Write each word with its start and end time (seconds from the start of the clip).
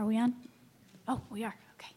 Are 0.00 0.06
we 0.06 0.16
on? 0.16 0.34
Oh, 1.08 1.20
we 1.28 1.44
are. 1.44 1.54
Okay. 1.74 1.92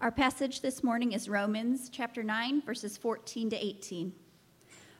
Our 0.00 0.10
passage 0.10 0.62
this 0.62 0.82
morning 0.82 1.12
is 1.12 1.28
Romans 1.28 1.90
chapter 1.90 2.22
9, 2.22 2.62
verses 2.62 2.96
14 2.96 3.50
to 3.50 3.62
18. 3.62 4.10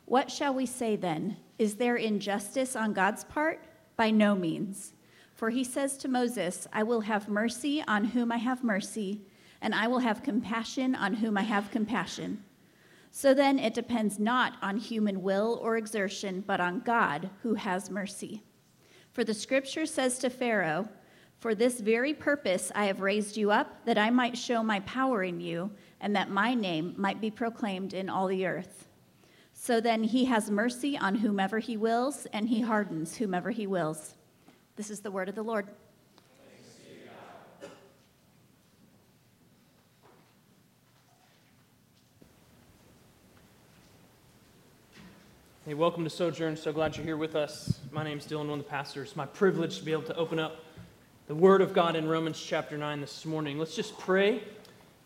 What 0.05 0.31
shall 0.31 0.53
we 0.53 0.67
say 0.67 0.97
then? 0.97 1.39
Is 1.59 1.77
there 1.77 1.97
injustice 1.97 2.77
on 2.77 2.93
God's 2.93 3.25
part? 3.25 3.65
By 3.97 4.11
no 4.11 4.35
means. 4.35 4.93
For 5.35 5.49
he 5.49 5.65
says 5.65 5.97
to 5.97 6.09
Moses, 6.09 6.69
I 6.75 6.83
will 6.83 7.01
have 7.01 7.27
mercy 7.27 7.83
on 7.89 8.05
whom 8.05 8.31
I 8.31 8.37
have 8.37 8.63
mercy, 8.63 9.23
and 9.63 9.75
I 9.75 9.89
will 9.89 10.01
have 10.01 10.23
compassion 10.23 10.95
on 10.95 11.15
whom 11.15 11.39
I 11.39 11.43
have 11.45 11.71
compassion. 11.71 12.45
So 13.11 13.33
then 13.33 13.59
it 13.59 13.73
depends 13.73 14.19
not 14.19 14.59
on 14.61 14.77
human 14.77 15.23
will 15.23 15.59
or 15.63 15.79
exertion, 15.79 16.45
but 16.47 16.61
on 16.61 16.81
God 16.81 17.31
who 17.43 17.55
has 17.55 17.89
mercy. 17.89 18.43
For 19.13 19.25
the 19.25 19.35
scripture 19.35 19.85
says 19.85 20.19
to 20.21 20.31
Pharaoh, 20.31 20.89
For 21.39 21.55
this 21.55 21.81
very 21.81 22.15
purpose 22.15 22.73
I 22.75 22.87
have 22.87 23.01
raised 23.01 23.37
you 23.37 23.51
up, 23.51 23.85
that 23.85 23.99
I 23.99 24.11
might 24.11 24.39
show 24.39 24.63
my 24.63 24.81
power 24.81 25.23
in 25.23 25.41
you, 25.41 25.71
and 26.01 26.17
that 26.17 26.31
my 26.31 26.55
name 26.55 26.95
might 26.97 27.21
be 27.21 27.31
proclaimed 27.31 27.93
in 27.93 28.09
all 28.09 28.27
the 28.27 28.47
earth. 28.47 28.89
So 29.53 29.81
then 29.81 30.03
he 30.03 30.25
has 30.25 30.51
mercy 30.51 30.97
on 30.97 31.17
whomever 31.17 31.59
he 31.59 31.77
wills, 31.77 32.27
and 32.33 32.49
he 32.49 32.63
hardens 32.63 33.17
whomever 33.17 33.51
he 33.51 33.67
wills. 33.67 34.15
This 34.77 34.91
is 34.91 35.01
the 35.01 35.11
word 35.11 35.29
of 35.29 35.35
the 35.35 35.43
Lord. 35.43 35.69
Hey, 45.65 45.75
welcome 45.75 46.03
to 46.03 46.11
Sojourn. 46.11 46.57
So 46.57 46.73
glad 46.73 46.97
you're 46.97 47.07
here 47.07 47.17
with 47.17 47.37
us. 47.37 47.79
My 47.93 48.03
name 48.03 48.19
is 48.19 48.27
Dylan, 48.27 48.49
one 48.49 48.59
of 48.59 48.65
the 48.65 48.65
pastors. 48.65 49.11
It's 49.11 49.17
my 49.17 49.27
privilege 49.27 49.79
to 49.79 49.85
be 49.85 49.93
able 49.93 50.03
to 50.03 50.17
open 50.17 50.41
up 50.41 50.57
the 51.29 51.37
Word 51.37 51.61
of 51.61 51.73
God 51.73 51.95
in 51.95 52.09
Romans 52.09 52.43
chapter 52.45 52.77
9 52.77 53.01
this 53.01 53.25
morning. 53.25 53.61
Let's 53.61 53.77
just 53.77 53.97
pray 53.97 54.31
and 54.33 54.41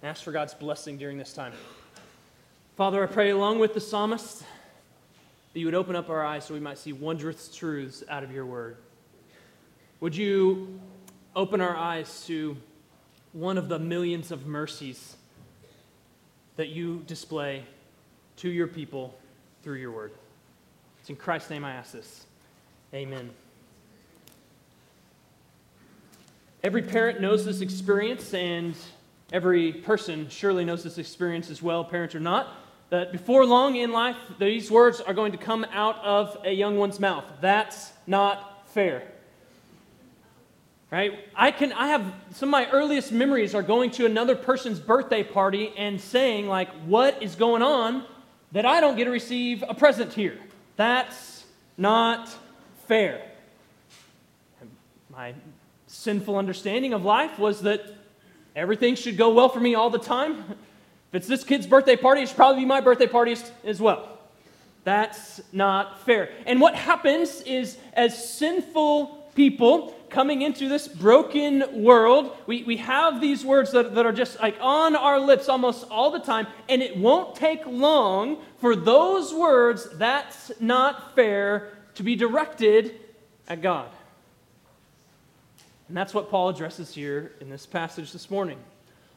ask 0.02 0.24
for 0.24 0.32
God's 0.32 0.54
blessing 0.54 0.96
during 0.96 1.18
this 1.18 1.34
time. 1.34 1.52
Father, 2.74 3.02
I 3.02 3.06
pray 3.06 3.28
along 3.32 3.58
with 3.58 3.74
the 3.74 3.82
psalmist 3.82 4.44
that 5.52 5.60
you 5.60 5.66
would 5.66 5.74
open 5.74 5.94
up 5.94 6.08
our 6.08 6.24
eyes 6.24 6.46
so 6.46 6.54
we 6.54 6.60
might 6.60 6.78
see 6.78 6.94
wondrous 6.94 7.54
truths 7.54 8.02
out 8.08 8.24
of 8.24 8.32
your 8.32 8.46
Word. 8.46 8.78
Would 10.00 10.16
you 10.16 10.80
open 11.34 11.60
our 11.60 11.76
eyes 11.76 12.24
to 12.28 12.56
one 13.34 13.58
of 13.58 13.68
the 13.68 13.78
millions 13.78 14.32
of 14.32 14.46
mercies 14.46 15.16
that 16.56 16.70
you 16.70 17.04
display 17.06 17.62
to 18.36 18.48
your 18.48 18.68
people 18.68 19.18
through 19.62 19.76
your 19.76 19.92
Word? 19.92 20.12
It's 21.06 21.10
in 21.12 21.14
Christ's 21.14 21.50
name 21.50 21.64
I 21.64 21.70
ask 21.70 21.92
this. 21.92 22.26
Amen. 22.92 23.30
Every 26.64 26.82
parent 26.82 27.20
knows 27.20 27.44
this 27.44 27.60
experience, 27.60 28.34
and 28.34 28.74
every 29.32 29.72
person 29.72 30.28
surely 30.28 30.64
knows 30.64 30.82
this 30.82 30.98
experience 30.98 31.48
as 31.48 31.62
well, 31.62 31.84
parents 31.84 32.16
or 32.16 32.18
not, 32.18 32.48
that 32.90 33.12
before 33.12 33.46
long 33.46 33.76
in 33.76 33.92
life, 33.92 34.16
these 34.40 34.68
words 34.68 35.00
are 35.00 35.14
going 35.14 35.30
to 35.30 35.38
come 35.38 35.64
out 35.70 35.96
of 36.02 36.38
a 36.44 36.50
young 36.50 36.76
one's 36.76 36.98
mouth. 36.98 37.24
That's 37.40 37.92
not 38.08 38.68
fair. 38.70 39.04
Right? 40.90 41.12
I 41.36 41.52
can 41.52 41.72
I 41.72 41.86
have 41.86 42.02
some 42.32 42.48
of 42.48 42.50
my 42.50 42.68
earliest 42.72 43.12
memories 43.12 43.54
are 43.54 43.62
going 43.62 43.92
to 43.92 44.06
another 44.06 44.34
person's 44.34 44.80
birthday 44.80 45.22
party 45.22 45.72
and 45.78 46.00
saying 46.00 46.48
like 46.48 46.68
what 46.84 47.22
is 47.22 47.36
going 47.36 47.62
on 47.62 48.04
that 48.50 48.66
I 48.66 48.80
don't 48.80 48.96
get 48.96 49.04
to 49.04 49.12
receive 49.12 49.62
a 49.68 49.74
present 49.74 50.12
here. 50.12 50.40
That's 50.76 51.44
not 51.76 52.28
fair. 52.86 53.22
My 55.10 55.34
sinful 55.86 56.36
understanding 56.36 56.92
of 56.92 57.04
life 57.04 57.38
was 57.38 57.62
that 57.62 57.82
everything 58.54 58.94
should 58.94 59.16
go 59.16 59.32
well 59.32 59.48
for 59.48 59.60
me 59.60 59.74
all 59.74 59.90
the 59.90 59.98
time. 59.98 60.44
If 61.10 61.14
it's 61.14 61.26
this 61.26 61.44
kid's 61.44 61.66
birthday 61.66 61.96
party, 61.96 62.22
it 62.22 62.28
should 62.28 62.36
probably 62.36 62.62
be 62.62 62.66
my 62.66 62.80
birthday 62.80 63.06
party 63.06 63.36
as 63.64 63.80
well. 63.80 64.18
That's 64.84 65.40
not 65.52 66.00
fair. 66.02 66.30
And 66.44 66.60
what 66.60 66.74
happens 66.74 67.40
is, 67.40 67.78
as 67.94 68.30
sinful 68.32 69.30
people 69.34 69.95
coming 70.10 70.42
into 70.42 70.68
this 70.68 70.88
broken 70.88 71.82
world, 71.82 72.36
we, 72.46 72.62
we 72.64 72.76
have 72.78 73.20
these 73.20 73.44
words 73.44 73.72
that, 73.72 73.94
that 73.94 74.06
are 74.06 74.12
just 74.12 74.40
like 74.40 74.56
on 74.60 74.96
our 74.96 75.20
lips 75.20 75.48
almost 75.48 75.86
all 75.90 76.10
the 76.10 76.18
time, 76.18 76.46
and 76.68 76.82
it 76.82 76.96
won't 76.96 77.36
take 77.36 77.66
long 77.66 78.38
for 78.58 78.74
those 78.74 79.34
words, 79.34 79.88
that's 79.94 80.52
not 80.60 81.14
fair, 81.14 81.72
to 81.94 82.02
be 82.02 82.16
directed 82.16 83.00
at 83.48 83.62
God. 83.62 83.88
And 85.88 85.96
that's 85.96 86.12
what 86.12 86.30
Paul 86.30 86.48
addresses 86.48 86.94
here 86.94 87.32
in 87.40 87.48
this 87.48 87.66
passage 87.66 88.12
this 88.12 88.30
morning. 88.30 88.58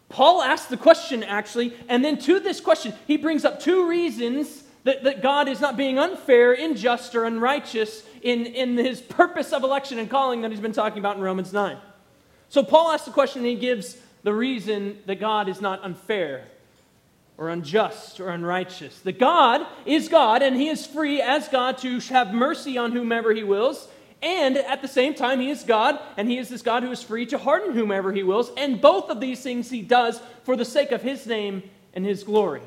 Paul 0.09 0.41
asks 0.41 0.67
the 0.67 0.77
question, 0.77 1.23
actually, 1.23 1.73
and 1.87 2.03
then 2.03 2.17
to 2.19 2.39
this 2.39 2.59
question, 2.59 2.93
he 3.07 3.17
brings 3.17 3.45
up 3.45 3.59
two 3.59 3.87
reasons 3.87 4.63
that, 4.89 5.03
that 5.03 5.21
God 5.21 5.47
is 5.47 5.61
not 5.61 5.77
being 5.77 5.99
unfair, 5.99 6.51
unjust, 6.51 7.13
or 7.13 7.25
unrighteous 7.25 8.03
in, 8.23 8.47
in 8.47 8.75
his 8.75 8.99
purpose 8.99 9.53
of 9.53 9.61
election 9.61 9.99
and 9.99 10.09
calling 10.09 10.41
that 10.41 10.49
he's 10.49 10.59
been 10.59 10.71
talking 10.71 10.97
about 10.97 11.15
in 11.15 11.21
Romans 11.21 11.53
9. 11.53 11.77
So 12.49 12.63
Paul 12.63 12.91
asks 12.91 13.05
the 13.05 13.11
question, 13.11 13.41
and 13.41 13.49
he 13.49 13.55
gives 13.55 13.97
the 14.23 14.33
reason 14.33 14.97
that 15.05 15.19
God 15.19 15.47
is 15.47 15.61
not 15.61 15.83
unfair 15.83 16.45
or 17.37 17.49
unjust 17.49 18.19
or 18.19 18.29
unrighteous. 18.29 18.99
That 19.01 19.19
God 19.19 19.67
is 19.85 20.09
God, 20.09 20.41
and 20.41 20.55
he 20.55 20.69
is 20.69 20.87
free 20.87 21.21
as 21.21 21.47
God 21.49 21.77
to 21.79 21.99
have 21.99 22.33
mercy 22.33 22.79
on 22.79 22.91
whomever 22.91 23.31
he 23.31 23.43
wills. 23.43 23.87
And 24.23 24.57
at 24.57 24.81
the 24.81 24.87
same 24.87 25.13
time, 25.13 25.39
he 25.39 25.51
is 25.51 25.61
God, 25.61 25.99
and 26.17 26.27
he 26.27 26.39
is 26.39 26.49
this 26.49 26.63
God 26.63 26.81
who 26.81 26.91
is 26.91 27.03
free 27.03 27.27
to 27.27 27.37
harden 27.37 27.75
whomever 27.75 28.11
he 28.11 28.23
wills. 28.23 28.51
And 28.57 28.81
both 28.81 29.11
of 29.11 29.19
these 29.19 29.41
things 29.43 29.69
he 29.69 29.83
does 29.83 30.19
for 30.45 30.55
the 30.55 30.65
sake 30.65 30.91
of 30.91 31.03
his 31.03 31.27
name 31.27 31.61
and 31.93 32.03
his 32.03 32.23
glory. 32.23 32.63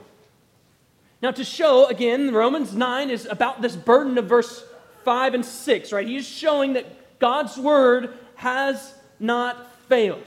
Now, 1.22 1.30
to 1.30 1.44
show, 1.44 1.86
again, 1.86 2.34
Romans 2.34 2.74
9 2.74 3.08
is 3.08 3.26
about 3.26 3.62
this 3.62 3.76
burden 3.76 4.18
of 4.18 4.26
verse 4.26 4.64
5 5.04 5.34
and 5.34 5.46
6, 5.46 5.92
right? 5.92 6.06
He's 6.06 6.26
showing 6.28 6.72
that 6.72 7.18
God's 7.20 7.56
word 7.56 8.12
has 8.34 8.94
not 9.20 9.72
failed. 9.88 10.26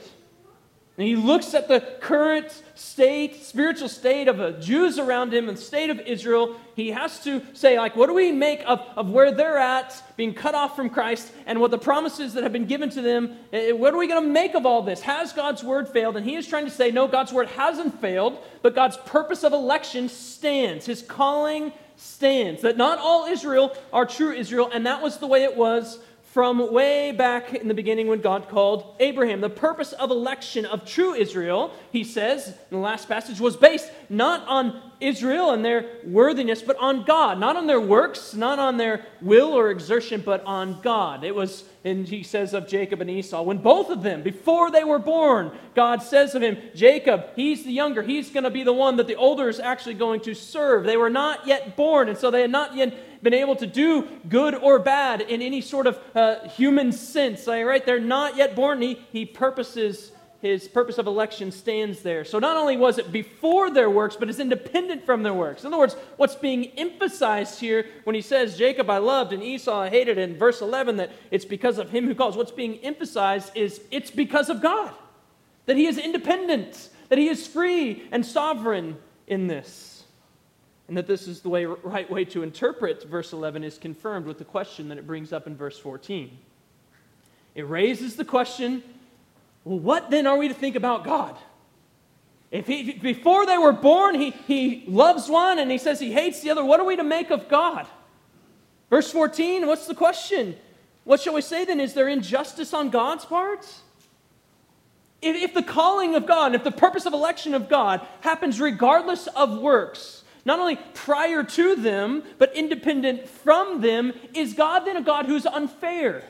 And 0.98 1.06
he 1.06 1.14
looks 1.14 1.52
at 1.52 1.68
the 1.68 1.80
current 2.00 2.62
state, 2.74 3.44
spiritual 3.44 3.90
state 3.90 4.28
of 4.28 4.38
the 4.38 4.52
Jews 4.52 4.98
around 4.98 5.34
him 5.34 5.50
and 5.50 5.58
state 5.58 5.90
of 5.90 6.00
Israel. 6.00 6.56
He 6.74 6.90
has 6.90 7.22
to 7.24 7.42
say, 7.52 7.78
like, 7.78 7.96
what 7.96 8.06
do 8.06 8.14
we 8.14 8.32
make 8.32 8.62
of, 8.66 8.80
of 8.96 9.10
where 9.10 9.30
they're 9.30 9.58
at, 9.58 10.02
being 10.16 10.32
cut 10.32 10.54
off 10.54 10.74
from 10.74 10.88
Christ, 10.88 11.30
and 11.44 11.60
what 11.60 11.70
the 11.70 11.78
promises 11.78 12.32
that 12.32 12.44
have 12.44 12.52
been 12.52 12.64
given 12.64 12.88
to 12.90 13.02
them? 13.02 13.36
Eh, 13.52 13.72
what 13.72 13.92
are 13.92 13.98
we 13.98 14.08
going 14.08 14.22
to 14.22 14.28
make 14.28 14.54
of 14.54 14.64
all 14.64 14.80
this? 14.80 15.02
Has 15.02 15.34
God's 15.34 15.62
word 15.62 15.86
failed? 15.86 16.16
And 16.16 16.24
he 16.24 16.34
is 16.34 16.46
trying 16.46 16.64
to 16.64 16.70
say, 16.70 16.90
no, 16.90 17.06
God's 17.06 17.32
word 17.32 17.48
hasn't 17.48 18.00
failed, 18.00 18.38
but 18.62 18.74
God's 18.74 18.96
purpose 18.96 19.44
of 19.44 19.52
election 19.52 20.08
stands. 20.08 20.86
His 20.86 21.02
calling 21.02 21.74
stands. 21.96 22.62
That 22.62 22.78
not 22.78 22.98
all 22.98 23.26
Israel 23.26 23.76
are 23.92 24.06
true 24.06 24.32
Israel, 24.32 24.70
and 24.72 24.86
that 24.86 25.02
was 25.02 25.18
the 25.18 25.26
way 25.26 25.44
it 25.44 25.56
was 25.58 25.98
from 26.36 26.70
way 26.70 27.12
back 27.12 27.54
in 27.54 27.66
the 27.66 27.72
beginning 27.72 28.08
when 28.08 28.20
God 28.20 28.46
called 28.50 28.94
Abraham. 29.00 29.40
The 29.40 29.48
purpose 29.48 29.94
of 29.94 30.10
election 30.10 30.66
of 30.66 30.84
true 30.84 31.14
Israel, 31.14 31.72
he 31.92 32.04
says 32.04 32.48
in 32.48 32.54
the 32.72 32.76
last 32.76 33.08
passage, 33.08 33.40
was 33.40 33.56
based 33.56 33.90
not 34.10 34.46
on 34.46 34.82
Israel 35.00 35.52
and 35.52 35.64
their 35.64 35.86
worthiness, 36.04 36.60
but 36.60 36.76
on 36.76 37.04
God. 37.04 37.40
Not 37.40 37.56
on 37.56 37.66
their 37.66 37.80
works, 37.80 38.34
not 38.34 38.58
on 38.58 38.76
their 38.76 39.06
will 39.22 39.54
or 39.54 39.70
exertion, 39.70 40.22
but 40.22 40.44
on 40.44 40.82
God. 40.82 41.24
It 41.24 41.34
was, 41.34 41.64
and 41.84 42.06
he 42.06 42.22
says 42.22 42.52
of 42.52 42.68
Jacob 42.68 43.00
and 43.00 43.08
Esau, 43.08 43.40
when 43.42 43.56
both 43.56 43.88
of 43.88 44.02
them, 44.02 44.22
before 44.22 44.70
they 44.70 44.84
were 44.84 44.98
born, 44.98 45.52
God 45.74 46.02
says 46.02 46.34
of 46.34 46.42
him, 46.42 46.58
Jacob, 46.74 47.28
he's 47.34 47.64
the 47.64 47.72
younger, 47.72 48.02
he's 48.02 48.28
going 48.28 48.44
to 48.44 48.50
be 48.50 48.62
the 48.62 48.74
one 48.74 48.96
that 48.96 49.06
the 49.06 49.16
older 49.16 49.48
is 49.48 49.58
actually 49.58 49.94
going 49.94 50.20
to 50.20 50.34
serve. 50.34 50.84
They 50.84 50.98
were 50.98 51.08
not 51.08 51.46
yet 51.46 51.76
born, 51.76 52.10
and 52.10 52.18
so 52.18 52.30
they 52.30 52.42
had 52.42 52.50
not 52.50 52.76
yet 52.76 52.94
been 53.22 53.34
able 53.34 53.56
to 53.56 53.66
do 53.66 54.08
good 54.28 54.54
or 54.54 54.78
bad 54.78 55.20
in 55.20 55.42
any 55.42 55.60
sort 55.60 55.86
of 55.86 55.98
uh, 56.14 56.46
human 56.48 56.92
sense. 56.92 57.46
Right? 57.46 57.84
They're 57.84 58.00
not 58.00 58.36
yet 58.36 58.54
born. 58.54 58.80
He, 58.80 59.00
he 59.12 59.24
purposes, 59.24 60.12
his 60.40 60.68
purpose 60.68 60.98
of 60.98 61.06
election 61.06 61.50
stands 61.50 62.02
there. 62.02 62.24
So 62.24 62.38
not 62.38 62.56
only 62.56 62.76
was 62.76 62.98
it 62.98 63.12
before 63.12 63.70
their 63.70 63.90
works, 63.90 64.16
but 64.16 64.28
it's 64.28 64.38
independent 64.38 65.04
from 65.04 65.22
their 65.22 65.34
works. 65.34 65.62
In 65.62 65.68
other 65.68 65.78
words, 65.78 65.96
what's 66.16 66.34
being 66.34 66.66
emphasized 66.76 67.60
here 67.60 67.86
when 68.04 68.14
he 68.14 68.22
says, 68.22 68.56
Jacob 68.56 68.90
I 68.90 68.98
loved 68.98 69.32
and 69.32 69.42
Esau 69.42 69.80
I 69.82 69.88
hated, 69.88 70.18
in 70.18 70.36
verse 70.36 70.60
11, 70.60 70.96
that 70.96 71.12
it's 71.30 71.44
because 71.44 71.78
of 71.78 71.90
him 71.90 72.06
who 72.06 72.14
calls, 72.14 72.36
what's 72.36 72.52
being 72.52 72.76
emphasized 72.78 73.56
is 73.56 73.80
it's 73.90 74.10
because 74.10 74.48
of 74.48 74.60
God. 74.60 74.92
That 75.66 75.76
he 75.76 75.86
is 75.86 75.98
independent, 75.98 76.90
that 77.08 77.18
he 77.18 77.28
is 77.28 77.46
free 77.46 78.06
and 78.12 78.24
sovereign 78.24 78.98
in 79.26 79.48
this 79.48 79.95
and 80.88 80.96
that 80.96 81.06
this 81.06 81.26
is 81.26 81.40
the 81.40 81.48
way, 81.48 81.64
right 81.64 82.08
way 82.10 82.24
to 82.26 82.42
interpret 82.42 83.04
verse 83.04 83.32
11 83.32 83.64
is 83.64 83.78
confirmed 83.78 84.26
with 84.26 84.38
the 84.38 84.44
question 84.44 84.88
that 84.88 84.98
it 84.98 85.06
brings 85.06 85.32
up 85.32 85.46
in 85.46 85.56
verse 85.56 85.78
14. 85.78 86.36
It 87.54 87.68
raises 87.68 88.16
the 88.16 88.24
question 88.24 88.82
well, 89.64 89.80
what 89.80 90.10
then 90.10 90.28
are 90.28 90.36
we 90.36 90.46
to 90.46 90.54
think 90.54 90.76
about 90.76 91.02
God? 91.02 91.36
If 92.52 92.68
he, 92.68 92.92
before 92.92 93.46
they 93.46 93.58
were 93.58 93.72
born, 93.72 94.14
he, 94.14 94.30
he 94.30 94.84
loves 94.86 95.28
one 95.28 95.58
and 95.58 95.68
he 95.70 95.78
says 95.78 95.98
he 95.98 96.12
hates 96.12 96.40
the 96.40 96.50
other, 96.50 96.64
what 96.64 96.78
are 96.78 96.86
we 96.86 96.94
to 96.94 97.02
make 97.02 97.30
of 97.30 97.48
God? 97.48 97.88
Verse 98.88 99.10
14, 99.10 99.66
what's 99.66 99.86
the 99.86 99.94
question? 99.94 100.54
What 101.02 101.20
shall 101.20 101.34
we 101.34 101.40
say 101.40 101.64
then? 101.64 101.80
Is 101.80 101.94
there 101.94 102.08
injustice 102.08 102.72
on 102.72 102.90
God's 102.90 103.24
part? 103.24 103.66
If, 105.20 105.34
if 105.34 105.54
the 105.54 105.62
calling 105.62 106.14
of 106.14 106.26
God, 106.26 106.54
if 106.54 106.62
the 106.62 106.70
purpose 106.70 107.04
of 107.04 107.12
election 107.12 107.52
of 107.52 107.68
God 107.68 108.06
happens 108.20 108.60
regardless 108.60 109.26
of 109.28 109.58
works, 109.58 110.22
not 110.46 110.60
only 110.60 110.76
prior 110.94 111.42
to 111.42 111.74
them, 111.74 112.22
but 112.38 112.54
independent 112.54 113.28
from 113.28 113.80
them, 113.80 114.12
is 114.32 114.54
God 114.54 114.84
then 114.86 114.96
a 114.96 115.02
God 115.02 115.26
who's 115.26 115.44
unfair? 115.44 116.22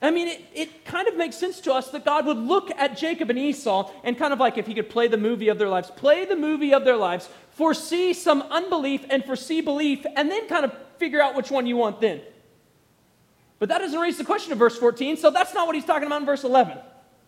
I 0.00 0.10
mean, 0.10 0.26
it, 0.26 0.40
it 0.54 0.84
kind 0.86 1.06
of 1.06 1.16
makes 1.16 1.36
sense 1.36 1.60
to 1.60 1.72
us 1.72 1.90
that 1.90 2.04
God 2.04 2.24
would 2.24 2.38
look 2.38 2.70
at 2.72 2.96
Jacob 2.96 3.28
and 3.28 3.38
Esau 3.38 3.92
and 4.02 4.18
kind 4.18 4.32
of 4.32 4.40
like 4.40 4.56
if 4.56 4.66
he 4.66 4.72
could 4.72 4.88
play 4.88 5.06
the 5.06 5.18
movie 5.18 5.48
of 5.48 5.58
their 5.58 5.68
lives, 5.68 5.90
play 5.90 6.24
the 6.24 6.34
movie 6.34 6.72
of 6.72 6.86
their 6.86 6.96
lives, 6.96 7.28
foresee 7.50 8.14
some 8.14 8.40
unbelief 8.50 9.04
and 9.10 9.22
foresee 9.22 9.60
belief, 9.60 10.04
and 10.16 10.30
then 10.30 10.48
kind 10.48 10.64
of 10.64 10.72
figure 10.96 11.20
out 11.20 11.36
which 11.36 11.50
one 11.50 11.66
you 11.66 11.76
want 11.76 12.00
then. 12.00 12.22
But 13.58 13.68
that 13.68 13.78
doesn't 13.78 14.00
raise 14.00 14.16
the 14.16 14.24
question 14.24 14.50
of 14.50 14.58
verse 14.58 14.78
14, 14.78 15.18
so 15.18 15.30
that's 15.30 15.52
not 15.52 15.66
what 15.66 15.76
he's 15.76 15.84
talking 15.84 16.06
about 16.06 16.22
in 16.22 16.26
verse 16.26 16.42
11. 16.42 16.78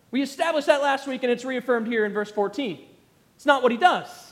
We 0.09 0.23
established 0.23 0.67
that 0.67 0.81
last 0.81 1.07
week, 1.07 1.21
and 1.21 1.31
it's 1.31 1.45
reaffirmed 1.45 1.87
here 1.87 2.03
in 2.03 2.13
verse 2.13 2.31
14. 2.31 2.79
It's 3.35 3.45
not 3.45 3.61
what 3.61 3.71
he 3.71 3.77
does. 3.77 4.24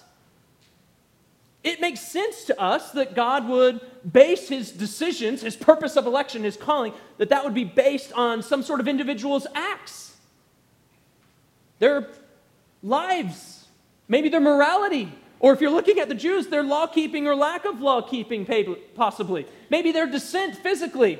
It 1.63 1.79
makes 1.79 2.01
sense 2.01 2.43
to 2.45 2.61
us 2.61 2.91
that 2.91 3.15
God 3.15 3.47
would 3.47 3.79
base 4.11 4.49
his 4.49 4.71
decisions, 4.71 5.41
his 5.41 5.55
purpose 5.55 5.95
of 5.95 6.05
election, 6.05 6.43
his 6.43 6.57
calling, 6.57 6.93
that 7.17 7.29
that 7.29 7.45
would 7.45 7.53
be 7.53 7.63
based 7.63 8.11
on 8.13 8.43
some 8.43 8.63
sort 8.63 8.81
of 8.81 8.87
individual's 8.87 9.47
acts, 9.55 10.17
their 11.79 12.09
lives, 12.81 13.65
maybe 14.09 14.27
their 14.27 14.41
morality, 14.41 15.09
or 15.39 15.53
if 15.53 15.61
you're 15.61 15.71
looking 15.71 15.99
at 15.99 16.09
the 16.09 16.15
Jews, 16.15 16.47
their 16.47 16.63
law 16.63 16.87
keeping 16.87 17.27
or 17.27 17.35
lack 17.35 17.65
of 17.65 17.81
law 17.81 18.01
keeping, 18.01 18.45
possibly. 18.95 19.45
Maybe 19.69 19.91
their 19.91 20.07
descent 20.07 20.57
physically. 20.57 21.19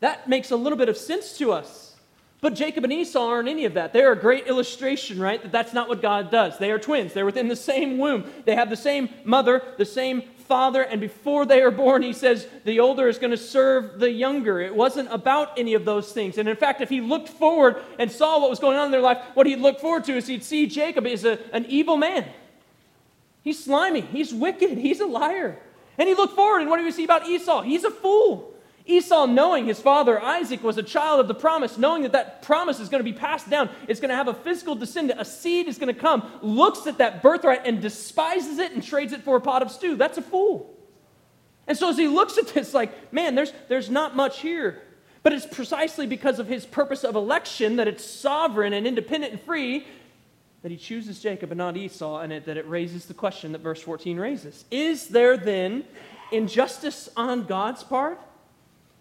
That 0.00 0.28
makes 0.28 0.50
a 0.50 0.56
little 0.56 0.78
bit 0.78 0.88
of 0.88 0.96
sense 0.96 1.36
to 1.38 1.52
us. 1.52 1.95
But 2.40 2.54
Jacob 2.54 2.84
and 2.84 2.92
Esau 2.92 3.26
aren't 3.26 3.48
any 3.48 3.64
of 3.64 3.74
that. 3.74 3.92
They're 3.92 4.12
a 4.12 4.16
great 4.16 4.46
illustration, 4.46 5.18
right? 5.18 5.42
That 5.42 5.52
that's 5.52 5.72
not 5.72 5.88
what 5.88 6.02
God 6.02 6.30
does. 6.30 6.58
They 6.58 6.70
are 6.70 6.78
twins. 6.78 7.12
They're 7.12 7.24
within 7.24 7.48
the 7.48 7.56
same 7.56 7.98
womb. 7.98 8.30
They 8.44 8.54
have 8.54 8.70
the 8.70 8.76
same 8.76 9.08
mother, 9.24 9.62
the 9.78 9.86
same 9.86 10.22
father, 10.46 10.82
and 10.82 11.00
before 11.00 11.44
they 11.44 11.60
are 11.62 11.70
born, 11.70 12.02
he 12.02 12.12
says 12.12 12.46
the 12.64 12.80
older 12.80 13.08
is 13.08 13.18
going 13.18 13.32
to 13.32 13.36
serve 13.36 13.98
the 13.98 14.10
younger. 14.10 14.60
It 14.60 14.74
wasn't 14.74 15.12
about 15.12 15.58
any 15.58 15.74
of 15.74 15.84
those 15.84 16.12
things. 16.12 16.38
And 16.38 16.48
in 16.48 16.56
fact, 16.56 16.80
if 16.80 16.88
he 16.88 17.00
looked 17.00 17.28
forward 17.28 17.82
and 17.98 18.10
saw 18.10 18.38
what 18.40 18.50
was 18.50 18.58
going 18.58 18.76
on 18.76 18.86
in 18.86 18.92
their 18.92 19.00
life, 19.00 19.18
what 19.34 19.46
he'd 19.46 19.58
look 19.58 19.80
forward 19.80 20.04
to 20.04 20.16
is 20.16 20.26
he'd 20.26 20.44
see 20.44 20.66
Jacob 20.66 21.06
is 21.06 21.24
a, 21.24 21.38
an 21.52 21.66
evil 21.66 21.96
man. 21.96 22.26
He's 23.42 23.64
slimy. 23.64 24.00
He's 24.02 24.32
wicked. 24.32 24.78
He's 24.78 25.00
a 25.00 25.06
liar. 25.06 25.58
And 25.98 26.08
he 26.08 26.14
looked 26.14 26.34
forward, 26.34 26.60
and 26.60 26.70
what 26.70 26.78
do 26.78 26.84
we 26.84 26.92
see 26.92 27.04
about 27.04 27.26
Esau? 27.26 27.62
He's 27.62 27.84
a 27.84 27.90
fool. 27.90 28.52
Esau, 28.86 29.26
knowing 29.26 29.66
his 29.66 29.80
father 29.80 30.22
Isaac 30.22 30.62
was 30.62 30.78
a 30.78 30.82
child 30.82 31.18
of 31.18 31.28
the 31.28 31.34
promise, 31.34 31.76
knowing 31.76 32.04
that 32.04 32.12
that 32.12 32.42
promise 32.42 32.78
is 32.78 32.88
going 32.88 33.04
to 33.04 33.10
be 33.10 33.16
passed 33.16 33.50
down, 33.50 33.68
it's 33.88 33.98
going 33.98 34.10
to 34.10 34.16
have 34.16 34.28
a 34.28 34.34
physical 34.34 34.76
descendant, 34.76 35.20
a 35.20 35.24
seed 35.24 35.66
is 35.66 35.76
going 35.76 35.92
to 35.92 36.00
come, 36.00 36.30
looks 36.40 36.86
at 36.86 36.98
that 36.98 37.22
birthright 37.22 37.66
and 37.66 37.82
despises 37.82 38.58
it 38.58 38.72
and 38.72 38.82
trades 38.82 39.12
it 39.12 39.22
for 39.22 39.36
a 39.36 39.40
pot 39.40 39.62
of 39.62 39.70
stew. 39.70 39.96
That's 39.96 40.18
a 40.18 40.22
fool. 40.22 40.72
And 41.66 41.76
so 41.76 41.90
as 41.90 41.96
he 41.96 42.06
looks 42.06 42.38
at 42.38 42.48
this, 42.48 42.72
like, 42.72 43.12
man, 43.12 43.34
there's, 43.34 43.52
there's 43.68 43.90
not 43.90 44.14
much 44.14 44.40
here. 44.40 44.82
But 45.24 45.32
it's 45.32 45.46
precisely 45.46 46.06
because 46.06 46.38
of 46.38 46.46
his 46.46 46.64
purpose 46.64 47.02
of 47.02 47.16
election 47.16 47.76
that 47.76 47.88
it's 47.88 48.04
sovereign 48.04 48.72
and 48.72 48.86
independent 48.86 49.32
and 49.32 49.42
free 49.42 49.84
that 50.62 50.70
he 50.70 50.76
chooses 50.76 51.20
Jacob 51.20 51.50
and 51.50 51.58
not 51.58 51.76
Esau, 51.76 52.20
and 52.20 52.32
it, 52.32 52.44
that 52.46 52.56
it 52.56 52.68
raises 52.68 53.06
the 53.06 53.14
question 53.14 53.52
that 53.52 53.60
verse 53.60 53.80
14 53.80 54.18
raises. 54.18 54.64
Is 54.70 55.08
there 55.08 55.36
then 55.36 55.84
injustice 56.32 57.08
on 57.16 57.44
God's 57.44 57.82
part? 57.82 58.20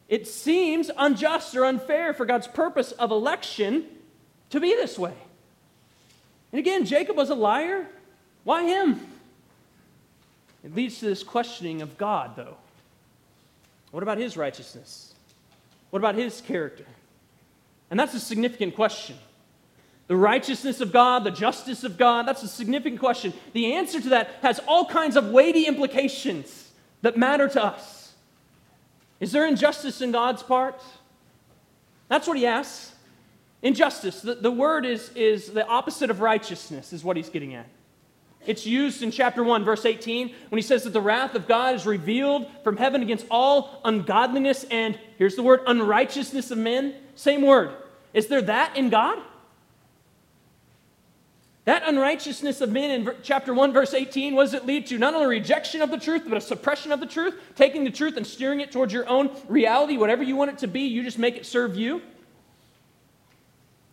It 0.07 0.27
seems 0.27 0.91
unjust 0.95 1.55
or 1.55 1.65
unfair 1.65 2.13
for 2.13 2.25
God's 2.25 2.47
purpose 2.47 2.91
of 2.93 3.11
election 3.11 3.85
to 4.51 4.59
be 4.59 4.69
this 4.75 4.99
way. 4.99 5.13
And 6.51 6.59
again, 6.59 6.85
Jacob 6.85 7.17
was 7.17 7.29
a 7.29 7.35
liar. 7.35 7.87
Why 8.43 8.63
him? 8.63 8.99
It 10.63 10.75
leads 10.75 10.99
to 10.99 11.05
this 11.05 11.23
questioning 11.23 11.81
of 11.81 11.97
God, 11.97 12.35
though. 12.35 12.57
What 13.91 14.03
about 14.03 14.17
his 14.17 14.37
righteousness? 14.37 15.13
What 15.89 15.99
about 15.99 16.15
his 16.15 16.41
character? 16.41 16.85
And 17.89 17.99
that's 17.99 18.13
a 18.13 18.19
significant 18.19 18.75
question. 18.75 19.15
The 20.07 20.15
righteousness 20.15 20.81
of 20.81 20.91
God, 20.91 21.23
the 21.23 21.31
justice 21.31 21.83
of 21.83 21.97
God, 21.97 22.27
that's 22.27 22.43
a 22.43 22.47
significant 22.47 22.99
question. 22.99 23.33
The 23.53 23.73
answer 23.73 23.99
to 24.01 24.09
that 24.09 24.29
has 24.41 24.59
all 24.67 24.85
kinds 24.85 25.15
of 25.15 25.29
weighty 25.29 25.65
implications 25.65 26.71
that 27.01 27.17
matter 27.17 27.47
to 27.47 27.63
us. 27.63 27.94
Is 29.19 29.31
there 29.31 29.47
injustice 29.47 30.01
in 30.01 30.11
God's 30.11 30.43
part? 30.43 30.81
That's 32.07 32.27
what 32.27 32.37
he 32.37 32.45
asks. 32.45 32.93
Injustice. 33.61 34.21
The, 34.21 34.35
the 34.35 34.51
word 34.51 34.85
is, 34.85 35.09
is 35.15 35.47
the 35.51 35.65
opposite 35.65 36.09
of 36.09 36.19
righteousness, 36.19 36.93
is 36.93 37.03
what 37.03 37.17
he's 37.17 37.29
getting 37.29 37.55
at. 37.55 37.67
It's 38.45 38.65
used 38.65 39.01
in 39.01 39.09
chapter 39.09 39.43
1, 39.43 39.63
verse 39.63 39.85
18, 39.85 40.33
when 40.49 40.57
he 40.57 40.61
says 40.61 40.83
that 40.83 40.91
the 40.91 41.01
wrath 41.01 41.33
of 41.33 41.47
God 41.47 41.75
is 41.75 41.85
revealed 41.85 42.45
from 42.63 42.77
heaven 42.77 43.01
against 43.01 43.25
all 43.31 43.81
ungodliness 43.83 44.65
and, 44.65 44.99
here's 45.17 45.35
the 45.35 45.41
word, 45.41 45.61
unrighteousness 45.65 46.51
of 46.51 46.59
men. 46.59 46.93
Same 47.15 47.41
word. 47.41 47.71
Is 48.13 48.27
there 48.27 48.43
that 48.43 48.77
in 48.77 48.89
God? 48.89 49.19
That 51.65 51.81
unrighteousness 51.87 52.61
of 52.61 52.71
men 52.71 52.91
in 52.91 53.15
chapter 53.23 53.51
1, 53.51 53.73
verse 53.73 53.95
18, 53.95 54.35
what 54.35 54.43
does 54.43 54.53
it 54.53 54.67
lead 54.67 54.85
to? 54.87 54.99
Not 54.99 55.15
only 55.15 55.25
rejection 55.25 55.81
of 55.81 55.89
the 55.89 55.97
truth, 55.97 56.23
but 56.27 56.37
a 56.37 56.41
suppression 56.41 56.91
of 56.91 56.99
the 56.99 57.07
truth, 57.07 57.35
taking 57.55 57.83
the 57.83 57.89
truth 57.89 58.17
and 58.17 58.25
steering 58.25 58.61
it 58.61 58.71
towards 58.71 58.93
your 58.93 59.09
own 59.09 59.31
reality, 59.47 59.97
whatever 59.97 60.21
you 60.21 60.35
want 60.35 60.51
it 60.51 60.59
to 60.59 60.67
be, 60.67 60.81
you 60.81 61.03
just 61.03 61.17
make 61.17 61.35
it 61.35 61.45
serve 61.45 61.75
you. 61.75 62.03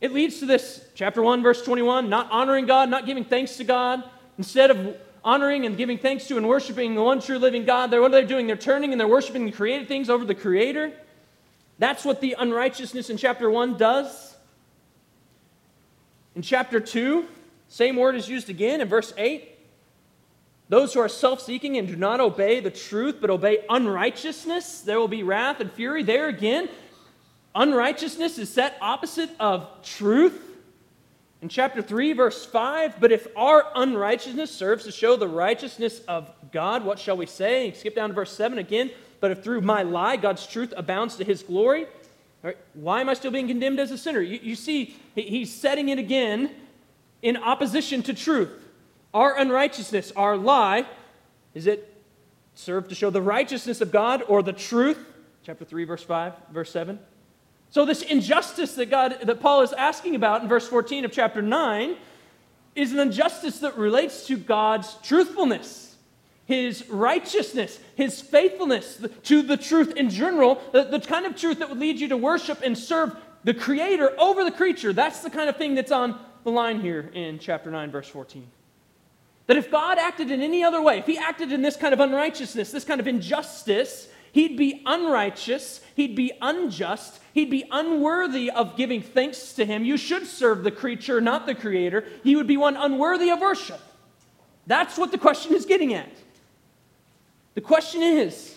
It 0.03 0.13
leads 0.13 0.41
to 0.41 0.47
this, 0.47 0.85
chapter 0.95 1.23
1, 1.23 1.43
verse 1.43 1.63
21, 1.63 2.11
not 2.11 2.31
honoring 2.31 2.67
God, 2.67 2.91
not 2.91 3.07
giving 3.07 3.25
thanks 3.25 3.57
to 3.57 3.65
God. 3.65 4.05
Instead 4.37 4.71
of 4.71 4.97
honoring 5.25 5.65
and 5.65 5.77
giving 5.77 5.97
thanks 5.97 6.27
to 6.27 6.37
and 6.37 6.47
worshiping 6.47 6.95
the 6.95 7.03
one 7.03 7.23
true 7.23 7.39
living 7.39 7.65
God, 7.65 7.91
they're, 7.91 8.03
what 8.03 8.13
are 8.13 8.21
they 8.21 8.27
doing? 8.27 8.47
They're 8.47 8.57
turning 8.57 8.93
and 8.93 9.01
they're 9.01 9.09
worshiping 9.09 9.47
the 9.47 9.53
created 9.53 9.89
things 9.89 10.11
over 10.11 10.27
the 10.27 10.35
Creator. 10.35 10.93
That's 11.79 12.05
what 12.05 12.21
the 12.21 12.37
unrighteousness 12.39 13.09
in 13.09 13.17
chapter 13.17 13.51
1 13.51 13.79
does. 13.79 14.37
In 16.35 16.43
chapter 16.43 16.81
2, 16.81 17.27
same 17.73 17.97
word 17.97 18.17
is 18.17 18.29
used 18.29 18.51
again 18.51 18.83
in 18.83 18.89
verse 18.89 19.15
8. 19.17 19.49
Those 20.69 20.93
who 20.93 21.01
are 21.01 21.09
self 21.09 21.41
seeking 21.41 21.79
and 21.79 21.89
do 21.89 21.97
not 21.97 22.21
obey 22.21 22.61
the 22.61 22.71
truth, 22.71 23.17
but 23.19 23.31
obey 23.31 23.65
unrighteousness, 23.71 24.83
there 24.83 25.01
will 25.01 25.09
be 25.09 25.23
wrath 25.23 25.59
and 25.59 25.73
fury. 25.73 26.03
There 26.03 26.29
again, 26.29 26.69
unrighteousness 27.55 28.37
is 28.37 28.53
set 28.53 28.77
opposite 28.83 29.31
of 29.41 29.67
truth. 29.83 30.39
In 31.41 31.49
chapter 31.49 31.81
3, 31.81 32.13
verse 32.13 32.45
5, 32.45 33.01
but 33.01 33.11
if 33.11 33.27
our 33.35 33.65
unrighteousness 33.75 34.51
serves 34.51 34.85
to 34.85 34.93
show 34.93 35.17
the 35.17 35.27
righteousness 35.27 36.01
of 36.01 36.31
God, 36.53 36.85
what 36.85 36.99
shall 36.99 37.17
we 37.17 37.25
say? 37.25 37.73
Skip 37.73 37.95
down 37.95 38.11
to 38.11 38.15
verse 38.15 38.37
7 38.37 38.59
again. 38.59 38.91
But 39.21 39.31
if 39.31 39.43
through 39.43 39.63
my 39.63 39.83
lie 39.83 40.17
God's 40.17 40.47
truth 40.47 40.75
abounds 40.77 41.17
to 41.17 41.25
his 41.25 41.43
glory, 41.43 41.87
right, 42.43 42.59
why 42.75 43.01
am 43.01 43.09
I 43.09 43.15
still 43.15 43.31
being 43.31 43.49
condemned 43.49 43.81
as 43.81 43.91
a 43.91 43.97
sinner? 43.97 44.21
You, 44.21 44.39
you 44.43 44.57
see, 44.57 44.95
he, 45.15 45.23
he's 45.23 45.51
setting 45.55 45.89
it 45.89 45.99
again 45.99 46.51
in 47.23 47.37
opposition 47.37 48.03
to 48.03 48.15
truth. 48.15 48.51
Our 49.15 49.39
unrighteousness, 49.39 50.13
our 50.17 50.37
lie, 50.37 50.87
is 51.55 51.67
it 51.67 51.89
serve 52.55 52.89
to 52.89 52.95
show 52.95 53.11
the 53.11 53.23
righteousness 53.23 53.81
of 53.81 53.93
God 53.93 54.23
or 54.29 54.43
the 54.43 54.53
truth? 54.53 54.99
Chapter 55.45 55.65
3, 55.65 55.85
verse 55.85 56.03
5, 56.03 56.35
verse 56.53 56.71
7. 56.71 56.99
So 57.71 57.87
this 57.87 58.03
injustice 58.03 58.75
that 58.75 58.91
God 58.91 59.17
that 59.23 59.41
Paul 59.41 59.63
is 59.63 59.73
asking 59.73 60.15
about 60.15 60.43
in 60.43 60.49
verse 60.49 60.69
14 60.69 61.05
of 61.05 61.13
chapter 61.13 61.41
9 61.41 61.97
is 62.75 62.93
an 62.93 62.99
injustice 62.99 63.61
that 63.61 63.77
relates 63.77 64.27
to 64.27 64.37
God's 64.37 64.95
truthfulness, 65.03 65.97
his 66.45 66.89
righteousness, 66.89 67.79
his 67.97 68.21
faithfulness 68.21 69.03
to 69.25 69.43
the 69.43 69.57
truth 69.57 69.95
in 69.97 70.11
general, 70.11 70.61
the, 70.73 70.85
the 70.85 71.01
kind 71.01 71.27
of 71.27 71.37
truth 71.37 71.59
that 71.61 71.69
would 71.69 71.79
lead 71.79 71.99
you 71.99 72.09
to 72.09 72.17
worship 72.17 72.61
and 72.63 72.77
serve 72.77 73.17
the 73.45 73.55
creator 73.55 74.19
over 74.19 74.45
the 74.45 74.51
creature. 74.51 74.93
That's 74.93 75.21
the 75.21 75.31
kind 75.31 75.49
of 75.49 75.57
thing 75.57 75.75
that's 75.75 75.93
on 75.93 76.19
the 76.45 76.51
line 76.51 76.81
here 76.81 77.11
in 77.15 77.39
chapter 77.39 77.71
9, 77.71 77.91
verse 77.91 78.09
14. 78.09 78.47
That 79.47 79.57
if 79.57 79.71
God 79.71 79.99
acted 79.99 80.31
in 80.31 80.41
any 80.41 80.63
other 80.63 80.81
way, 80.81 80.99
if 80.99 81.07
he 81.07 81.19
acted 81.19 81.53
in 81.53 81.63
this 81.63 81.77
kind 81.77 81.93
of 81.93 82.01
unrighteousness, 82.01 82.71
this 82.71 82.85
kind 82.85 83.01
of 83.01 83.09
injustice, 83.09 84.09
he'd 84.33 84.57
be 84.57 84.83
unrighteous, 84.87 85.81
he'd 85.95 86.15
be 86.15 86.33
unjust, 86.41 87.21
he'd 87.35 87.51
be 87.51 87.65
unworthy 87.71 88.51
of 88.51 88.77
giving 88.77 89.03
thanks 89.03 89.53
to 89.55 89.65
him. 89.65 89.85
You 89.85 89.97
should 89.97 90.27
serve 90.27 90.65
the 90.65 90.71
creature, 90.71 91.21
not 91.21 91.47
the 91.47 91.55
creator. 91.55 92.05
He 92.23 92.37
would 92.37 92.47
be 92.47 92.57
one 92.57 92.77
unworthy 92.77 93.31
of 93.31 93.41
worship. 93.41 93.81
That's 94.67 94.97
what 94.97 95.11
the 95.11 95.19
question 95.19 95.55
is 95.55 95.67
getting 95.67 95.93
at. 95.95 96.11
The 97.55 97.61
question 97.61 98.03
is 98.03 98.57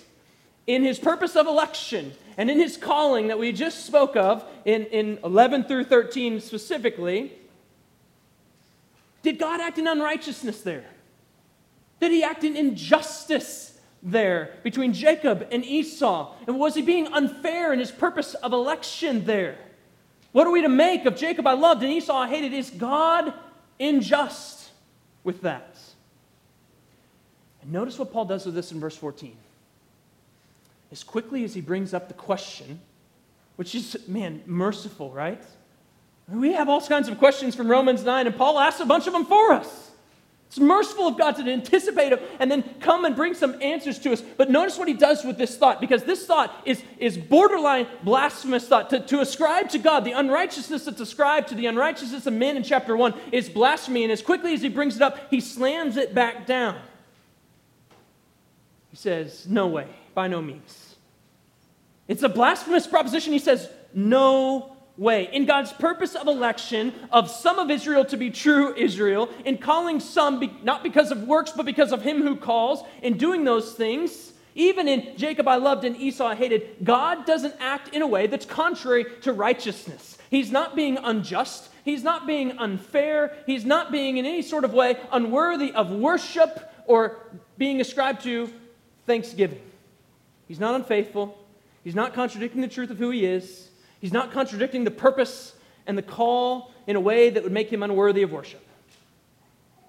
in 0.68 0.84
his 0.84 1.00
purpose 1.00 1.36
of 1.36 1.48
election 1.48 2.14
and 2.38 2.50
in 2.50 2.60
his 2.60 2.78
calling 2.78 3.28
that 3.28 3.40
we 3.40 3.52
just 3.52 3.86
spoke 3.86 4.16
of 4.16 4.46
in, 4.66 4.86
in 4.86 5.20
11 5.24 5.66
through 5.66 5.86
13 5.86 6.40
specifically, 6.40 7.34
did 9.26 9.40
God 9.40 9.60
act 9.60 9.80
in 9.80 9.88
unrighteousness 9.88 10.62
there? 10.62 10.86
Did 12.00 12.12
he 12.12 12.24
act 12.24 12.44
in 12.44 12.56
injustice 12.56 13.76
there 14.04 14.52
between 14.62 14.94
Jacob 14.94 15.48
and 15.52 15.66
Esau? 15.66 16.36
And 16.46 16.60
was 16.60 16.76
he 16.76 16.84
being 16.84 17.08
unfair 17.08 17.74
in 17.74 17.80
his 17.80 17.92
purpose 17.92 18.36
of 18.36 18.54
election 18.54 19.26
there? 19.26 19.58
What 20.32 20.46
are 20.46 20.52
we 20.52 20.62
to 20.62 20.70
make 20.70 21.06
of 21.06 21.16
Jacob 21.16 21.48
I 21.48 21.54
loved 21.54 21.82
and 21.82 21.92
Esau 21.92 22.16
I 22.16 22.30
hated? 22.30 22.54
Is 22.54 22.70
God 22.70 23.34
unjust 23.80 24.70
with 25.24 25.42
that? 25.42 25.80
And 27.64 27.72
notice 27.72 27.98
what 27.98 28.14
Paul 28.14 28.26
does 28.26 28.46
with 28.46 28.54
this 28.54 28.72
in 28.72 28.80
verse 28.80 28.96
14. 28.96 29.36
As 30.92 31.04
quickly 31.04 31.44
as 31.44 31.56
he 31.56 31.62
brings 31.62 31.96
up 31.96 32.10
the 32.10 32.14
question, 32.14 32.80
which 33.56 33.74
is, 33.74 33.98
man, 34.08 34.44
merciful, 34.46 35.10
right? 35.10 35.42
We 36.28 36.54
have 36.54 36.70
all 36.70 36.82
kinds 36.82 37.08
of 37.08 37.18
questions 37.18 37.56
from 37.56 37.70
Romans 37.70 38.04
9, 38.04 38.28
and 38.28 38.36
Paul 38.36 38.58
asks 38.60 38.80
a 38.80 38.86
bunch 38.86 39.06
of 39.08 39.14
them 39.14 39.26
for 39.26 39.54
us. 39.54 39.86
It's 40.48 40.60
merciful 40.60 41.08
of 41.08 41.18
God 41.18 41.36
to 41.36 41.52
anticipate 41.52 42.12
them 42.12 42.20
and 42.40 42.50
then 42.50 42.64
come 42.80 43.04
and 43.04 43.16
bring 43.16 43.34
some 43.34 43.62
answers 43.62 44.00
to 44.00 44.14
us. 44.14 44.22
But 44.22 44.50
notice 44.50 44.78
what 44.78 44.88
he 44.88 44.94
does 44.94 45.26
with 45.26 45.38
this 45.38 45.58
thought, 45.58 45.82
because 45.82 46.04
this 46.04 46.26
thought 46.26 46.56
is, 46.66 46.82
is 46.98 47.18
borderline 47.18 47.88
blasphemous 48.04 48.68
thought. 48.68 48.90
To, 48.92 49.00
to 49.02 49.20
ascribe 49.20 49.70
to 49.70 49.80
God 49.80 50.06
the 50.06 50.14
unrighteousness 50.14 50.86
that's 50.86 51.02
ascribed 51.02 51.50
to 51.50 51.56
the 51.56 51.66
unrighteousness 51.66 52.26
of 52.26 52.34
men 52.34 52.56
in 52.56 52.64
chapter 52.64 52.96
1 52.96 53.14
is 53.32 53.50
blasphemy. 53.50 54.04
And 54.04 54.12
as 54.12 54.22
quickly 54.22 54.54
as 54.54 54.62
he 54.62 54.70
brings 54.70 54.96
it 54.96 55.02
up, 55.02 55.30
he 55.30 55.42
slams 55.42 55.98
it 55.98 56.14
back 56.14 56.46
down. 56.46 56.80
He 58.92 58.98
says, 58.98 59.46
No 59.50 59.68
way, 59.68 59.88
by 60.14 60.30
no 60.30 60.42
means. 60.42 60.96
It's 62.08 62.24
a 62.24 62.30
blasphemous 62.30 62.88
proposition. 62.88 63.34
He 63.34 63.40
says, 63.40 63.70
No 63.94 64.75
way. 64.98 65.30
In 65.32 65.46
God's 65.46 65.74
purpose 65.74 66.16
of 66.16 66.28
election 66.28 66.94
of 67.12 67.30
some 67.30 67.60
of 67.60 67.70
Israel 67.70 68.06
to 68.06 68.18
be 68.18 68.30
true 68.30 68.74
Israel, 68.76 69.30
in 69.44 69.58
calling 69.58 70.00
some 70.00 70.40
be, 70.40 70.54
not 70.64 70.84
because 70.84 71.12
of 71.12 71.24
works, 71.24 71.52
but 71.52 71.66
because 71.66 71.92
of 71.92 72.02
him 72.02 72.22
who 72.22 72.36
calls, 72.36 72.84
in 73.02 73.18
doing 73.18 73.44
those 73.44 73.74
things, 73.74 74.34
even 74.56 74.88
in 74.88 75.18
Jacob 75.18 75.48
I 75.48 75.58
loved 75.58 75.84
and 75.84 75.98
Esau 75.98 76.28
I 76.28 76.36
hated, 76.36 76.78
God 76.84 77.26
doesn't 77.26 77.56
act 77.60 77.94
in 77.94 78.02
a 78.02 78.08
way 78.08 78.28
that's 78.28 78.46
contrary 78.46 79.06
to 79.22 79.34
righteousness. 79.34 80.18
He's 80.30 80.50
not 80.50 80.76
being 80.76 80.98
unjust. 80.98 81.70
He's 81.84 82.04
not 82.04 82.26
being 82.26 82.58
unfair. 82.58 83.36
He's 83.46 83.66
not 83.66 83.92
being 83.92 84.18
in 84.18 84.26
any 84.26 84.42
sort 84.42 84.64
of 84.64 84.74
way 84.74 84.98
unworthy 85.12 85.74
of 85.74 85.92
worship 85.92 86.72
or 86.88 87.18
being 87.58 87.82
ascribed 87.82 88.24
to 88.24 88.50
thanksgiving. 89.06 89.62
He's 90.48 90.60
not 90.60 90.76
unfaithful. 90.76 91.38
He's 91.84 91.96
not 91.96 92.14
contradicting 92.14 92.62
the 92.62 92.68
truth 92.68 92.90
of 92.90 92.98
who 92.98 93.10
he 93.10 93.26
is. 93.26 93.70
He's 94.06 94.14
not 94.14 94.32
contradicting 94.32 94.84
the 94.84 94.92
purpose 94.92 95.56
and 95.88 95.98
the 95.98 96.04
call 96.04 96.72
in 96.86 96.96
a 96.96 97.00
way 97.00 97.32
that 97.32 97.42
would 97.42 97.52
make 97.52 97.74
him 97.74 97.82
unworthy 97.82 98.22
of 98.22 98.32
worship. 98.32 98.64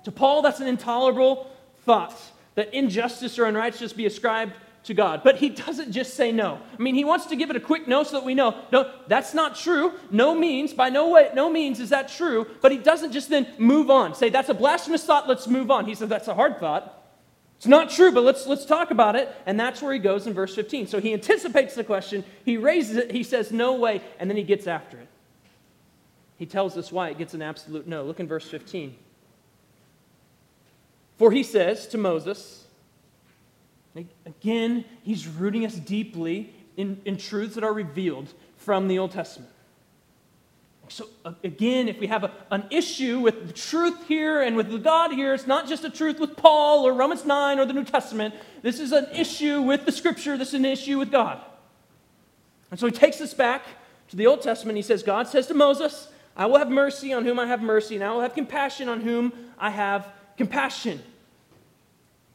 To 0.04 0.10
Paul, 0.10 0.40
that's 0.40 0.58
an 0.58 0.66
intolerable 0.66 1.50
thought 1.84 2.18
that 2.54 2.72
injustice 2.72 3.38
or 3.38 3.44
unrighteousness 3.44 3.92
be 3.92 4.06
ascribed 4.06 4.54
to 4.84 4.94
God. 4.94 5.20
But 5.22 5.36
he 5.36 5.48
doesn't 5.66 5.92
just 5.92 6.14
say 6.14 6.32
no. 6.32 6.58
I 6.78 6.82
mean, 6.82 6.94
he 6.94 7.04
wants 7.04 7.26
to 7.26 7.36
give 7.36 7.50
it 7.50 7.56
a 7.56 7.60
quick 7.60 7.86
no 7.86 8.04
so 8.04 8.12
that 8.12 8.24
we 8.24 8.32
know, 8.32 8.58
no, 8.72 8.90
that's 9.06 9.34
not 9.34 9.54
true. 9.54 9.92
No 10.10 10.34
means, 10.34 10.72
by 10.72 10.88
no 10.88 11.10
way, 11.10 11.28
no 11.34 11.50
means 11.50 11.78
is 11.78 11.90
that 11.90 12.08
true. 12.08 12.46
But 12.62 12.72
he 12.72 12.78
doesn't 12.78 13.12
just 13.12 13.28
then 13.28 13.46
move 13.58 13.90
on. 13.90 14.14
Say, 14.14 14.30
that's 14.30 14.48
a 14.48 14.54
blasphemous 14.54 15.04
thought, 15.04 15.28
let's 15.28 15.46
move 15.46 15.70
on. 15.70 15.84
He 15.84 15.94
says, 15.94 16.08
that's 16.08 16.28
a 16.28 16.34
hard 16.34 16.58
thought. 16.58 16.95
It's 17.56 17.66
not 17.66 17.90
true, 17.90 18.12
but 18.12 18.22
let's, 18.22 18.46
let's 18.46 18.66
talk 18.66 18.90
about 18.90 19.16
it. 19.16 19.34
And 19.46 19.58
that's 19.58 19.80
where 19.80 19.92
he 19.92 19.98
goes 19.98 20.26
in 20.26 20.34
verse 20.34 20.54
15. 20.54 20.86
So 20.86 21.00
he 21.00 21.12
anticipates 21.12 21.74
the 21.74 21.84
question, 21.84 22.24
he 22.44 22.56
raises 22.56 22.96
it, 22.96 23.10
he 23.10 23.22
says, 23.22 23.50
No 23.50 23.74
way, 23.74 24.02
and 24.18 24.28
then 24.28 24.36
he 24.36 24.42
gets 24.42 24.66
after 24.66 24.98
it. 24.98 25.08
He 26.38 26.44
tells 26.44 26.76
us 26.76 26.92
why 26.92 27.08
it 27.08 27.18
gets 27.18 27.32
an 27.32 27.40
absolute 27.40 27.86
no. 27.86 28.04
Look 28.04 28.20
in 28.20 28.28
verse 28.28 28.46
15. 28.48 28.94
For 31.16 31.32
he 31.32 31.42
says 31.42 31.86
to 31.88 31.98
Moses, 31.98 32.66
again, 34.26 34.84
he's 35.02 35.26
rooting 35.26 35.64
us 35.64 35.74
deeply 35.74 36.52
in, 36.76 37.00
in 37.06 37.16
truths 37.16 37.54
that 37.54 37.64
are 37.64 37.72
revealed 37.72 38.32
from 38.58 38.86
the 38.88 38.98
Old 38.98 39.12
Testament. 39.12 39.50
So, 40.88 41.08
uh, 41.24 41.32
again, 41.42 41.88
if 41.88 41.98
we 41.98 42.06
have 42.06 42.24
a, 42.24 42.32
an 42.50 42.64
issue 42.70 43.18
with 43.18 43.48
the 43.48 43.52
truth 43.52 44.06
here 44.06 44.42
and 44.42 44.56
with 44.56 44.70
the 44.70 44.78
God 44.78 45.12
here, 45.12 45.34
it's 45.34 45.46
not 45.46 45.68
just 45.68 45.84
a 45.84 45.90
truth 45.90 46.20
with 46.20 46.36
Paul 46.36 46.86
or 46.86 46.92
Romans 46.92 47.24
9 47.24 47.58
or 47.58 47.66
the 47.66 47.72
New 47.72 47.84
Testament. 47.84 48.34
This 48.62 48.78
is 48.78 48.92
an 48.92 49.06
issue 49.12 49.62
with 49.62 49.84
the 49.84 49.92
Scripture, 49.92 50.36
this 50.36 50.48
is 50.48 50.54
an 50.54 50.64
issue 50.64 50.98
with 50.98 51.10
God. 51.10 51.40
And 52.70 52.78
so 52.78 52.86
he 52.86 52.92
takes 52.92 53.20
us 53.20 53.34
back 53.34 53.62
to 54.08 54.16
the 54.16 54.26
Old 54.26 54.42
Testament. 54.42 54.76
He 54.76 54.82
says, 54.82 55.02
God 55.02 55.28
says 55.28 55.46
to 55.48 55.54
Moses, 55.54 56.08
I 56.36 56.46
will 56.46 56.58
have 56.58 56.70
mercy 56.70 57.12
on 57.12 57.24
whom 57.24 57.38
I 57.38 57.46
have 57.46 57.62
mercy, 57.62 57.94
and 57.94 58.04
I 58.04 58.12
will 58.12 58.20
have 58.20 58.34
compassion 58.34 58.88
on 58.88 59.00
whom 59.00 59.32
I 59.58 59.70
have 59.70 60.08
compassion. 60.36 61.02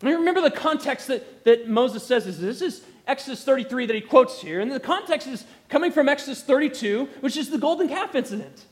And 0.01 0.10
remember 0.10 0.41
the 0.41 0.51
context 0.51 1.08
that, 1.08 1.43
that 1.46 1.70
Moses 1.70 2.03
says 2.03 2.25
is 2.25 2.39
This 2.39 2.62
is 2.62 2.84
Exodus 3.11 3.43
33 3.43 3.87
that 3.87 3.95
he 3.95 4.01
quotes 4.01 4.41
here. 4.41 4.61
And 4.61 4.71
the 4.71 4.79
context 4.79 5.27
is 5.27 5.43
coming 5.67 5.91
from 5.91 6.07
Exodus 6.07 6.41
32, 6.41 7.09
which 7.19 7.35
is 7.35 7.49
the 7.49 7.57
golden 7.57 7.89
calf 7.89 8.15
incident. 8.15 8.65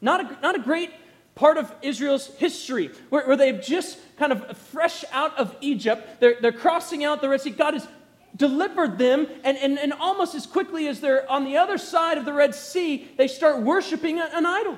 Not 0.00 0.20
a, 0.20 0.40
not 0.40 0.54
a 0.54 0.60
great 0.60 0.90
part 1.34 1.56
of 1.58 1.74
Israel's 1.82 2.28
history, 2.36 2.90
where, 3.08 3.26
where 3.26 3.36
they've 3.36 3.60
just 3.60 3.98
kind 4.16 4.30
of 4.30 4.56
fresh 4.56 5.04
out 5.10 5.36
of 5.36 5.56
Egypt. 5.60 6.20
They're, 6.20 6.36
they're 6.40 6.52
crossing 6.52 7.04
out 7.04 7.20
the 7.20 7.28
Red 7.28 7.40
Sea. 7.40 7.50
God 7.50 7.74
has 7.74 7.88
delivered 8.36 8.98
them, 8.98 9.26
and, 9.42 9.58
and, 9.58 9.78
and 9.78 9.92
almost 9.92 10.36
as 10.36 10.46
quickly 10.46 10.86
as 10.86 11.00
they're 11.00 11.28
on 11.30 11.44
the 11.44 11.56
other 11.56 11.76
side 11.76 12.18
of 12.18 12.24
the 12.24 12.32
Red 12.32 12.54
Sea, 12.54 13.08
they 13.16 13.26
start 13.26 13.62
worshiping 13.62 14.20
an 14.20 14.46
idol. 14.46 14.76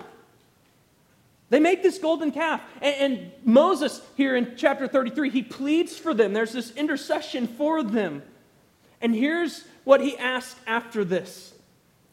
They 1.51 1.61
make 1.61 1.83
this 1.83 1.99
golden 1.99 2.33
calf. 2.33 2.63
And, 2.81 2.95
and, 2.97 3.33
Moses, 3.45 4.01
here 4.17 4.35
in 4.35 4.55
chapter 4.57 4.89
33, 4.89 5.29
he 5.29 5.43
pleads 5.43 5.97
for 5.97 6.15
them. 6.15 6.33
There's 6.33 6.53
this 6.53 6.71
intercession 6.73 7.47
for 7.47 7.83
them. 7.83 8.23
And 9.05 9.15
here's 9.15 9.65
what 9.85 10.01
he 10.01 10.17
asks 10.17 10.59
after 10.67 11.05
this. 11.05 11.53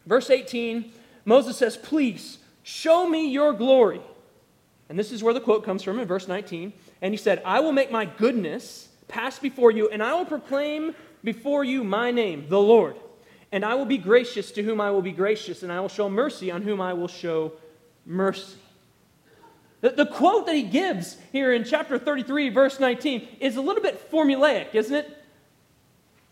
Verse 0.04 0.28
18, 0.28 0.92
Moses 1.24 1.56
says, 1.56 1.74
Please 1.74 2.36
show 2.62 3.08
me 3.08 3.30
your 3.30 3.54
glory. 3.54 4.02
And 4.90 4.98
this 4.98 5.10
is 5.10 5.22
where 5.22 5.32
the 5.32 5.40
quote 5.40 5.64
comes 5.64 5.82
from 5.82 5.98
in 5.98 6.06
verse 6.06 6.28
19. 6.28 6.70
And 7.00 7.14
he 7.14 7.16
said, 7.16 7.40
I 7.46 7.60
will 7.60 7.72
make 7.72 7.90
my 7.90 8.04
goodness 8.04 8.90
pass 9.08 9.38
before 9.38 9.70
you, 9.70 9.88
and 9.88 10.02
I 10.02 10.12
will 10.12 10.26
proclaim 10.26 10.94
before 11.24 11.64
you 11.64 11.82
my 11.82 12.10
name, 12.10 12.44
the 12.50 12.60
Lord. 12.60 12.96
And 13.52 13.64
I 13.64 13.74
will 13.74 13.86
be 13.86 13.96
gracious 13.96 14.52
to 14.52 14.62
whom 14.62 14.78
I 14.78 14.90
will 14.90 15.00
be 15.00 15.12
gracious, 15.12 15.62
and 15.62 15.72
I 15.72 15.80
will 15.80 15.88
show 15.88 16.10
mercy 16.10 16.50
on 16.50 16.60
whom 16.60 16.82
I 16.82 16.92
will 16.92 17.08
show 17.08 17.52
mercy. 18.04 18.58
The, 19.80 19.90
the 19.92 20.06
quote 20.06 20.44
that 20.44 20.54
he 20.54 20.62
gives 20.62 21.16
here 21.32 21.54
in 21.54 21.64
chapter 21.64 21.98
33, 21.98 22.50
verse 22.50 22.78
19, 22.78 23.28
is 23.40 23.56
a 23.56 23.62
little 23.62 23.82
bit 23.82 24.10
formulaic, 24.10 24.74
isn't 24.74 24.94
it? 24.94 25.21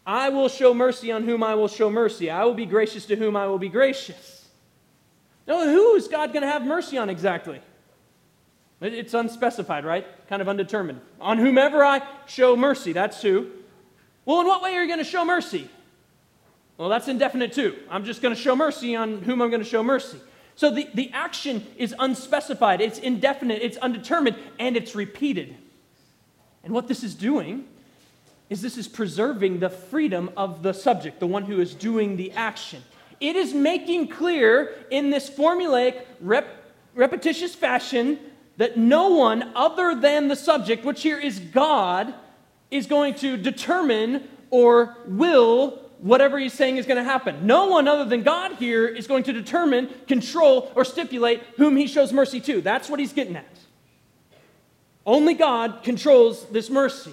I 0.06 0.30
will 0.30 0.48
show 0.48 0.74
mercy 0.74 1.12
on 1.12 1.24
whom 1.24 1.42
I 1.42 1.54
will 1.54 1.68
show 1.68 1.90
mercy. 1.90 2.30
I 2.30 2.44
will 2.44 2.54
be 2.54 2.66
gracious 2.66 3.06
to 3.06 3.16
whom 3.16 3.36
I 3.36 3.46
will 3.46 3.58
be 3.58 3.68
gracious. 3.68 4.48
Now, 5.46 5.64
who 5.64 5.94
is 5.94 6.08
God 6.08 6.32
going 6.32 6.42
to 6.42 6.48
have 6.48 6.64
mercy 6.64 6.96
on 6.96 7.10
exactly? 7.10 7.60
It's 8.80 9.12
unspecified, 9.12 9.84
right? 9.84 10.06
Kind 10.28 10.40
of 10.40 10.48
undetermined. 10.48 11.00
On 11.20 11.38
whomever 11.38 11.84
I 11.84 12.02
show 12.26 12.56
mercy, 12.56 12.92
that's 12.92 13.20
who. 13.20 13.50
Well, 14.24 14.40
in 14.40 14.46
what 14.46 14.62
way 14.62 14.74
are 14.74 14.82
you 14.82 14.88
going 14.88 15.04
to 15.04 15.04
show 15.04 15.24
mercy? 15.24 15.68
Well, 16.78 16.88
that's 16.88 17.08
indefinite 17.08 17.52
too. 17.52 17.76
I'm 17.90 18.04
just 18.04 18.22
going 18.22 18.34
to 18.34 18.40
show 18.40 18.56
mercy 18.56 18.96
on 18.96 19.20
whom 19.20 19.42
I'm 19.42 19.50
going 19.50 19.62
to 19.62 19.68
show 19.68 19.82
mercy. 19.82 20.18
So 20.56 20.70
the, 20.70 20.88
the 20.94 21.10
action 21.12 21.66
is 21.76 21.94
unspecified, 21.98 22.80
it's 22.80 22.98
indefinite, 22.98 23.60
it's 23.62 23.76
undetermined, 23.78 24.36
and 24.58 24.76
it's 24.76 24.94
repeated. 24.94 25.56
And 26.64 26.72
what 26.72 26.88
this 26.88 27.02
is 27.02 27.14
doing 27.14 27.66
is 28.50 28.60
this 28.60 28.76
is 28.76 28.88
preserving 28.88 29.60
the 29.60 29.70
freedom 29.70 30.28
of 30.36 30.62
the 30.62 30.74
subject, 30.74 31.20
the 31.20 31.26
one 31.26 31.44
who 31.44 31.60
is 31.60 31.72
doing 31.72 32.16
the 32.16 32.32
action. 32.32 32.82
It 33.20 33.36
is 33.36 33.54
making 33.54 34.08
clear 34.08 34.74
in 34.90 35.10
this 35.10 35.30
formulaic, 35.30 36.04
rep- 36.20 36.72
repetitious 36.94 37.54
fashion 37.54 38.18
that 38.56 38.76
no 38.76 39.10
one 39.10 39.52
other 39.54 39.94
than 39.94 40.28
the 40.28 40.36
subject, 40.36 40.84
which 40.84 41.02
here 41.02 41.18
is 41.18 41.38
God, 41.38 42.12
is 42.70 42.86
going 42.86 43.14
to 43.14 43.36
determine 43.36 44.28
or 44.50 44.96
will 45.06 45.78
whatever 45.98 46.38
he's 46.38 46.52
saying 46.52 46.76
is 46.76 46.86
going 46.86 46.96
to 46.96 47.04
happen. 47.04 47.46
No 47.46 47.66
one 47.66 47.86
other 47.86 48.04
than 48.04 48.22
God 48.22 48.56
here 48.56 48.86
is 48.86 49.06
going 49.06 49.22
to 49.24 49.32
determine, 49.32 49.90
control, 50.08 50.72
or 50.74 50.84
stipulate 50.84 51.42
whom 51.56 51.76
he 51.76 51.86
shows 51.86 52.12
mercy 52.12 52.40
to. 52.40 52.60
That's 52.60 52.88
what 52.88 52.98
he's 52.98 53.12
getting 53.12 53.36
at. 53.36 53.44
Only 55.04 55.34
God 55.34 55.80
controls 55.82 56.46
this 56.46 56.70
mercy. 56.70 57.12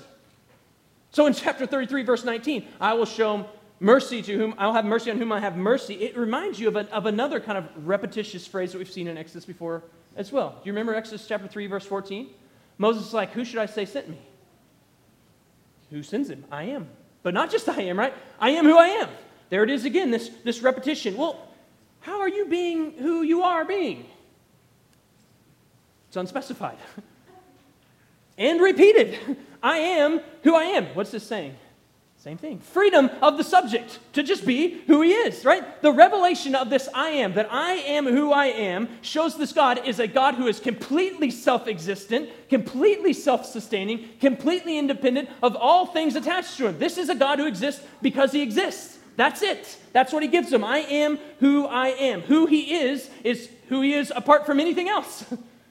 So 1.18 1.26
in 1.26 1.34
chapter 1.34 1.66
33, 1.66 2.04
verse 2.04 2.24
19, 2.24 2.68
I 2.80 2.94
will 2.94 3.08
show 3.08 3.50
mercy 3.80 4.22
to 4.22 4.38
whom 4.38 4.54
I'll 4.60 4.74
have 4.74 4.86
mercy 4.86 5.10
on 5.10 5.18
whom 5.18 5.32
I 5.32 5.40
have 5.40 5.58
mercy. 5.58 5.96
It 5.96 6.16
reminds 6.16 6.60
you 6.60 6.68
of, 6.68 6.76
a, 6.76 6.82
of 6.94 7.08
another 7.08 7.40
kind 7.40 7.58
of 7.58 7.66
repetitious 7.88 8.46
phrase 8.46 8.72
that 8.72 8.78
we've 8.78 8.92
seen 8.92 9.08
in 9.08 9.18
Exodus 9.18 9.44
before 9.44 9.82
as 10.16 10.32
well. 10.32 10.50
Do 10.50 10.60
you 10.66 10.74
remember 10.74 10.94
Exodus 10.94 11.28
chapter 11.28 11.48
3, 11.48 11.66
verse 11.66 11.88
14? 11.88 12.30
Moses 12.78 13.08
is 13.08 13.14
like, 13.16 13.32
Who 13.32 13.44
should 13.46 13.58
I 13.58 13.66
say 13.66 13.84
sent 13.84 14.10
me? 14.10 14.20
Who 15.90 16.04
sends 16.04 16.30
him? 16.30 16.46
I 16.52 16.66
am. 16.66 16.88
But 17.24 17.34
not 17.34 17.50
just 17.50 17.68
I 17.68 17.82
am, 17.82 17.98
right? 17.98 18.14
I 18.40 18.52
am 18.52 18.66
who 18.66 18.78
I 18.78 18.86
am. 18.86 19.10
There 19.50 19.64
it 19.64 19.72
is 19.72 19.86
again, 19.86 20.12
this, 20.12 20.30
this 20.44 20.62
repetition. 20.62 21.18
Well, 21.18 21.48
how 22.02 22.20
are 22.20 22.30
you 22.30 22.46
being 22.46 22.92
who 22.92 23.24
you 23.24 23.42
are 23.42 23.66
being? 23.66 24.06
It's 26.10 26.18
unspecified. 26.18 26.78
and 28.38 28.62
repeated. 28.62 29.18
I 29.64 29.78
am 29.78 30.22
who 30.44 30.56
I 30.56 30.64
am. 30.64 30.86
What's 30.88 31.12
this 31.12 31.26
saying? 31.26 31.56
Same 32.28 32.38
thing. 32.38 32.60
Freedom 32.60 33.10
of 33.22 33.38
the 33.38 33.44
subject 33.44 34.00
to 34.14 34.24
just 34.24 34.46
be 34.46 34.82
who 34.88 35.02
he 35.02 35.12
is, 35.12 35.46
right? 35.46 35.82
The 35.82 35.92
revelation 35.92 36.56
of 36.56 36.70
this 36.70 36.90
I 36.94 37.10
am, 37.10 37.36
that 37.36 37.48
I 37.52 37.74
am 37.74 38.06
who 38.06 38.34
I 38.34 38.48
am, 38.48 38.90
shows 39.02 39.38
this 39.38 39.54
God 39.54 39.88
is 39.88 40.00
a 40.00 40.08
God 40.08 40.36
who 40.36 40.48
is 40.48 40.60
completely 40.60 41.32
self 41.32 41.68
existent, 41.68 42.30
completely 42.50 43.14
self 43.14 43.46
sustaining, 43.46 44.10
completely 44.20 44.78
independent 44.78 45.30
of 45.44 45.56
all 45.56 45.86
things 45.86 46.16
attached 46.16 46.58
to 46.58 46.68
him. 46.68 46.80
This 46.80 46.98
is 46.98 47.08
a 47.10 47.16
God 47.16 47.40
who 47.40 47.46
exists 47.46 47.82
because 48.02 48.32
he 48.32 48.42
exists. 48.42 48.98
That's 49.16 49.42
it. 49.42 49.78
That's 49.94 50.12
what 50.12 50.22
he 50.22 50.28
gives 50.28 50.52
him. 50.52 50.64
I 50.64 50.80
am 50.80 51.20
who 51.40 51.66
I 51.66 51.88
am. 51.90 52.22
Who 52.22 52.46
he 52.46 52.76
is 52.76 53.10
is 53.24 53.50
who 53.70 53.82
he 53.82 53.94
is 53.94 54.12
apart 54.16 54.46
from 54.46 54.60
anything 54.60 54.90
else. 54.90 55.24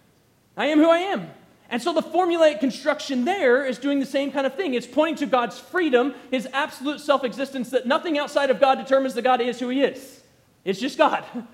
I 0.56 0.66
am 0.66 0.78
who 0.78 0.88
I 0.88 0.98
am. 0.98 1.30
And 1.68 1.82
so 1.82 1.92
the 1.92 2.02
formulaic 2.02 2.60
construction 2.60 3.24
there 3.24 3.64
is 3.64 3.78
doing 3.78 3.98
the 3.98 4.06
same 4.06 4.30
kind 4.30 4.46
of 4.46 4.54
thing. 4.54 4.74
It's 4.74 4.86
pointing 4.86 5.16
to 5.16 5.26
God's 5.26 5.58
freedom, 5.58 6.14
his 6.30 6.46
absolute 6.52 7.00
self 7.00 7.24
existence, 7.24 7.70
that 7.70 7.86
nothing 7.86 8.18
outside 8.18 8.50
of 8.50 8.60
God 8.60 8.76
determines 8.76 9.14
that 9.14 9.22
God 9.22 9.40
is 9.40 9.58
who 9.58 9.68
he 9.68 9.82
is. 9.82 10.22
It's 10.64 10.80
just 10.80 10.96
God. 10.96 11.24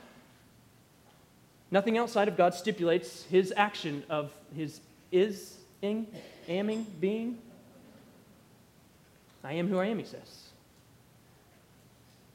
Nothing 1.71 1.97
outside 1.97 2.29
of 2.29 2.37
God 2.37 2.53
stipulates 2.53 3.25
his 3.25 3.53
action 3.57 4.05
of 4.11 4.31
his 4.55 4.81
is, 5.11 5.57
ing, 5.81 6.07
aming, 6.47 6.87
being. 7.01 7.39
I 9.43 9.55
am 9.55 9.69
who 9.69 9.79
I 9.79 9.87
am, 9.87 9.99
he 9.99 10.05
says. 10.05 10.49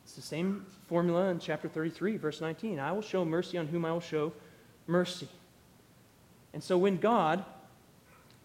It's 0.03 0.13
the 0.13 0.21
same 0.21 0.65
formula 0.87 1.29
in 1.29 1.39
chapter 1.39 1.69
33, 1.69 2.17
verse 2.17 2.41
19. 2.41 2.79
I 2.79 2.91
will 2.91 3.03
show 3.03 3.23
mercy 3.23 3.59
on 3.59 3.67
whom 3.67 3.85
I 3.85 3.91
will 3.91 4.01
show 4.01 4.33
mercy. 4.87 5.27
And 6.53 6.63
so 6.63 6.77
when 6.77 6.97
God 6.97 7.45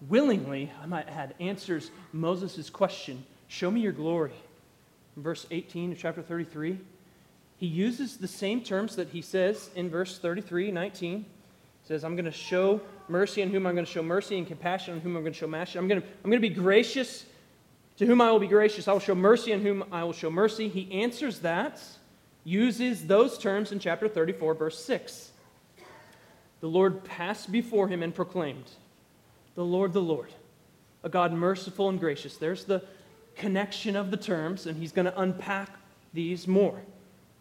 willingly, 0.09 0.73
I 0.82 0.87
might 0.87 1.09
add, 1.09 1.35
answers 1.40 1.90
Moses' 2.12 2.71
question 2.71 3.25
Show 3.49 3.71
me 3.71 3.80
your 3.80 3.92
glory. 3.92 4.32
In 5.16 5.23
verse 5.23 5.47
18 5.50 5.92
of 5.92 5.99
chapter 5.99 6.23
33, 6.23 6.78
he 7.59 7.66
uses 7.66 8.16
the 8.16 8.26
same 8.26 8.62
terms 8.62 8.97
that 8.97 9.09
he 9.09 9.21
says 9.21 9.71
in 9.76 9.90
verse 9.90 10.18
33, 10.18 10.71
19. 10.71 11.18
He 11.18 11.26
says, 11.87 12.02
I'm 12.02 12.16
going 12.16 12.25
to 12.25 12.32
show 12.32 12.80
mercy 13.09 13.42
on 13.42 13.50
whom 13.50 13.66
I'm 13.66 13.75
going 13.75 13.85
to 13.85 13.90
show 13.90 14.02
mercy, 14.02 14.38
and 14.38 14.47
compassion 14.47 14.94
on 14.94 15.00
whom 15.00 15.16
I'm 15.16 15.23
going 15.23 15.35
to 15.35 15.38
show 15.38 15.47
compassion. 15.47 15.80
I'm 15.80 15.88
going 15.88 16.00
to, 16.00 16.06
I'm 16.06 16.30
going 16.30 16.42
to 16.42 16.49
be 16.49 16.54
gracious 16.54 17.26
to 17.99 18.06
whom 18.06 18.21
I 18.21 18.32
will 18.32 18.38
be 18.38 18.49
gracious. 18.49 18.88
I 18.88 18.92
will 18.92 19.00
show 19.00 19.14
mercy 19.14 19.52
on 19.52 19.61
whom 19.61 19.85
I 19.92 20.02
will 20.02 20.12
show 20.12 20.30
mercy. 20.30 20.68
He 20.68 20.90
answers 21.02 21.40
that, 21.40 21.80
uses 22.44 23.06
those 23.06 23.38
terms 23.38 23.71
in 23.71 23.78
chapter 23.78 24.09
34, 24.09 24.54
verse 24.54 24.82
6. 24.85 25.30
The 26.61 26.68
Lord 26.68 27.04
passed 27.04 27.52
before 27.52 27.88
him 27.88 28.02
and 28.02 28.14
proclaimed, 28.14 28.71
the 29.54 29.64
Lord, 29.64 29.92
the 29.92 30.00
Lord, 30.00 30.30
a 31.02 31.09
God 31.09 31.32
merciful 31.32 31.88
and 31.88 32.00
gracious. 32.00 32.37
There's 32.37 32.64
the 32.64 32.82
connection 33.37 33.97
of 33.97 34.11
the 34.11 34.16
terms, 34.16 34.66
and 34.66 34.76
he's 34.76 34.92
going 34.92 35.06
to 35.06 35.21
unpack 35.21 35.71
these 36.12 36.47
more. 36.47 36.80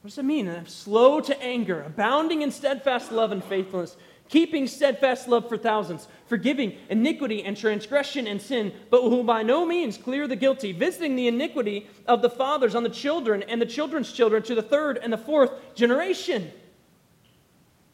What 0.01 0.09
does 0.09 0.17
it 0.17 0.23
mean? 0.23 0.65
Slow 0.65 1.21
to 1.21 1.41
anger, 1.41 1.83
abounding 1.83 2.41
in 2.41 2.51
steadfast 2.51 3.11
love 3.11 3.31
and 3.31 3.43
faithfulness, 3.43 3.97
keeping 4.29 4.65
steadfast 4.65 5.27
love 5.27 5.47
for 5.47 5.57
thousands, 5.57 6.07
forgiving 6.25 6.75
iniquity 6.89 7.43
and 7.43 7.55
transgression 7.55 8.25
and 8.25 8.41
sin, 8.41 8.73
but 8.89 9.01
who 9.01 9.23
by 9.23 9.43
no 9.43 9.65
means 9.65 9.97
clear 9.97 10.27
the 10.27 10.35
guilty, 10.35 10.71
visiting 10.71 11.15
the 11.15 11.27
iniquity 11.27 11.87
of 12.07 12.21
the 12.21 12.29
fathers 12.29 12.73
on 12.73 12.83
the 12.83 12.89
children 12.89 13.43
and 13.43 13.61
the 13.61 13.65
children's 13.65 14.11
children 14.11 14.41
to 14.41 14.55
the 14.55 14.61
third 14.61 14.97
and 14.97 15.11
the 15.13 15.17
fourth 15.17 15.51
generation. 15.75 16.51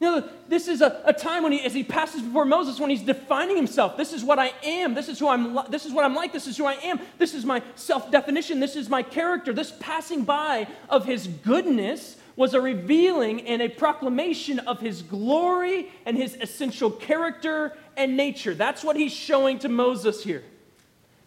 You 0.00 0.06
know, 0.06 0.28
this 0.48 0.68
is 0.68 0.80
a, 0.80 1.02
a 1.06 1.12
time 1.12 1.42
when 1.42 1.50
he, 1.50 1.60
as 1.62 1.74
he 1.74 1.82
passes 1.82 2.22
before 2.22 2.44
Moses, 2.44 2.78
when 2.78 2.88
he's 2.88 3.02
defining 3.02 3.56
himself. 3.56 3.96
This 3.96 4.12
is 4.12 4.22
what 4.22 4.38
I 4.38 4.52
am. 4.62 4.94
This 4.94 5.08
is 5.08 5.18
who 5.18 5.26
I'm. 5.26 5.58
This 5.70 5.86
is 5.86 5.92
what 5.92 6.04
I'm 6.04 6.14
like. 6.14 6.32
This 6.32 6.46
is 6.46 6.56
who 6.56 6.66
I 6.66 6.74
am. 6.74 7.00
This 7.18 7.34
is 7.34 7.44
my 7.44 7.62
self-definition. 7.74 8.60
This 8.60 8.76
is 8.76 8.88
my 8.88 9.02
character. 9.02 9.52
This 9.52 9.72
passing 9.80 10.22
by 10.22 10.68
of 10.88 11.04
his 11.04 11.26
goodness 11.26 12.16
was 12.36 12.54
a 12.54 12.60
revealing 12.60 13.40
and 13.48 13.60
a 13.60 13.68
proclamation 13.68 14.60
of 14.60 14.78
his 14.78 15.02
glory 15.02 15.90
and 16.06 16.16
his 16.16 16.36
essential 16.40 16.88
character 16.88 17.76
and 17.96 18.16
nature. 18.16 18.54
That's 18.54 18.84
what 18.84 18.94
he's 18.94 19.12
showing 19.12 19.58
to 19.58 19.68
Moses 19.68 20.22
here. 20.22 20.44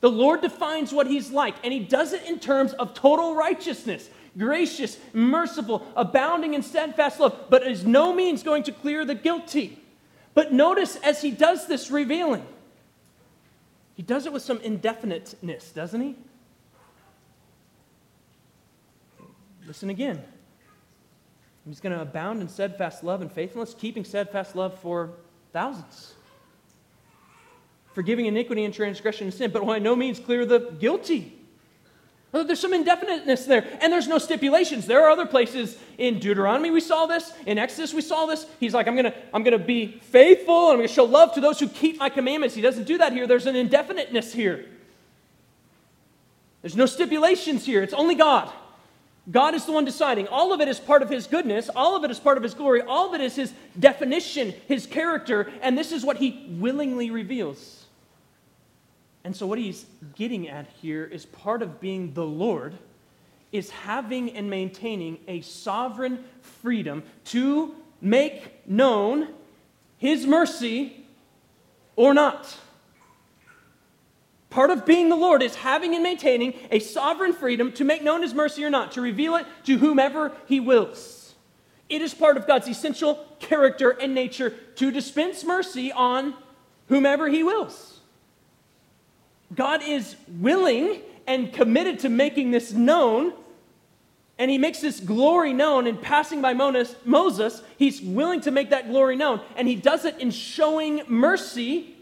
The 0.02 0.12
Lord 0.12 0.42
defines 0.42 0.92
what 0.92 1.08
he's 1.08 1.32
like, 1.32 1.56
and 1.64 1.72
he 1.72 1.80
does 1.80 2.14
it 2.14 2.26
in 2.26 2.40
terms 2.40 2.74
of 2.74 2.94
total 2.94 3.36
righteousness 3.36 4.10
gracious, 4.38 4.98
merciful, 5.14 5.86
abounding 5.96 6.54
in 6.54 6.62
steadfast 6.62 7.20
love, 7.20 7.38
but 7.50 7.66
is 7.68 7.86
no 7.86 8.14
means 8.14 8.44
going 8.44 8.64
to 8.64 8.72
clear 8.72 9.06
the 9.06 9.16
guilty. 9.16 9.78
But 10.34 10.54
notice 10.54 10.96
as 10.98 11.22
he 11.22 11.32
does 11.32 11.68
this 11.68 11.92
revealing, 11.92 12.46
he 13.96 14.04
does 14.04 14.26
it 14.26 14.34
with 14.34 14.42
some 14.42 14.60
indefiniteness, 14.60 15.74
doesn't 15.74 16.02
he? 16.02 16.16
Listen 19.68 19.90
again. 19.90 20.24
He's 21.68 21.80
going 21.80 21.94
to 21.94 22.02
abound 22.02 22.42
in 22.42 22.50
steadfast 22.50 23.04
love 23.04 23.22
and 23.22 23.32
faithfulness, 23.32 23.76
keeping 23.78 24.04
steadfast 24.04 24.56
love 24.56 24.80
for 24.80 25.12
thousands. 25.54 26.16
Forgiving 27.94 28.26
iniquity 28.26 28.64
and 28.64 28.74
transgression 28.74 29.28
and 29.28 29.34
sin, 29.34 29.52
but 29.52 29.66
by 29.66 29.80
no 29.80 29.96
means 29.96 30.20
clear 30.20 30.46
the 30.46 30.60
guilty. 30.80 31.38
There's 32.32 32.62
some 32.62 32.74
indefiniteness 32.74 33.46
there, 33.46 33.68
and 33.82 33.92
there's 33.92 34.08
no 34.08 34.18
stipulations. 34.18 34.86
There 34.86 35.04
are 35.06 35.10
other 35.10 35.26
places 35.26 35.78
in 35.98 36.20
Deuteronomy 36.20 36.72
we 36.72 36.80
saw 36.80 37.06
this, 37.06 37.34
in 37.46 37.58
Exodus 37.58 37.94
we 37.94 38.02
saw 38.02 38.26
this. 38.26 38.46
He's 38.58 38.74
like, 38.74 38.88
I'm 38.88 38.96
gonna, 38.96 39.14
I'm 39.34 39.44
gonna 39.44 39.60
be 39.60 40.00
faithful, 40.02 40.68
and 40.68 40.74
I'm 40.74 40.78
gonna 40.78 40.88
show 40.88 41.04
love 41.04 41.34
to 41.34 41.42
those 41.42 41.60
who 41.60 41.68
keep 41.68 42.00
my 42.00 42.10
commandments. 42.10 42.56
He 42.56 42.62
doesn't 42.62 42.86
do 42.86 42.98
that 43.00 43.12
here. 43.12 43.28
There's 43.28 43.48
an 43.48 43.58
indefiniteness 43.58 44.32
here. 44.32 44.66
There's 46.62 46.78
no 46.78 46.86
stipulations 46.86 47.66
here. 47.66 47.84
It's 47.84 47.94
only 47.94 48.16
God. 48.16 48.50
God 49.30 49.54
is 49.54 49.66
the 49.66 49.74
one 49.74 49.84
deciding. 49.84 50.30
All 50.30 50.54
of 50.54 50.62
it 50.62 50.70
is 50.70 50.80
part 50.80 51.02
of 51.02 51.10
His 51.10 51.28
goodness. 51.28 51.70
All 51.76 51.98
of 51.98 52.04
it 52.06 52.12
is 52.12 52.20
part 52.20 52.38
of 52.38 52.44
His 52.44 52.54
glory. 52.54 52.82
All 52.82 53.10
of 53.10 53.14
it 53.14 53.22
is 53.22 53.36
His 53.36 53.54
definition, 53.78 54.54
His 54.68 54.86
character, 54.86 55.52
and 55.62 55.78
this 55.78 55.92
is 55.92 56.06
what 56.06 56.18
He 56.18 56.48
willingly 56.60 57.12
reveals. 57.12 57.81
And 59.24 59.36
so, 59.36 59.46
what 59.46 59.60
he's 59.60 59.86
getting 60.16 60.50
at 60.50 60.68
here 60.82 61.06
is 61.06 61.26
part 61.26 61.62
of 61.62 61.80
being 61.80 62.14
the 62.14 62.26
Lord 62.26 62.78
is 63.52 63.70
having 63.70 64.32
and 64.32 64.50
maintaining 64.50 65.20
a 65.28 65.42
sovereign 65.42 66.24
freedom 66.42 67.04
to 67.26 67.76
make 68.00 68.68
known 68.68 69.28
his 69.98 70.26
mercy 70.26 71.06
or 71.96 72.14
not. 72.14 72.58
Part 74.50 74.70
of 74.70 74.86
being 74.86 75.10
the 75.10 75.16
Lord 75.16 75.42
is 75.44 75.56
having 75.56 75.94
and 75.94 76.04
maintaining 76.04 76.54
a 76.72 76.80
sovereign 76.80 77.34
freedom 77.34 77.72
to 77.74 77.86
make 77.86 78.04
known 78.04 78.22
his 78.22 78.34
mercy 78.34 78.66
or 78.66 78.70
not, 78.70 78.94
to 78.94 79.02
reveal 79.02 79.36
it 79.36 79.46
to 79.66 79.78
whomever 79.78 80.32
he 80.48 80.60
wills. 80.60 81.36
It 81.88 82.02
is 82.02 82.14
part 82.14 82.38
of 82.38 82.48
God's 82.48 82.68
essential 82.68 83.26
character 83.40 83.92
and 83.92 84.16
nature 84.16 84.52
to 84.76 84.92
dispense 84.92 85.44
mercy 85.44 85.92
on 85.92 86.34
whomever 86.88 87.28
he 87.30 87.44
wills. 87.44 87.91
God 89.54 89.82
is 89.84 90.16
willing 90.40 91.02
and 91.28 91.52
committed 91.52 92.00
to 92.00 92.10
making 92.10 92.52
this 92.52 92.72
known. 92.72 93.34
And 94.38 94.50
he 94.50 94.58
makes 94.58 94.80
this 94.80 95.00
glory 95.00 95.54
known 95.54 95.86
in 95.86 95.98
passing 95.98 96.42
by 96.42 96.54
Moses. 96.54 97.62
He's 97.78 98.02
willing 98.02 98.42
to 98.42 98.52
make 98.52 98.72
that 98.72 98.90
glory 98.90 99.16
known. 99.16 99.42
And 99.56 99.68
he 99.68 99.76
does 99.76 100.06
it 100.06 100.20
in 100.20 100.32
showing 100.32 101.04
mercy 101.08 101.96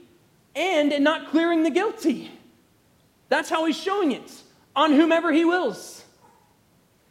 and 0.55 0.93
in 0.93 1.03
not 1.03 1.29
clearing 1.29 1.63
the 1.63 1.69
guilty. 1.69 2.31
That's 3.27 3.49
how 3.49 3.65
he's 3.65 3.77
showing 3.77 4.11
it 4.11 4.31
on 4.75 4.93
whomever 4.93 5.31
he 5.31 5.43
wills. 5.43 6.03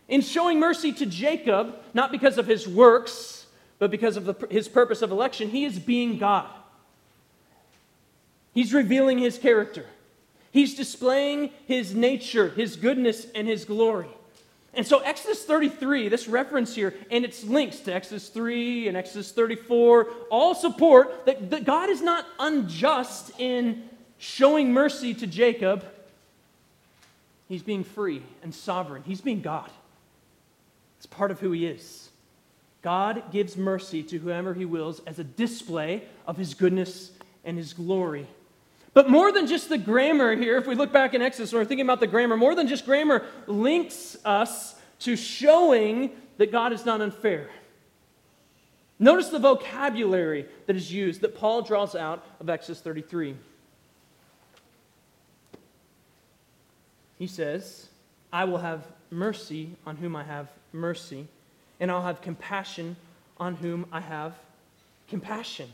In 0.09 0.23
showing 0.23 0.59
mercy 0.59 0.93
to 0.95 1.07
Jacob, 1.07 1.77
not 1.93 2.11
because 2.11 2.39
of 2.39 2.47
his 2.47 2.67
works, 2.67 3.47
but 3.79 3.91
because 3.91 4.17
of 4.17 4.25
the, 4.25 4.35
his 4.51 4.67
purpose 4.67 5.03
of 5.03 5.11
election, 5.11 5.51
he 5.51 5.65
is 5.65 5.79
being 5.79 6.19
God. 6.19 6.49
He's 8.55 8.73
revealing 8.73 9.19
his 9.19 9.39
character. 9.39 9.85
He's 10.59 10.75
displaying 10.75 11.51
his 11.69 11.95
nature, 11.95 12.49
his 12.49 12.75
goodness, 12.75 13.29
and 13.33 13.47
his 13.47 13.65
glory. 13.65 14.09
And 14.75 14.85
so, 14.85 14.99
Exodus 14.99 15.45
33, 15.45 16.09
this 16.09 16.27
reference 16.27 16.75
here, 16.75 16.95
and 17.13 17.25
its 17.25 17.45
links 17.45 17.79
to 17.83 17.95
Exodus 17.95 18.29
3 18.29 18.89
and 18.89 18.97
Exodus 18.97 19.31
34, 19.31 20.09
all 20.33 20.57
support 20.57 21.27
that, 21.27 21.51
that 21.51 21.65
God 21.65 21.91
is 21.91 22.03
not 22.03 22.27
unjust 22.41 23.31
in 23.39 23.89
showing 24.19 24.73
mercy 24.73 25.15
to 25.15 25.29
Jacob. 25.29 25.85
He's 27.47 27.63
being 27.63 27.85
free 27.85 28.21
and 28.43 28.53
sovereign, 28.53 29.05
he's 29.07 29.21
being 29.21 29.43
God. 29.43 29.71
It's 30.97 31.07
part 31.07 31.31
of 31.31 31.39
who 31.39 31.53
he 31.53 31.67
is. 31.67 32.09
God 32.83 33.31
gives 33.31 33.57
mercy 33.57 34.03
to 34.03 34.19
whoever 34.19 34.55
he 34.55 34.65
wills 34.65 35.03
as 35.07 35.21
a 35.21 35.25
display 35.25 36.03
of 36.27 36.37
his 36.37 36.55
goodness 36.55 37.13
and 37.45 37.57
his 37.57 37.75
glory. 37.75 38.27
But 38.99 39.09
more 39.09 39.31
than 39.31 39.47
just 39.47 39.69
the 39.69 39.79
grammar 39.79 40.35
here, 40.35 40.57
if 40.57 40.67
we 40.67 40.75
look 40.75 40.93
back 40.93 41.15
in 41.15 41.23
Exodus 41.23 41.53
and 41.53 41.61
we're 41.61 41.65
thinking 41.65 41.87
about 41.87 42.01
the 42.01 42.09
grammar, 42.09 42.37
more 42.37 42.57
than 42.57 42.67
just 42.67 42.85
grammar 42.85 43.25
links 43.47 44.17
us 44.25 44.75
to 44.99 45.15
showing 45.15 46.11
that 46.39 46.51
God 46.51 46.73
is 46.73 46.85
not 46.85 47.01
unfair. 47.01 47.49
Notice 48.99 49.29
the 49.29 49.39
vocabulary 49.39 50.47
that 50.67 50.75
is 50.75 50.93
used 50.93 51.21
that 51.21 51.37
Paul 51.37 51.63
draws 51.63 51.95
out 51.95 52.27
of 52.41 52.51
Exodus 52.51 52.81
33. 52.81 53.37
He 57.21 57.29
says, 57.29 57.87
I 58.33 58.47
will 58.47 58.59
have 58.59 58.85
mercy 59.13 59.77
on 59.87 59.95
whom 59.95 60.17
I 60.17 60.25
have 60.25 60.49
mercy, 60.73 61.29
and 61.79 61.89
I'll 61.89 62.03
have 62.03 62.21
compassion 62.21 62.97
on 63.39 63.55
whom 63.55 63.87
I 63.93 64.01
have 64.01 64.35
compassion. 65.07 65.69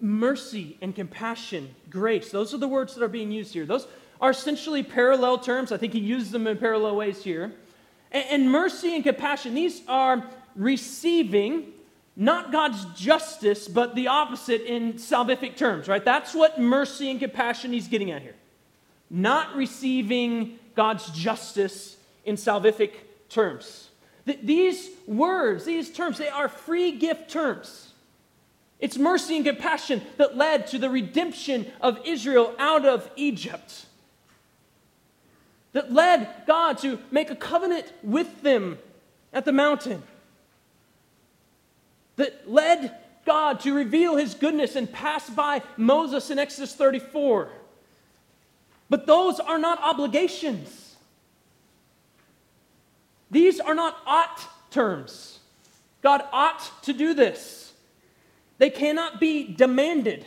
Mercy 0.00 0.76
and 0.80 0.94
compassion, 0.94 1.74
grace, 1.90 2.30
those 2.30 2.52
are 2.54 2.58
the 2.58 2.68
words 2.68 2.94
that 2.94 3.02
are 3.02 3.08
being 3.08 3.30
used 3.30 3.52
here. 3.52 3.66
Those 3.66 3.86
are 4.20 4.30
essentially 4.30 4.82
parallel 4.82 5.38
terms. 5.38 5.72
I 5.72 5.76
think 5.76 5.92
he 5.92 6.00
uses 6.00 6.30
them 6.30 6.46
in 6.46 6.58
parallel 6.58 6.96
ways 6.96 7.22
here. 7.22 7.52
And, 8.12 8.24
and 8.30 8.50
mercy 8.50 8.94
and 8.94 9.04
compassion, 9.04 9.54
these 9.54 9.82
are 9.88 10.24
receiving 10.54 11.72
not 12.16 12.50
God's 12.50 12.82
justice, 12.94 13.68
but 13.68 13.94
the 13.94 14.08
opposite 14.08 14.62
in 14.62 14.94
salvific 14.94 15.56
terms, 15.56 15.86
right? 15.86 16.02
That's 16.02 16.34
what 16.34 16.58
mercy 16.58 17.10
and 17.10 17.20
compassion 17.20 17.72
he's 17.72 17.88
getting 17.88 18.10
at 18.10 18.22
here. 18.22 18.34
Not 19.10 19.54
receiving 19.54 20.58
God's 20.74 21.10
justice 21.10 21.96
in 22.24 22.36
salvific 22.36 22.92
terms. 23.28 23.90
Th- 24.24 24.38
these 24.42 24.88
words, 25.06 25.66
these 25.66 25.90
terms, 25.90 26.16
they 26.16 26.28
are 26.28 26.48
free 26.48 26.92
gift 26.92 27.30
terms. 27.30 27.85
It's 28.78 28.98
mercy 28.98 29.36
and 29.36 29.46
compassion 29.46 30.02
that 30.18 30.36
led 30.36 30.66
to 30.68 30.78
the 30.78 30.90
redemption 30.90 31.66
of 31.80 31.98
Israel 32.04 32.54
out 32.58 32.84
of 32.84 33.10
Egypt. 33.16 33.86
That 35.72 35.92
led 35.92 36.28
God 36.46 36.78
to 36.78 36.98
make 37.10 37.30
a 37.30 37.36
covenant 37.36 37.90
with 38.02 38.42
them 38.42 38.78
at 39.32 39.44
the 39.44 39.52
mountain. 39.52 40.02
That 42.16 42.50
led 42.50 42.94
God 43.24 43.60
to 43.60 43.74
reveal 43.74 44.16
his 44.16 44.34
goodness 44.34 44.76
and 44.76 44.90
pass 44.90 45.28
by 45.28 45.62
Moses 45.76 46.30
in 46.30 46.38
Exodus 46.38 46.74
34. 46.74 47.48
But 48.88 49.06
those 49.06 49.40
are 49.40 49.58
not 49.58 49.82
obligations. 49.82 50.96
These 53.30 53.58
are 53.58 53.74
not 53.74 53.96
ought 54.06 54.40
terms. 54.70 55.40
God 56.02 56.22
ought 56.32 56.70
to 56.84 56.92
do 56.92 57.12
this. 57.12 57.65
They 58.58 58.70
cannot 58.70 59.20
be 59.20 59.52
demanded, 59.52 60.24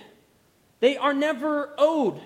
they 0.79 0.97
are 0.97 1.13
never 1.13 1.73
owed. 1.77 2.21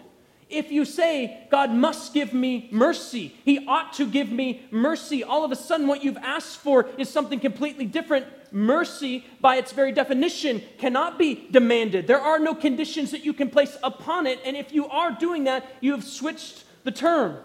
If 0.50 0.72
you 0.72 0.86
say, 0.86 1.48
God 1.50 1.72
must 1.72 2.14
give 2.14 2.32
me 2.32 2.70
mercy, 2.72 3.34
He 3.44 3.66
ought 3.66 3.94
to 3.94 4.06
give 4.06 4.32
me 4.32 4.64
mercy, 4.70 5.24
all 5.24 5.44
of 5.44 5.52
a 5.52 5.56
sudden 5.56 5.88
what 5.88 6.04
you've 6.04 6.18
asked 6.18 6.58
for 6.58 6.88
is 6.98 7.10
something 7.10 7.40
completely 7.40 7.86
different. 7.86 8.28
Mercy, 8.52 9.26
by 9.42 9.56
its 9.56 9.72
very 9.72 9.92
definition, 9.92 10.62
cannot 10.78 11.18
be 11.18 11.48
demanded. 11.50 12.06
There 12.06 12.22
are 12.22 12.38
no 12.38 12.54
conditions 12.54 13.10
that 13.10 13.26
you 13.26 13.34
can 13.34 13.50
place 13.50 13.76
upon 13.82 14.28
it, 14.28 14.40
and 14.46 14.56
if 14.56 14.72
you 14.72 14.88
are 14.90 15.12
doing 15.12 15.46
that, 15.46 15.66
you 15.82 15.92
have 15.94 16.04
switched 16.04 16.66
the 16.84 16.92
term. 16.92 17.38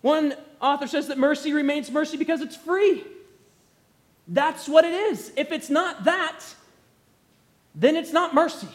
One 0.00 0.34
author 0.60 0.86
says 0.86 1.08
that 1.08 1.18
mercy 1.18 1.52
remains 1.52 1.90
mercy 1.90 2.16
because 2.16 2.40
it's 2.40 2.56
free. 2.56 3.02
That's 4.28 4.68
what 4.68 4.84
it 4.84 4.92
is. 4.92 5.32
If 5.36 5.50
it's 5.50 5.70
not 5.70 6.04
that, 6.04 6.40
then 7.74 7.96
it's 7.96 8.12
not 8.12 8.34
mercy. 8.34 8.68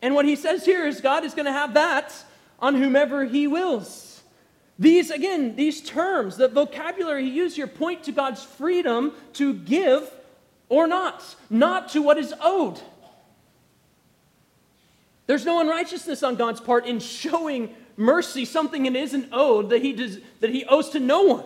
And 0.00 0.14
what 0.14 0.24
he 0.24 0.36
says 0.36 0.64
here 0.64 0.86
is 0.86 1.00
God 1.00 1.24
is 1.24 1.34
going 1.34 1.46
to 1.46 1.52
have 1.52 1.74
that 1.74 2.14
on 2.58 2.74
whomever 2.74 3.24
he 3.24 3.46
wills. 3.46 4.22
These, 4.78 5.10
again, 5.10 5.54
these 5.54 5.80
terms, 5.80 6.36
the 6.36 6.48
vocabulary 6.48 7.24
he 7.24 7.30
used 7.30 7.56
here 7.56 7.66
point 7.66 8.04
to 8.04 8.12
God's 8.12 8.42
freedom 8.42 9.12
to 9.34 9.54
give 9.54 10.10
or 10.68 10.86
not, 10.86 11.22
not 11.50 11.90
to 11.90 12.02
what 12.02 12.18
is 12.18 12.34
owed. 12.40 12.80
There's 15.26 15.44
no 15.44 15.60
unrighteousness 15.60 16.22
on 16.22 16.36
God's 16.36 16.60
part 16.60 16.86
in 16.86 16.98
showing 16.98 17.74
mercy 17.96 18.44
something 18.44 18.84
that 18.84 18.96
isn't 18.96 19.28
owed 19.32 19.70
that 19.70 19.82
he, 19.82 19.92
does, 19.92 20.18
that 20.40 20.50
he 20.50 20.64
owes 20.64 20.90
to 20.90 21.00
no 21.00 21.22
one. 21.22 21.44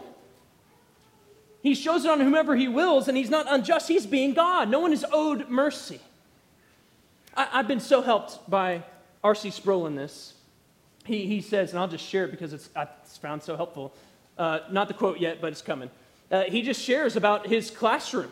He 1.66 1.74
shows 1.74 2.05
it 2.05 2.11
on 2.12 2.20
whomever 2.20 2.55
he 2.55 2.68
wills, 2.68 3.09
and 3.09 3.16
he's 3.16 3.29
not 3.29 3.46
unjust. 3.48 3.88
He's 3.88 4.07
being 4.07 4.35
God. 4.35 4.70
No 4.70 4.79
one 4.79 4.92
is 4.92 5.05
owed 5.12 5.48
mercy. 5.48 5.98
I, 7.37 7.46
have 7.46 7.66
been 7.66 7.81
so 7.81 8.02
helped 8.02 8.48
by 8.48 8.85
R.C. 9.24 9.50
Sproul 9.50 9.88
in 9.88 9.96
this. 9.96 10.35
He, 11.07 11.26
he 11.26 11.40
says, 11.40 11.70
and 11.70 11.81
I'll 11.81 11.88
just 11.88 12.05
share 12.05 12.26
it 12.26 12.31
because 12.31 12.52
it's, 12.52 12.70
I 12.76 12.87
found 13.20 13.42
so 13.42 13.57
helpful. 13.57 13.92
Uh, 14.38 14.61
not 14.70 14.87
the 14.87 14.94
quote 14.94 15.18
yet, 15.18 15.40
but 15.40 15.50
it's 15.50 15.61
coming. 15.61 15.90
Uh, 16.31 16.44
he 16.44 16.62
just 16.62 16.81
shares 16.81 17.16
about 17.16 17.48
his 17.48 17.72
classroom. 17.72 18.31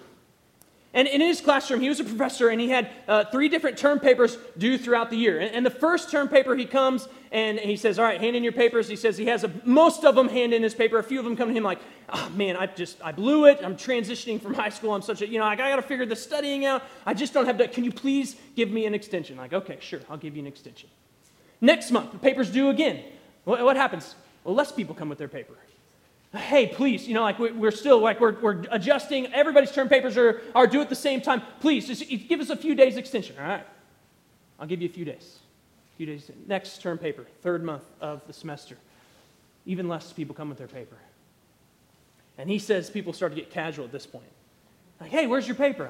And 0.94 1.08
in 1.08 1.20
his 1.20 1.40
classroom, 1.40 1.80
he 1.80 1.88
was 1.88 1.98
a 1.98 2.04
professor 2.04 2.50
and 2.50 2.60
he 2.60 2.68
had 2.68 2.88
uh, 3.08 3.24
three 3.24 3.48
different 3.48 3.76
term 3.76 3.98
papers 3.98 4.38
due 4.56 4.78
throughout 4.78 5.10
the 5.10 5.16
year. 5.16 5.40
And, 5.40 5.52
and, 5.52 5.66
the 5.66 5.70
first 5.70 6.08
term 6.08 6.28
paper, 6.28 6.54
he 6.54 6.66
comes 6.66 7.08
and 7.32 7.58
he 7.58 7.76
says, 7.76 7.98
All 7.98 8.04
right, 8.04 8.20
hand 8.20 8.36
in 8.36 8.44
your 8.44 8.52
papers. 8.52 8.86
He 8.86 8.94
says 8.94 9.18
he 9.18 9.26
has 9.26 9.42
a, 9.42 9.50
most 9.64 10.04
of 10.04 10.14
them 10.14 10.28
hand 10.28 10.54
in 10.54 10.62
his 10.62 10.72
paper. 10.72 11.00
A 11.00 11.02
few 11.02 11.18
of 11.18 11.24
them 11.24 11.36
come 11.36 11.48
to 11.48 11.54
him 11.54 11.64
like, 11.64 11.80
Oh 12.10 12.30
man, 12.36 12.56
I 12.56 12.66
just, 12.66 13.02
I 13.02 13.10
blew 13.10 13.46
it. 13.46 13.58
I'm 13.60 13.76
transitioning 13.76 14.40
from 14.40 14.54
high 14.62 14.68
school. 14.68 14.94
I'm 14.94 15.02
such 15.02 15.20
a, 15.20 15.26
you 15.26 15.40
know, 15.40 15.44
I 15.44 15.56
got 15.56 15.74
to 15.74 15.82
figure 15.82 16.06
the 16.06 16.14
studying 16.14 16.64
out. 16.64 16.84
I 17.04 17.12
just 17.12 17.34
don't 17.34 17.46
have 17.46 17.58
to. 17.58 17.66
Can 17.66 17.82
you 17.82 17.92
please 17.92 18.36
give 18.54 18.70
me 18.70 18.86
an 18.86 18.94
extension? 18.94 19.36
Like, 19.36 19.52
okay, 19.52 19.78
sure, 19.80 20.00
I'll 20.08 20.16
give 20.16 20.36
you 20.36 20.42
an 20.42 20.46
extension. 20.46 20.88
Next 21.60 21.90
month, 21.90 22.12
the 22.12 22.18
paper's 22.18 22.50
due 22.50 22.70
again. 22.70 23.02
What, 23.42 23.64
what 23.64 23.76
happens? 23.76 24.14
Well, 24.44 24.54
less 24.54 24.70
people 24.70 24.94
come 24.94 25.08
with 25.08 25.18
their 25.18 25.28
paper 25.28 25.54
hey, 26.34 26.66
please, 26.66 27.06
you 27.06 27.14
know, 27.14 27.22
like 27.22 27.38
we're 27.38 27.70
still, 27.70 28.00
like 28.00 28.20
we're, 28.20 28.38
we're 28.40 28.64
adjusting. 28.70 29.32
Everybody's 29.32 29.70
term 29.70 29.88
papers 29.88 30.16
are, 30.16 30.42
are 30.54 30.66
due 30.66 30.80
at 30.80 30.88
the 30.88 30.96
same 30.96 31.20
time. 31.20 31.42
Please, 31.60 31.86
just 31.86 32.08
give 32.28 32.40
us 32.40 32.50
a 32.50 32.56
few 32.56 32.74
days 32.74 32.96
extension. 32.96 33.36
All 33.38 33.46
right. 33.46 33.66
I'll 34.58 34.66
give 34.66 34.82
you 34.82 34.88
a 34.88 34.92
few 34.92 35.04
days. 35.04 35.38
A 35.94 35.96
few 35.96 36.06
days. 36.06 36.30
Next 36.46 36.78
term 36.82 36.98
paper, 36.98 37.26
third 37.42 37.62
month 37.62 37.84
of 38.00 38.26
the 38.26 38.32
semester. 38.32 38.76
Even 39.66 39.88
less 39.88 40.12
people 40.12 40.34
come 40.34 40.48
with 40.48 40.58
their 40.58 40.66
paper. 40.66 40.96
And 42.36 42.50
he 42.50 42.58
says 42.58 42.90
people 42.90 43.12
start 43.12 43.32
to 43.32 43.36
get 43.36 43.50
casual 43.50 43.84
at 43.84 43.92
this 43.92 44.06
point. 44.06 44.24
Like, 45.00 45.10
hey, 45.10 45.26
where's 45.26 45.46
your 45.46 45.56
paper? 45.56 45.88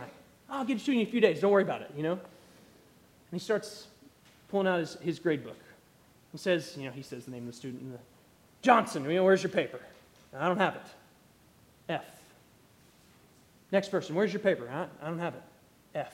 I, 0.50 0.58
will 0.58 0.64
get 0.64 0.76
it 0.76 0.84
to 0.84 0.92
you 0.92 1.00
in 1.00 1.06
a 1.06 1.10
few 1.10 1.20
days. 1.20 1.40
Don't 1.40 1.50
worry 1.50 1.62
about 1.62 1.80
it, 1.82 1.90
you 1.96 2.02
know? 2.02 2.12
And 2.12 2.20
he 3.32 3.38
starts 3.38 3.86
pulling 4.48 4.66
out 4.66 4.80
his, 4.80 4.94
his 4.96 5.18
grade 5.18 5.42
book. 5.42 5.58
He 6.32 6.38
says, 6.38 6.74
you 6.76 6.84
know, 6.84 6.90
he 6.90 7.02
says 7.02 7.24
the 7.24 7.30
name 7.30 7.42
of 7.42 7.46
the 7.48 7.52
student. 7.52 7.92
The, 7.92 7.98
Johnson, 8.60 9.04
you 9.04 9.14
know, 9.14 9.24
where's 9.24 9.42
your 9.42 9.52
paper? 9.52 9.80
I 10.38 10.48
don't 10.48 10.58
have 10.58 10.76
it. 10.76 10.82
F. 11.88 12.04
Next 13.70 13.88
person, 13.88 14.14
where's 14.14 14.32
your 14.32 14.40
paper? 14.40 14.68
I, 14.70 14.86
I 15.04 15.08
don't 15.08 15.18
have 15.18 15.34
it. 15.34 15.42
F. 15.94 16.12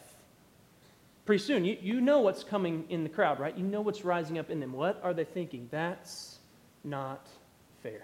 Pretty 1.27 1.43
soon, 1.43 1.65
you, 1.65 1.77
you 1.81 2.01
know 2.01 2.21
what's 2.21 2.43
coming 2.43 2.85
in 2.89 3.03
the 3.03 3.09
crowd, 3.09 3.39
right? 3.39 3.57
You 3.57 3.65
know 3.65 3.81
what's 3.81 4.05
rising 4.05 4.39
up 4.39 4.51
in 4.51 4.61
them. 4.61 4.73
What 4.73 5.01
are 5.03 5.15
they 5.15 5.25
thinking? 5.25 5.69
That's 5.71 6.39
not 6.85 7.27
fair. 7.83 8.03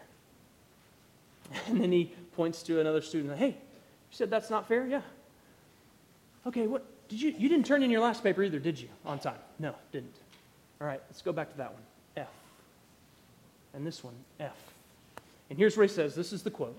And 1.69 1.81
then 1.81 1.93
he 1.93 2.13
points 2.35 2.63
to 2.65 2.81
another 2.81 3.01
student. 3.01 3.39
Hey, 3.39 3.49
you 3.49 3.55
said 4.11 4.31
that's 4.31 4.51
not 4.51 4.67
fair? 4.67 4.85
Yeah. 4.87 5.03
Okay, 6.45 6.67
what 6.67 6.85
did 7.09 7.21
you 7.21 7.35
you 7.39 7.49
didn't 7.49 7.67
turn 7.67 7.85
in 7.85 7.91
your 7.91 8.01
last 8.01 8.25
paper 8.25 8.43
either, 8.43 8.59
did 8.59 8.81
you? 8.81 8.89
On 9.05 9.19
time. 9.19 9.39
No, 9.61 9.75
didn't. 9.93 10.15
All 10.81 10.87
right, 10.87 11.01
let's 11.09 11.23
go 11.23 11.33
back 11.33 11.53
to 11.53 11.57
that 11.59 11.73
one. 11.73 11.83
F. 12.17 12.29
And 13.75 13.87
this 13.87 14.03
one, 14.03 14.15
F. 14.41 14.57
And 15.49 15.59
here's 15.59 15.77
where 15.77 15.87
he 15.87 15.93
says 15.93 16.15
this 16.15 16.33
is 16.33 16.43
the 16.43 16.51
quote 16.51 16.77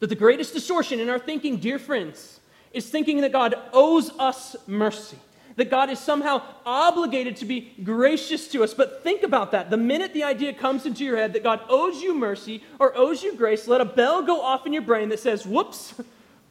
that 0.00 0.08
the 0.08 0.14
greatest 0.14 0.54
distortion 0.54 1.00
in 1.00 1.08
our 1.08 1.18
thinking, 1.18 1.56
dear 1.56 1.78
friends, 1.78 2.40
is 2.72 2.88
thinking 2.88 3.20
that 3.22 3.32
God 3.32 3.54
owes 3.72 4.10
us 4.18 4.54
mercy. 4.66 5.18
That 5.56 5.70
God 5.70 5.90
is 5.90 5.98
somehow 5.98 6.42
obligated 6.64 7.36
to 7.38 7.44
be 7.44 7.72
gracious 7.82 8.46
to 8.48 8.62
us. 8.62 8.74
But 8.74 9.02
think 9.02 9.24
about 9.24 9.50
that. 9.50 9.70
The 9.70 9.76
minute 9.76 10.14
the 10.14 10.22
idea 10.22 10.52
comes 10.52 10.86
into 10.86 11.04
your 11.04 11.16
head 11.16 11.32
that 11.32 11.42
God 11.42 11.62
owes 11.68 12.00
you 12.00 12.14
mercy 12.14 12.62
or 12.78 12.96
owes 12.96 13.24
you 13.24 13.34
grace, 13.34 13.66
let 13.66 13.80
a 13.80 13.84
bell 13.84 14.22
go 14.22 14.40
off 14.40 14.66
in 14.66 14.72
your 14.72 14.82
brain 14.82 15.08
that 15.08 15.18
says, 15.18 15.44
whoops, 15.44 15.94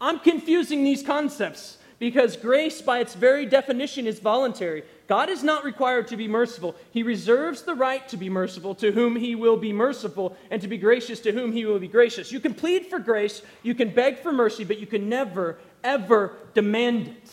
I'm 0.01 0.19
confusing 0.19 0.83
these 0.83 1.03
concepts 1.03 1.77
because 1.99 2.35
grace, 2.35 2.81
by 2.81 2.99
its 2.99 3.15
very 3.15 3.45
definition, 3.45 4.07
is 4.07 4.19
voluntary. 4.19 4.83
God 5.07 5.29
is 5.29 5.41
not 5.41 5.63
required 5.63 6.09
to 6.09 6.17
be 6.17 6.27
merciful. 6.27 6.75
He 6.91 7.01
reserves 7.01 7.61
the 7.61 7.75
right 7.75 8.07
to 8.09 8.17
be 8.17 8.29
merciful 8.29 8.75
to 8.75 8.91
whom 8.91 9.15
he 9.15 9.35
will 9.35 9.55
be 9.55 9.71
merciful, 9.71 10.35
and 10.51 10.61
to 10.61 10.67
be 10.67 10.77
gracious 10.77 11.21
to 11.21 11.31
whom 11.31 11.53
he 11.53 11.65
will 11.65 11.79
be 11.79 11.87
gracious. 11.87 12.31
You 12.31 12.41
can 12.41 12.53
plead 12.53 12.87
for 12.87 12.99
grace, 12.99 13.41
you 13.63 13.73
can 13.73 13.89
beg 13.89 14.19
for 14.19 14.33
mercy, 14.33 14.65
but 14.65 14.79
you 14.79 14.87
can 14.87 15.07
never, 15.07 15.57
ever 15.83 16.33
demand 16.53 17.07
it. 17.07 17.31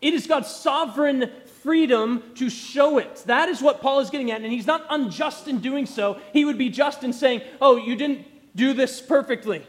It 0.00 0.14
is 0.14 0.26
God's 0.26 0.50
sovereign 0.50 1.30
freedom 1.62 2.22
to 2.36 2.50
show 2.50 2.98
it. 2.98 3.22
That 3.26 3.48
is 3.48 3.62
what 3.62 3.80
Paul 3.80 4.00
is 4.00 4.10
getting 4.10 4.30
at, 4.30 4.42
and 4.42 4.52
he's 4.52 4.66
not 4.66 4.86
unjust 4.90 5.48
in 5.48 5.60
doing 5.60 5.86
so. 5.86 6.20
He 6.32 6.44
would 6.44 6.58
be 6.58 6.68
just 6.68 7.02
in 7.02 7.12
saying, 7.12 7.42
Oh, 7.60 7.76
you 7.76 7.96
didn't 7.96 8.26
do 8.54 8.74
this 8.74 9.00
perfectly. 9.00 9.66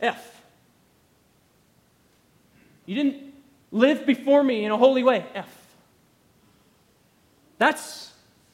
F. 0.00 0.44
You 2.86 2.94
didn't 2.94 3.34
live 3.72 4.06
before 4.06 4.42
me 4.44 4.64
in 4.64 4.70
a 4.70 4.76
holy 4.76 5.02
way. 5.02 5.26
F. 5.34 5.65
That's 7.58 8.12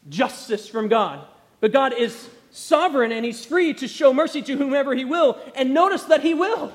justice 0.09 0.69
from 0.69 0.89
God. 0.89 1.25
But 1.61 1.73
God 1.73 1.93
is 1.95 2.29
sovereign 2.51 3.13
and 3.13 3.25
He's 3.25 3.45
free 3.45 3.75
to 3.75 3.89
show 3.89 4.13
mercy 4.13 4.43
to 4.43 4.57
whomever 4.57 4.95
He 4.95 5.05
will. 5.05 5.39
And 5.55 5.75
notice 5.75 6.05
that 6.05 6.23
He 6.23 6.35
will. 6.35 6.73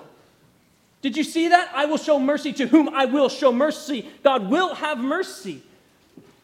Did 1.02 1.16
you 1.16 1.24
see 1.24 1.50
that? 1.50 1.72
I 1.74 1.86
will 1.86 1.98
show 1.98 2.20
mercy 2.20 2.54
to 2.54 2.68
whom 2.68 2.90
I 2.90 3.06
will 3.06 3.30
show 3.30 3.52
mercy. 3.52 4.10
God 4.24 4.50
will 4.50 4.74
have 4.76 4.98
mercy. 4.98 5.62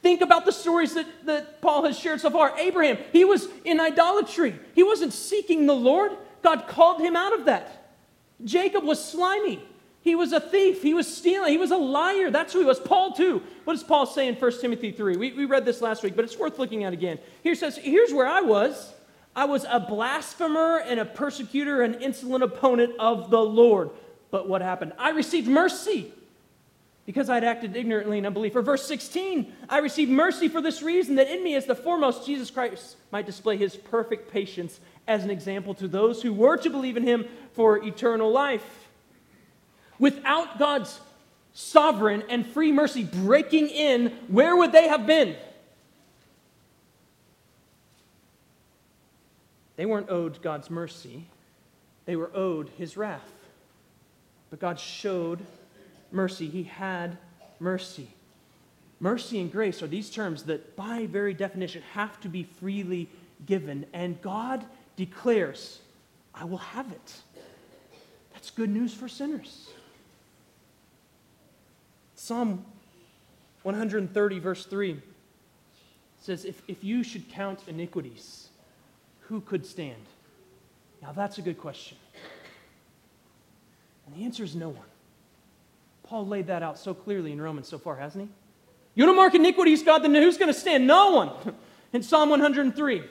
Think 0.02 0.22
about 0.22 0.46
the 0.46 0.52
stories 0.52 0.94
that, 0.94 1.08
that 1.26 1.62
Paul 1.62 1.86
has 1.86 1.98
shared 1.98 2.22
so 2.22 2.30
far. 2.30 2.58
Abraham, 2.60 2.98
he 3.12 3.26
was 3.26 3.48
in 3.64 3.80
idolatry, 3.80 4.54
he 4.76 4.84
wasn't 4.84 5.14
seeking 5.14 5.66
the 5.66 5.76
Lord. 5.76 6.12
God 6.42 6.68
called 6.68 7.00
him 7.00 7.16
out 7.16 7.34
of 7.34 7.46
that. 7.46 7.88
Jacob 8.44 8.84
was 8.84 9.04
slimy. 9.04 9.64
He 10.04 10.16
was 10.16 10.34
a 10.34 10.40
thief. 10.42 10.82
He 10.82 10.94
was 10.94 11.08
stealing. 11.08 11.52
He 11.52 11.58
was 11.58 11.72
a 11.72 11.78
liar. 11.78 12.30
That's 12.30 12.52
who 12.52 12.60
he 12.60 12.66
was. 12.66 12.78
Paul, 12.78 13.14
too. 13.14 13.42
What 13.64 13.74
does 13.74 13.84
Paul 13.84 14.06
say 14.06 14.28
in 14.28 14.36
1 14.36 14.60
Timothy 14.60 14.92
3? 14.92 15.16
We, 15.16 15.32
we 15.32 15.46
read 15.46 15.64
this 15.64 15.82
last 15.82 16.04
week, 16.04 16.18
but 16.18 16.26
it's 16.26 16.38
worth 16.38 16.60
looking 16.60 16.84
at 16.84 16.92
again. 16.92 17.20
Here 17.42 17.56
says, 17.56 17.78
Here's 17.78 18.14
where 18.14 18.28
I 18.28 18.42
was. 18.42 18.94
I 19.34 19.46
was 19.46 19.66
a 19.68 19.80
blasphemer 19.80 20.80
and 20.86 21.00
a 21.00 21.06
persecutor, 21.06 21.82
an 21.82 22.02
insolent 22.02 22.44
opponent 22.44 22.96
of 23.00 23.30
the 23.30 23.40
Lord. 23.40 23.92
But 24.30 24.50
what 24.50 24.62
happened? 24.62 24.92
I 25.00 25.12
received 25.12 25.48
mercy 25.48 26.12
because 27.06 27.30
I'd 27.30 27.46
acted 27.46 27.76
ignorantly 27.76 28.18
in 28.18 28.26
unbelief. 28.26 28.56
Or 28.56 28.62
verse 28.62 28.86
16, 28.86 29.52
I 29.70 29.80
received 29.80 30.12
mercy 30.12 30.50
for 30.50 30.62
this 30.62 30.82
reason, 30.82 31.16
that 31.16 31.30
in 31.30 31.44
me 31.44 31.56
as 31.56 31.66
the 31.66 31.76
foremost 31.76 32.26
Jesus 32.26 32.52
Christ 32.52 32.98
might 33.12 33.26
display 33.26 33.58
his 33.58 33.76
perfect 33.76 34.32
patience 34.32 34.80
as 35.08 35.24
an 35.24 35.30
example 35.30 35.74
to 35.76 35.88
those 35.88 36.22
who 36.22 36.34
were 36.34 36.58
to 36.58 36.70
believe 36.70 36.98
in 36.98 37.04
him 37.04 37.26
for 37.54 37.84
eternal 37.84 38.32
life. 38.32 38.83
Without 40.00 40.60
God's 40.60 41.00
sovereign 41.54 42.24
and 42.30 42.46
free 42.46 42.72
mercy 42.72 43.04
breaking 43.04 43.70
in, 43.70 44.10
where 44.28 44.56
would 44.56 44.72
they 44.72 44.88
have 44.88 45.06
been? 45.06 45.36
They 49.76 49.86
weren't 49.86 50.10
owed 50.10 50.42
God's 50.42 50.70
mercy, 50.70 51.26
they 52.06 52.16
were 52.16 52.32
owed 52.34 52.70
his 52.78 52.98
wrath. 52.98 53.32
But 54.50 54.60
God 54.60 54.80
showed 54.80 55.40
mercy. 56.12 56.48
He 56.48 56.64
had 56.64 57.18
mercy. 57.60 58.08
Mercy 59.00 59.40
and 59.40 59.52
grace 59.52 59.82
are 59.82 59.88
these 59.88 60.12
terms 60.12 60.44
that, 60.44 60.76
by 60.76 61.08
very 61.08 61.34
definition, 61.34 61.82
have 61.94 62.20
to 62.22 62.30
be 62.30 62.44
freely 62.44 63.10
given. 63.48 63.86
And 63.94 64.22
God 64.22 64.64
declares, 64.96 65.80
I 66.36 66.46
will 66.46 66.60
have 66.60 66.92
it. 66.92 67.14
That's 68.34 68.52
good 68.52 68.70
news 68.70 68.94
for 68.94 69.08
sinners. 69.08 69.70
Psalm 72.24 72.64
130, 73.64 74.40
verse 74.40 74.66
3 74.66 74.98
says, 76.22 76.46
if, 76.46 76.62
if 76.70 76.82
you 76.82 77.04
should 77.04 77.30
count 77.30 77.60
iniquities, 77.68 78.48
who 79.20 79.42
could 79.42 79.66
stand? 79.66 80.02
Now, 81.02 81.12
that's 81.12 81.38
a 81.38 81.42
good 81.42 81.58
question. 81.58 81.98
And 84.08 84.16
the 84.16 84.24
answer 84.24 84.42
is 84.42 84.56
no 84.56 84.70
one. 84.70 84.86
Paul 86.04 86.26
laid 86.26 86.48
that 86.48 86.64
out 86.64 86.80
so 86.80 86.94
clearly 86.94 87.34
in 87.34 87.42
Romans 87.42 87.68
so 87.68 87.78
far, 87.78 87.98
hasn't 87.98 88.30
he? 88.30 88.30
You 88.96 89.06
don't 89.06 89.18
mark 89.18 89.36
iniquities, 89.36 89.84
God, 89.84 90.00
then 90.00 90.16
who's 90.16 90.38
going 90.38 90.54
to 90.54 90.58
stand? 90.58 90.88
No 90.88 91.12
one. 91.12 91.56
In 91.92 92.02
Psalm 92.02 92.30
103, 92.30 93.04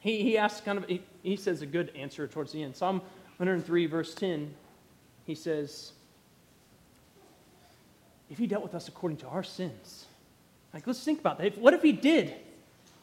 he, 0.00 0.22
he 0.22 0.36
asks 0.36 0.60
kind 0.60 0.76
of, 0.76 0.84
he, 0.86 1.02
he 1.22 1.36
says 1.36 1.62
a 1.62 1.66
good 1.66 1.92
answer 1.96 2.28
towards 2.28 2.52
the 2.52 2.62
end. 2.62 2.76
Psalm 2.76 2.98
103, 3.38 3.86
verse 3.86 4.14
10, 4.14 4.54
he 5.24 5.34
says, 5.34 5.92
If 8.30 8.38
he 8.38 8.46
dealt 8.46 8.62
with 8.62 8.74
us 8.74 8.88
according 8.88 9.18
to 9.18 9.26
our 9.28 9.42
sins, 9.42 10.06
like 10.74 10.86
let's 10.86 11.02
think 11.02 11.20
about 11.20 11.38
that. 11.38 11.58
What 11.58 11.74
if 11.74 11.82
he 11.82 11.92
did? 11.92 12.34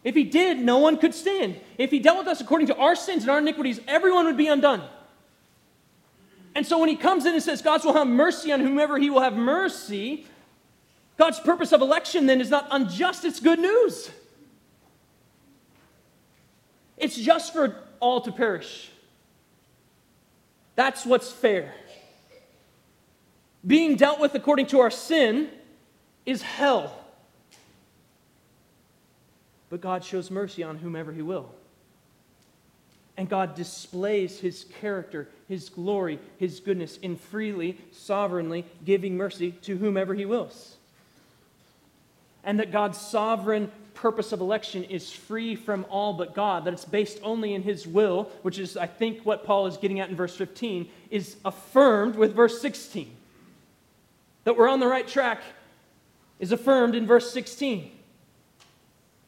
If 0.04 0.14
he 0.14 0.24
did, 0.24 0.60
no 0.60 0.78
one 0.78 0.98
could 0.98 1.16
stand. 1.16 1.60
If 1.80 1.90
he 1.90 2.00
dealt 2.00 2.20
with 2.20 2.28
us 2.28 2.40
according 2.40 2.68
to 2.68 2.76
our 2.78 2.96
sins 2.96 3.24
and 3.24 3.32
our 3.32 3.40
iniquities, 3.40 3.80
everyone 3.88 4.26
would 4.26 4.38
be 4.38 4.48
undone. 4.48 4.84
And 6.54 6.66
so 6.66 6.78
when 6.80 6.90
he 6.90 6.96
comes 6.96 7.26
in 7.26 7.34
and 7.34 7.42
says, 7.42 7.62
God 7.62 7.84
will 7.84 7.94
have 7.94 8.08
mercy 8.08 8.52
on 8.52 8.62
whomever 8.62 8.98
he 8.98 9.10
will 9.10 9.22
have 9.22 9.36
mercy, 9.36 10.26
God's 11.18 11.40
purpose 11.40 11.72
of 11.72 11.82
election 11.82 12.28
then 12.28 12.40
is 12.40 12.50
not 12.50 12.68
unjust, 12.72 13.26
it's 13.26 13.40
good 13.40 13.60
news. 13.60 14.12
It's 16.98 17.18
just 17.18 17.52
for 17.52 17.76
all 18.00 18.22
to 18.22 18.32
perish. 18.32 18.90
That's 20.76 21.06
what's 21.06 21.32
fair. 21.32 21.74
Being 23.66 23.96
dealt 23.96 24.20
with 24.20 24.36
according 24.36 24.68
to 24.68 24.80
our 24.80 24.92
sin 24.92 25.50
is 26.26 26.42
hell. 26.42 26.94
But 29.70 29.82
God 29.82 30.04
shows 30.04 30.30
mercy 30.30 30.64
on 30.64 30.78
whomever 30.78 31.12
he 31.12 31.22
will. 31.22 31.52
And 33.18 33.30
God 33.30 33.56
displays 33.56 34.40
his 34.40 34.66
character, 34.80 35.30
his 35.48 35.70
glory, 35.70 36.20
his 36.38 36.60
goodness 36.60 36.98
in 36.98 37.16
freely, 37.16 37.78
sovereignly 37.92 38.66
giving 38.84 39.16
mercy 39.16 39.52
to 39.64 39.78
whomever 39.78 40.14
he 40.14 40.26
wills. 40.26 40.76
And 42.44 42.60
that 42.60 42.72
God's 42.72 43.00
sovereign 43.00 43.72
purpose 43.94 44.34
of 44.34 44.42
election 44.42 44.84
is 44.84 45.12
free 45.12 45.56
from 45.56 45.86
all 45.90 46.14
but 46.14 46.36
God, 46.36 46.66
that 46.66 46.74
it's 46.74 46.86
based 46.86 47.20
only 47.24 47.54
in 47.54 47.64
his 47.64 47.88
will, 47.88 48.30
which 48.42 48.60
is, 48.60 48.78
I 48.78 48.86
think, 48.86 49.26
what 49.26 49.46
Paul 49.46 49.66
is 49.68 49.78
getting 49.78 50.02
at 50.02 50.10
in 50.10 50.16
verse 50.16 50.36
15, 50.36 50.88
is 51.10 51.38
affirmed 51.46 52.16
with 52.16 52.36
verse 52.36 52.62
16. 52.62 53.10
That 54.46 54.56
we're 54.58 54.70
on 54.70 54.80
the 54.80 54.88
right 54.88 55.08
track 55.08 55.42
is 56.40 56.52
affirmed 56.52 56.96
in 56.96 57.06
verse 57.06 57.32
16. 57.32 57.92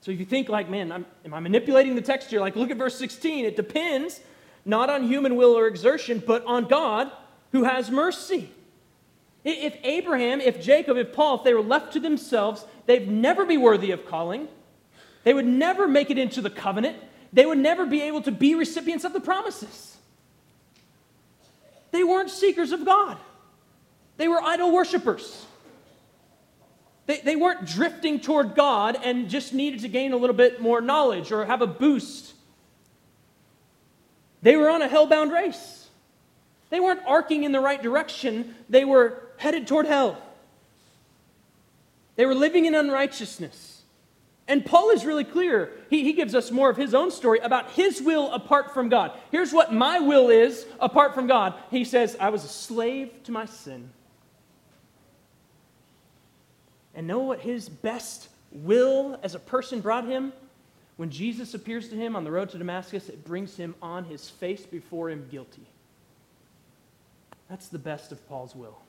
So 0.01 0.11
if 0.11 0.19
you 0.19 0.25
think 0.25 0.47
like, 0.47 0.69
man, 0.69 0.91
I'm, 0.91 1.05
am 1.25 1.33
I 1.33 1.41
manipulating 1.41 1.95
the 1.95 2.01
text 2.01 2.29
here? 2.29 2.39
Like, 2.39 2.55
look 2.55 2.71
at 2.71 2.77
verse 2.77 2.97
16. 2.97 3.43
It 3.43 3.55
depends 3.57 4.21
not 4.63 4.89
on 4.89 5.03
human 5.03 5.35
will 5.35 5.57
or 5.57 5.67
exertion, 5.67 6.23
but 6.25 6.45
on 6.45 6.65
God 6.65 7.11
who 7.51 7.63
has 7.63 7.91
mercy. 7.91 8.49
If 9.43 9.77
Abraham, 9.83 10.41
if 10.41 10.61
Jacob, 10.61 10.97
if 10.97 11.13
Paul, 11.13 11.37
if 11.37 11.43
they 11.43 11.53
were 11.53 11.61
left 11.61 11.93
to 11.93 11.99
themselves, 11.99 12.65
they'd 12.85 13.09
never 13.09 13.45
be 13.45 13.57
worthy 13.57 13.91
of 13.91 14.05
calling. 14.05 14.47
They 15.23 15.33
would 15.33 15.45
never 15.45 15.87
make 15.87 16.09
it 16.09 16.17
into 16.17 16.41
the 16.41 16.49
covenant. 16.49 16.97
They 17.31 17.45
would 17.45 17.57
never 17.57 17.85
be 17.85 18.01
able 18.01 18.21
to 18.23 18.31
be 18.31 18.55
recipients 18.55 19.05
of 19.05 19.13
the 19.13 19.19
promises. 19.19 19.97
They 21.91 22.03
weren't 22.03 22.29
seekers 22.29 22.71
of 22.71 22.85
God, 22.85 23.17
they 24.17 24.27
were 24.27 24.41
idol 24.41 24.71
worshippers. 24.71 25.45
They, 27.05 27.21
they 27.21 27.35
weren't 27.35 27.65
drifting 27.65 28.19
toward 28.19 28.55
God 28.55 28.97
and 29.01 29.29
just 29.29 29.53
needed 29.53 29.81
to 29.81 29.87
gain 29.87 30.11
a 30.11 30.17
little 30.17 30.35
bit 30.35 30.61
more 30.61 30.81
knowledge 30.81 31.31
or 31.31 31.45
have 31.45 31.61
a 31.61 31.67
boost. 31.67 32.33
They 34.41 34.55
were 34.55 34.69
on 34.69 34.81
a 34.81 34.87
hell-bound 34.87 35.31
race. 35.31 35.87
They 36.69 36.79
weren't 36.79 37.01
arcing 37.07 37.43
in 37.43 37.51
the 37.53 37.61
right 37.61 37.81
direction, 37.81 38.55
they 38.69 38.83
were 38.83 39.21
headed 39.37 39.67
toward 39.67 39.85
hell. 39.85 40.21
They 42.17 42.25
were 42.25 42.35
living 42.35 42.65
in 42.65 42.75
unrighteousness. 42.75 43.83
And 44.47 44.65
Paul 44.65 44.89
is 44.91 45.05
really 45.05 45.23
clear. 45.23 45.71
He, 45.89 46.03
he 46.03 46.13
gives 46.13 46.33
us 46.33 46.51
more 46.51 46.69
of 46.69 46.77
his 46.77 46.93
own 46.93 47.11
story 47.11 47.39
about 47.39 47.71
his 47.71 48.01
will 48.01 48.31
apart 48.31 48.73
from 48.73 48.89
God. 48.89 49.11
Here's 49.29 49.53
what 49.53 49.73
my 49.73 49.99
will 49.99 50.29
is 50.29 50.65
apart 50.79 51.13
from 51.13 51.27
God. 51.27 51.53
He 51.69 51.83
says, 51.83 52.17
I 52.19 52.29
was 52.29 52.43
a 52.43 52.49
slave 52.49 53.11
to 53.25 53.31
my 53.31 53.45
sin. 53.45 53.91
And 56.97 57.05
know 57.05 57.19
what 57.19 57.39
his 57.39 57.69
best 57.69 58.27
will 58.51 59.19
as 59.21 59.35
a 59.35 59.39
person 59.39 59.81
brought 59.81 60.05
him? 60.07 60.33
When 60.97 61.11
Jesus 61.11 61.53
appears 61.53 61.89
to 61.89 61.95
him 61.95 62.15
on 62.15 62.23
the 62.23 62.31
road 62.31 62.49
to 62.49 62.57
Damascus, 62.57 63.07
it 63.07 63.23
brings 63.23 63.55
him 63.55 63.75
on 63.83 64.03
his 64.03 64.27
face 64.27 64.65
before 64.65 65.11
him 65.11 65.27
guilty. 65.29 65.67
That's 67.49 67.67
the 67.67 67.77
best 67.77 68.11
of 68.11 68.27
Paul's 68.27 68.55
will. 68.55 68.79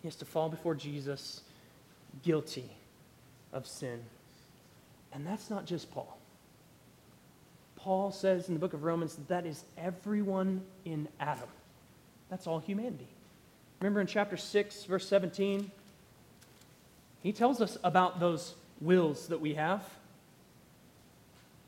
He 0.00 0.06
has 0.06 0.14
to 0.16 0.24
fall 0.24 0.48
before 0.48 0.76
Jesus 0.76 1.40
guilty 2.22 2.70
of 3.52 3.66
sin. 3.66 4.00
And 5.12 5.26
that's 5.26 5.50
not 5.50 5.66
just 5.66 5.90
Paul. 5.90 6.16
Paul 7.74 8.12
says 8.12 8.46
in 8.46 8.54
the 8.54 8.60
book 8.60 8.74
of 8.74 8.84
Romans 8.84 9.16
that, 9.16 9.28
that 9.28 9.44
is 9.44 9.64
everyone 9.76 10.62
in 10.84 11.08
Adam. 11.18 11.48
That's 12.30 12.46
all 12.46 12.60
humanity. 12.60 13.08
Remember 13.80 14.00
in 14.00 14.06
chapter 14.06 14.36
6, 14.36 14.84
verse 14.84 15.06
17? 15.08 15.70
He 17.22 17.32
tells 17.32 17.60
us 17.60 17.78
about 17.84 18.20
those 18.20 18.54
wills 18.80 19.28
that 19.28 19.40
we 19.40 19.54
have. 19.54 19.82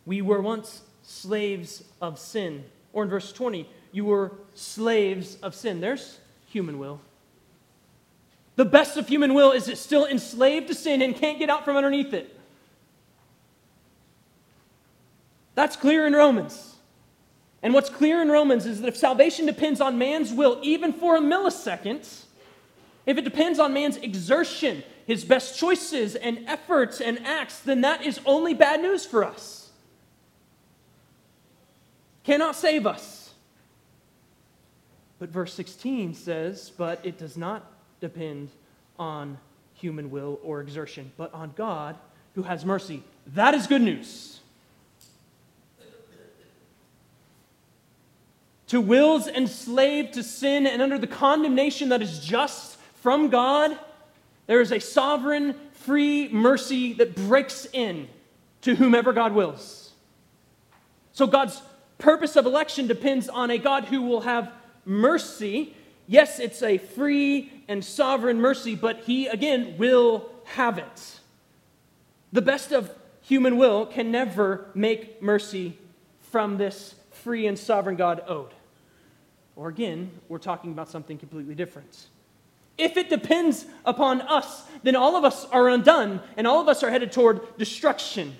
We 0.06 0.22
were 0.22 0.40
once 0.40 0.82
slaves 1.02 1.84
of 2.00 2.18
sin. 2.18 2.64
Or 2.92 3.04
in 3.04 3.10
verse 3.10 3.32
20, 3.32 3.68
you 3.92 4.04
were 4.04 4.32
slaves 4.54 5.36
of 5.42 5.54
sin. 5.54 5.80
There's 5.80 6.18
human 6.48 6.78
will. 6.78 7.00
The 8.56 8.64
best 8.64 8.96
of 8.96 9.08
human 9.08 9.34
will 9.34 9.52
is 9.52 9.68
it's 9.68 9.80
still 9.80 10.06
enslaved 10.06 10.68
to 10.68 10.74
sin 10.74 11.02
and 11.02 11.14
can't 11.14 11.38
get 11.38 11.48
out 11.48 11.64
from 11.64 11.76
underneath 11.76 12.12
it. 12.12 12.36
That's 15.54 15.76
clear 15.76 16.06
in 16.06 16.12
Romans. 16.12 16.69
And 17.62 17.74
what's 17.74 17.90
clear 17.90 18.22
in 18.22 18.30
Romans 18.30 18.64
is 18.64 18.80
that 18.80 18.88
if 18.88 18.96
salvation 18.96 19.46
depends 19.46 19.80
on 19.80 19.98
man's 19.98 20.32
will, 20.32 20.58
even 20.62 20.92
for 20.92 21.16
a 21.16 21.20
millisecond, 21.20 22.24
if 23.06 23.18
it 23.18 23.22
depends 23.22 23.58
on 23.58 23.74
man's 23.74 23.96
exertion, 23.98 24.82
his 25.06 25.24
best 25.24 25.58
choices 25.58 26.14
and 26.14 26.44
efforts 26.46 27.00
and 27.00 27.24
acts, 27.26 27.60
then 27.60 27.82
that 27.82 28.04
is 28.04 28.20
only 28.24 28.54
bad 28.54 28.80
news 28.80 29.04
for 29.04 29.24
us. 29.24 29.70
Cannot 32.24 32.56
save 32.56 32.86
us. 32.86 33.34
But 35.18 35.28
verse 35.28 35.52
16 35.52 36.14
says, 36.14 36.70
But 36.76 37.04
it 37.04 37.18
does 37.18 37.36
not 37.36 37.70
depend 38.00 38.50
on 38.98 39.38
human 39.74 40.10
will 40.10 40.38
or 40.42 40.60
exertion, 40.60 41.12
but 41.16 41.32
on 41.34 41.52
God 41.56 41.96
who 42.34 42.42
has 42.42 42.64
mercy. 42.64 43.02
That 43.28 43.54
is 43.54 43.66
good 43.66 43.82
news. 43.82 44.39
To 48.70 48.80
wills 48.80 49.26
enslaved 49.26 50.14
to 50.14 50.22
sin 50.22 50.64
and 50.64 50.80
under 50.80 50.96
the 50.96 51.09
condemnation 51.09 51.88
that 51.88 52.02
is 52.02 52.20
just 52.20 52.76
from 53.02 53.28
God, 53.28 53.76
there 54.46 54.61
is 54.61 54.70
a 54.70 54.78
sovereign, 54.78 55.56
free 55.72 56.28
mercy 56.28 56.92
that 56.92 57.16
breaks 57.16 57.66
in 57.72 58.09
to 58.61 58.76
whomever 58.76 59.12
God 59.12 59.35
wills. 59.35 59.90
So 61.12 61.26
God's 61.26 61.61
purpose 61.98 62.37
of 62.37 62.46
election 62.46 62.87
depends 62.87 63.28
on 63.28 63.50
a 63.50 63.59
God 63.59 63.87
who 63.87 64.02
will 64.02 64.20
have 64.20 64.52
mercy. 64.85 65.74
Yes, 66.06 66.38
it's 66.38 66.62
a 66.62 66.78
free 66.78 67.50
and 67.66 67.85
sovereign 67.85 68.40
mercy, 68.40 68.76
but 68.76 69.00
He, 69.00 69.26
again, 69.26 69.78
will 69.78 70.30
have 70.44 70.78
it. 70.78 71.18
The 72.33 72.42
best 72.42 72.70
of 72.70 72.88
human 73.20 73.56
will 73.56 73.85
can 73.85 74.12
never 74.12 74.66
make 74.76 75.20
mercy 75.20 75.76
from 76.30 76.56
this 76.56 76.94
free 77.11 77.48
and 77.48 77.59
sovereign 77.59 77.96
God 77.96 78.22
owed. 78.28 78.54
Or 79.60 79.68
again, 79.68 80.10
we're 80.30 80.38
talking 80.38 80.72
about 80.72 80.88
something 80.88 81.18
completely 81.18 81.54
different. 81.54 82.06
If 82.78 82.96
it 82.96 83.10
depends 83.10 83.66
upon 83.84 84.22
us, 84.22 84.64
then 84.82 84.96
all 84.96 85.16
of 85.16 85.24
us 85.24 85.44
are 85.52 85.68
undone 85.68 86.22
and 86.38 86.46
all 86.46 86.62
of 86.62 86.68
us 86.68 86.82
are 86.82 86.90
headed 86.90 87.12
toward 87.12 87.58
destruction. 87.58 88.38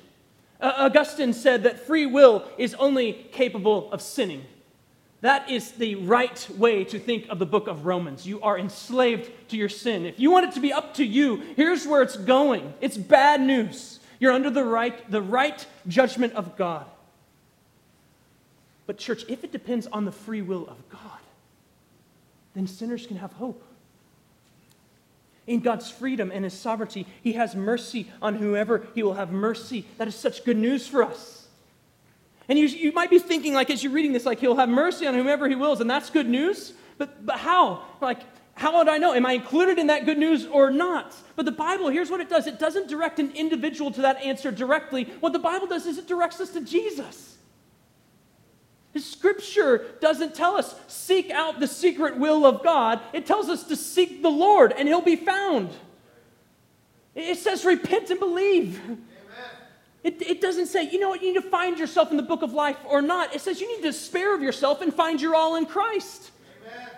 Uh, 0.62 0.72
Augustine 0.78 1.35
said 1.35 1.64
that 1.64 1.87
free 1.87 2.06
will 2.06 2.48
is 2.56 2.72
only 2.76 3.12
capable 3.33 3.92
of 3.92 4.00
sinning. 4.00 4.46
That 5.20 5.50
is 5.50 5.72
the 5.72 5.96
right 5.96 6.48
way 6.56 6.85
to 6.85 6.98
think 6.98 7.28
of 7.28 7.38
the 7.38 7.44
book 7.44 7.68
of 7.68 7.85
Romans. 7.85 8.26
You 8.26 8.40
are 8.40 8.59
enslaved 8.59 9.30
to 9.50 9.59
your 9.59 9.68
sin. 9.68 10.06
If 10.06 10.18
you 10.18 10.30
want 10.30 10.46
it 10.46 10.52
to 10.52 10.61
be 10.61 10.72
up 10.72 10.94
to 10.94 11.04
you, 11.04 11.42
here's 11.54 11.87
where 11.87 12.00
it's 12.00 12.16
going. 12.16 12.72
It's 12.80 12.96
bad 12.96 13.42
news. 13.42 14.00
You're 14.20 14.33
under 14.33 14.48
the 14.48 14.64
right, 14.64 15.11
the 15.11 15.20
right 15.20 15.66
judgment 15.87 16.33
of 16.33 16.56
God. 16.56 16.87
But, 18.90 18.98
church, 18.98 19.24
if 19.29 19.44
it 19.44 19.53
depends 19.53 19.87
on 19.87 20.05
the 20.05 20.11
free 20.11 20.42
will 20.42 20.66
of 20.66 20.76
God, 20.88 21.20
then 22.57 22.66
sinners 22.66 23.07
can 23.07 23.18
have 23.18 23.33
hope. 23.35 23.62
In 25.46 25.61
God's 25.61 25.88
freedom 25.88 26.33
and 26.35 26.42
His 26.42 26.55
sovereignty, 26.55 27.07
He 27.22 27.35
has 27.35 27.55
mercy 27.55 28.11
on 28.20 28.35
whoever 28.35 28.88
He 28.96 29.05
will 29.05 29.14
have 29.14 29.31
mercy. 29.31 29.87
That 29.98 30.09
is 30.09 30.16
such 30.16 30.44
good 30.44 30.57
news 30.57 30.88
for 30.88 31.05
us. 31.05 31.46
And 32.48 32.59
you, 32.59 32.66
you 32.66 32.90
might 32.90 33.11
be 33.11 33.20
thinking, 33.20 33.55
like, 33.55 33.70
as 33.70 33.85
you're 33.85 33.92
reading 33.92 34.12
this, 34.12 34.26
like, 34.26 34.40
He'll 34.40 34.57
have 34.57 34.68
mercy 34.68 35.07
on 35.07 35.14
whomever 35.14 35.48
He 35.48 35.55
wills, 35.55 35.81
and 35.81 35.88
that's 35.88 36.11
good 36.11 36.29
news. 36.29 36.72
But, 36.98 37.24
but 37.24 37.38
how? 37.38 37.85
Like, 38.00 38.22
how 38.55 38.76
would 38.76 38.88
I 38.88 38.98
know? 38.98 39.14
Am 39.14 39.24
I 39.24 39.35
included 39.35 39.79
in 39.79 39.87
that 39.87 40.05
good 40.05 40.18
news 40.18 40.46
or 40.46 40.72
not? 40.72 41.14
But 41.37 41.44
the 41.44 41.53
Bible, 41.53 41.90
here's 41.90 42.11
what 42.11 42.20
it 42.20 42.29
does 42.29 42.48
it 42.48 42.59
doesn't 42.59 42.88
direct 42.88 43.20
an 43.20 43.31
individual 43.37 43.92
to 43.92 44.03
that 44.03 44.16
answer 44.16 44.50
directly. 44.50 45.05
What 45.20 45.33
the 45.33 45.38
Bible 45.38 45.68
does 45.68 45.87
is 45.87 45.96
it 45.96 46.09
directs 46.09 46.40
us 46.40 46.50
to 46.55 46.61
Jesus. 46.61 47.37
The 48.92 49.00
scripture 49.00 49.87
doesn't 50.00 50.35
tell 50.35 50.57
us 50.57 50.74
seek 50.88 51.31
out 51.31 51.61
the 51.61 51.68
secret 51.68 52.16
will 52.16 52.44
of 52.44 52.64
God. 52.64 53.00
It 53.12 53.24
tells 53.24 53.48
us 53.48 53.64
to 53.64 53.76
seek 53.76 54.22
the 54.22 54.31
Lord 54.31 54.72
and 54.76 54.88
he'll 54.88 55.00
be 55.00 55.16
found. 55.16 55.70
It 57.14 57.38
says 57.38 57.64
repent 57.64 58.11
and 58.11 58.18
believe. 58.18 58.81
It, 60.03 60.22
it 60.22 60.40
doesn't 60.40 60.66
say, 60.66 60.90
you 60.90 60.98
know 60.98 61.11
what, 61.11 61.22
you 61.22 61.35
need 61.35 61.42
to 61.42 61.48
find 61.48 61.79
yourself 61.79 62.11
in 62.11 62.16
the 62.16 62.22
book 62.22 62.42
of 62.42 62.53
life 62.53 62.79
or 62.87 63.03
not. 63.03 63.35
It 63.35 63.42
says 63.42 63.61
you 63.61 63.68
need 63.68 63.83
to 63.83 63.90
despair 63.90 64.35
of 64.35 64.42
yourself 64.42 64.81
and 64.81 64.92
find 64.92 65.20
your 65.20 65.35
all 65.35 65.57
in 65.57 65.66
Christ. 65.66 66.31
Amen. 66.62 66.88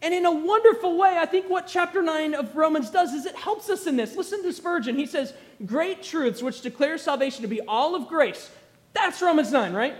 And 0.00 0.14
in 0.14 0.24
a 0.24 0.30
wonderful 0.30 0.96
way, 0.96 1.18
I 1.18 1.26
think 1.26 1.50
what 1.50 1.66
chapter 1.66 2.00
9 2.00 2.34
of 2.34 2.54
Romans 2.54 2.88
does 2.88 3.12
is 3.12 3.26
it 3.26 3.34
helps 3.34 3.68
us 3.68 3.88
in 3.88 3.96
this. 3.96 4.16
Listen 4.16 4.44
to 4.44 4.52
Spurgeon. 4.52 4.96
He 4.96 5.06
says, 5.06 5.34
Great 5.66 6.02
truths 6.04 6.40
which 6.40 6.60
declare 6.60 6.98
salvation 6.98 7.42
to 7.42 7.48
be 7.48 7.60
all 7.62 7.96
of 7.96 8.06
grace. 8.06 8.50
That's 8.92 9.20
Romans 9.20 9.50
9, 9.50 9.72
right? 9.72 9.94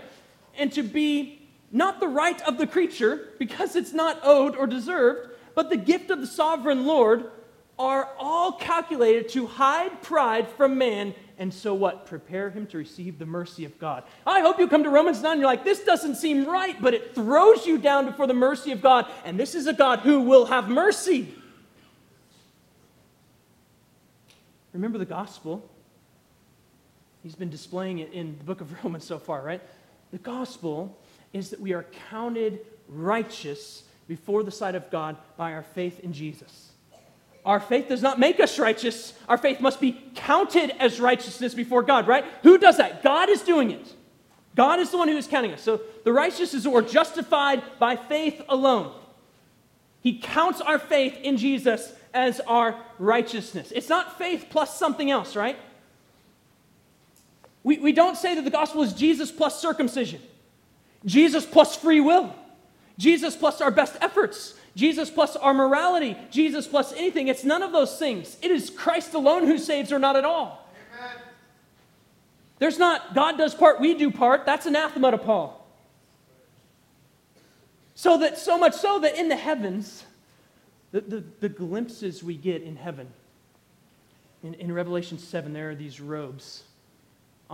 And 0.57 0.71
to 0.73 0.83
be 0.83 1.41
not 1.71 1.99
the 1.99 2.07
right 2.07 2.41
of 2.43 2.57
the 2.57 2.67
creature, 2.67 3.29
because 3.39 3.75
it's 3.75 3.93
not 3.93 4.19
owed 4.23 4.55
or 4.55 4.67
deserved, 4.67 5.31
but 5.55 5.69
the 5.69 5.77
gift 5.77 6.09
of 6.11 6.19
the 6.21 6.27
sovereign 6.27 6.85
Lord, 6.85 7.31
are 7.79 8.09
all 8.19 8.51
calculated 8.51 9.29
to 9.29 9.47
hide 9.47 10.01
pride 10.03 10.47
from 10.47 10.77
man 10.77 11.15
and 11.37 11.53
so 11.53 11.73
what? 11.73 12.05
Prepare 12.05 12.51
him 12.51 12.67
to 12.67 12.77
receive 12.77 13.17
the 13.17 13.25
mercy 13.25 13.65
of 13.65 13.77
God. 13.79 14.03
I 14.25 14.41
hope 14.41 14.59
you 14.59 14.67
come 14.67 14.83
to 14.83 14.89
Romans 14.89 15.21
9 15.21 15.31
and 15.31 15.41
you're 15.41 15.49
like, 15.49 15.63
this 15.63 15.83
doesn't 15.83 16.15
seem 16.15 16.45
right, 16.45 16.79
but 16.79 16.93
it 16.93 17.15
throws 17.15 17.65
you 17.65 17.77
down 17.77 18.05
before 18.05 18.27
the 18.27 18.33
mercy 18.33 18.71
of 18.71 18.81
God. 18.81 19.07
And 19.25 19.39
this 19.39 19.55
is 19.55 19.67
a 19.67 19.73
God 19.73 19.99
who 19.99 20.21
will 20.21 20.45
have 20.45 20.69
mercy. 20.69 21.33
Remember 24.73 24.97
the 24.97 25.05
gospel? 25.05 25.67
He's 27.23 27.35
been 27.35 27.49
displaying 27.49 27.99
it 27.99 28.13
in 28.13 28.37
the 28.37 28.43
book 28.43 28.61
of 28.61 28.71
Romans 28.83 29.03
so 29.03 29.17
far, 29.17 29.41
right? 29.41 29.61
The 30.13 30.19
gospel 30.19 30.95
is 31.33 31.49
that 31.49 31.59
we 31.59 31.73
are 31.73 31.87
counted 32.11 32.59
righteous 32.87 33.81
before 34.07 34.43
the 34.43 34.51
sight 34.51 34.75
of 34.75 34.91
God 34.91 35.17
by 35.37 35.53
our 35.53 35.63
faith 35.63 36.01
in 36.01 36.13
Jesus. 36.13 36.69
Our 37.43 37.59
faith 37.59 37.89
does 37.89 38.03
not 38.03 38.19
make 38.19 38.39
us 38.39 38.59
righteous. 38.59 39.13
Our 39.27 39.39
faith 39.39 39.59
must 39.59 39.81
be 39.81 39.99
counted 40.13 40.71
as 40.79 40.99
righteousness 40.99 41.55
before 41.55 41.81
God, 41.81 42.07
right? 42.07 42.23
Who 42.43 42.59
does 42.59 42.77
that? 42.77 43.01
God 43.01 43.27
is 43.27 43.41
doing 43.41 43.71
it. 43.71 43.91
God 44.55 44.79
is 44.79 44.91
the 44.91 44.99
one 44.99 45.07
who 45.07 45.17
is 45.17 45.25
counting 45.25 45.51
us. 45.51 45.63
So 45.63 45.81
the 46.03 46.13
righteous 46.13 46.53
is 46.53 46.67
we're 46.67 46.83
justified 46.83 47.63
by 47.79 47.95
faith 47.95 48.39
alone. 48.47 48.93
He 50.01 50.19
counts 50.19 50.61
our 50.61 50.77
faith 50.77 51.17
in 51.23 51.37
Jesus 51.37 51.91
as 52.13 52.39
our 52.41 52.79
righteousness. 52.99 53.73
It's 53.75 53.89
not 53.89 54.19
faith 54.19 54.45
plus 54.51 54.77
something 54.77 55.09
else, 55.09 55.35
right? 55.35 55.57
We, 57.63 57.77
we 57.77 57.93
don't 57.93 58.17
say 58.17 58.35
that 58.35 58.43
the 58.43 58.51
gospel 58.51 58.83
is 58.83 58.93
Jesus 58.93 59.31
plus 59.31 59.61
circumcision, 59.61 60.21
Jesus 61.05 61.45
plus 61.45 61.75
free 61.75 62.01
will, 62.01 62.33
Jesus 62.97 63.35
plus 63.35 63.61
our 63.61 63.71
best 63.71 63.95
efforts, 64.01 64.55
Jesus 64.75 65.09
plus 65.09 65.35
our 65.35 65.53
morality, 65.53 66.17
Jesus 66.29 66.67
plus 66.67 66.93
anything. 66.93 67.27
It's 67.27 67.43
none 67.43 67.63
of 67.63 67.71
those 67.71 67.97
things. 67.97 68.37
It 68.41 68.51
is 68.51 68.69
Christ 68.69 69.13
alone 69.13 69.47
who 69.47 69.57
saves 69.57 69.91
or 69.91 69.99
not 69.99 70.15
at 70.15 70.25
all. 70.25 70.67
Amen. 70.99 71.15
There's 72.59 72.77
not 72.77 73.15
God 73.15 73.37
does 73.37 73.55
part, 73.55 73.79
we 73.79 73.93
do 73.93 74.11
part. 74.11 74.45
That's 74.45 74.65
anathema 74.65 75.11
to 75.11 75.17
Paul. 75.17 75.59
So 77.95 78.17
that 78.17 78.37
so 78.37 78.57
much 78.57 78.73
so 78.73 78.99
that 78.99 79.15
in 79.15 79.29
the 79.29 79.35
heavens, 79.35 80.03
the, 80.91 81.01
the, 81.01 81.23
the 81.39 81.49
glimpses 81.49 82.23
we 82.23 82.35
get 82.35 82.61
in 82.61 82.75
heaven, 82.75 83.07
in, 84.41 84.55
in 84.55 84.73
Revelation 84.73 85.17
7, 85.17 85.53
there 85.53 85.69
are 85.69 85.75
these 85.75 86.01
robes 86.01 86.63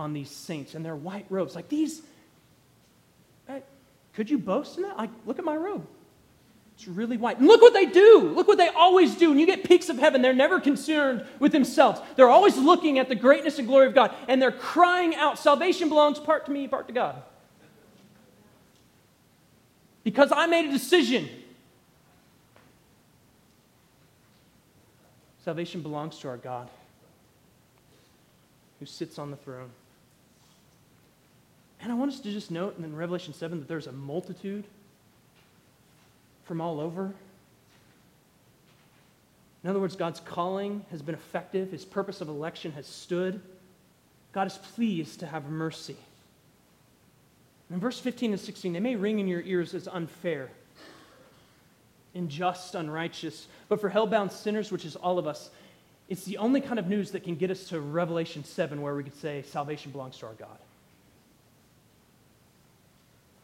on 0.00 0.14
these 0.14 0.30
saints 0.30 0.74
and 0.74 0.84
their 0.84 0.96
white 0.96 1.26
robes. 1.28 1.54
Like 1.54 1.68
these, 1.68 2.00
uh, 3.48 3.60
could 4.14 4.30
you 4.30 4.38
boast 4.38 4.78
in 4.78 4.82
that? 4.84 4.96
Like, 4.96 5.10
look 5.26 5.38
at 5.38 5.44
my 5.44 5.54
robe. 5.54 5.86
It's 6.74 6.88
really 6.88 7.18
white. 7.18 7.38
And 7.38 7.46
look 7.46 7.60
what 7.60 7.74
they 7.74 7.84
do. 7.84 8.32
Look 8.34 8.48
what 8.48 8.56
they 8.56 8.68
always 8.68 9.14
do. 9.14 9.30
And 9.30 9.38
you 9.38 9.44
get 9.44 9.64
peeks 9.64 9.90
of 9.90 9.98
heaven. 9.98 10.22
They're 10.22 10.32
never 10.32 10.58
concerned 10.58 11.26
with 11.38 11.52
themselves. 11.52 12.00
They're 12.16 12.30
always 12.30 12.56
looking 12.56 12.98
at 12.98 13.10
the 13.10 13.14
greatness 13.14 13.58
and 13.58 13.68
glory 13.68 13.88
of 13.88 13.94
God. 13.94 14.14
And 14.26 14.40
they're 14.40 14.50
crying 14.50 15.14
out, 15.14 15.38
Salvation 15.38 15.90
belongs 15.90 16.18
part 16.18 16.46
to 16.46 16.50
me, 16.50 16.66
part 16.66 16.86
to 16.86 16.94
God. 16.94 17.22
Because 20.02 20.32
I 20.32 20.46
made 20.46 20.64
a 20.64 20.72
decision. 20.72 21.28
Salvation 25.44 25.82
belongs 25.82 26.18
to 26.20 26.28
our 26.28 26.38
God 26.38 26.70
who 28.78 28.86
sits 28.86 29.18
on 29.18 29.30
the 29.30 29.36
throne. 29.36 29.70
And 31.82 31.90
I 31.90 31.94
want 31.94 32.12
us 32.12 32.20
to 32.20 32.30
just 32.30 32.50
note 32.50 32.78
in 32.78 32.94
Revelation 32.94 33.32
7 33.32 33.58
that 33.60 33.68
there's 33.68 33.86
a 33.86 33.92
multitude 33.92 34.64
from 36.44 36.60
all 36.60 36.80
over. 36.80 37.14
In 39.62 39.70
other 39.70 39.80
words, 39.80 39.96
God's 39.96 40.20
calling 40.20 40.84
has 40.90 41.02
been 41.02 41.14
effective, 41.14 41.70
His 41.70 41.84
purpose 41.84 42.20
of 42.20 42.28
election 42.28 42.72
has 42.72 42.86
stood. 42.86 43.40
God 44.32 44.46
is 44.46 44.58
pleased 44.74 45.20
to 45.20 45.26
have 45.26 45.48
mercy. 45.48 45.96
In 47.70 47.78
verse 47.78 47.98
15 47.98 48.32
and 48.32 48.40
16, 48.40 48.72
they 48.72 48.80
may 48.80 48.96
ring 48.96 49.20
in 49.20 49.28
your 49.28 49.42
ears 49.42 49.74
as 49.74 49.86
unfair, 49.86 50.50
unjust, 52.14 52.74
unrighteous, 52.74 53.46
but 53.68 53.80
for 53.80 53.90
hellbound 53.90 54.32
sinners, 54.32 54.72
which 54.72 54.84
is 54.84 54.96
all 54.96 55.18
of 55.18 55.26
us, 55.26 55.50
it's 56.08 56.24
the 56.24 56.38
only 56.38 56.60
kind 56.60 56.80
of 56.80 56.88
news 56.88 57.12
that 57.12 57.22
can 57.22 57.36
get 57.36 57.50
us 57.50 57.68
to 57.68 57.80
Revelation 57.80 58.42
7 58.42 58.82
where 58.82 58.96
we 58.96 59.04
could 59.04 59.14
say 59.14 59.42
salvation 59.42 59.92
belongs 59.92 60.18
to 60.18 60.26
our 60.26 60.34
God. 60.34 60.58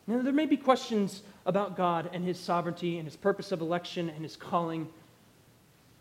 Now, 0.07 0.23
there 0.23 0.33
may 0.33 0.47
be 0.47 0.57
questions 0.57 1.23
about 1.47 1.77
God 1.77 2.11
and 2.13 2.25
his 2.25 2.39
sovereignty 2.39 2.99
and 2.99 3.07
his 3.07 3.17
purpose 3.17 3.51
of 3.53 3.61
election 3.61 4.09
and 4.09 4.23
his 4.23 4.37
calling, 4.37 4.89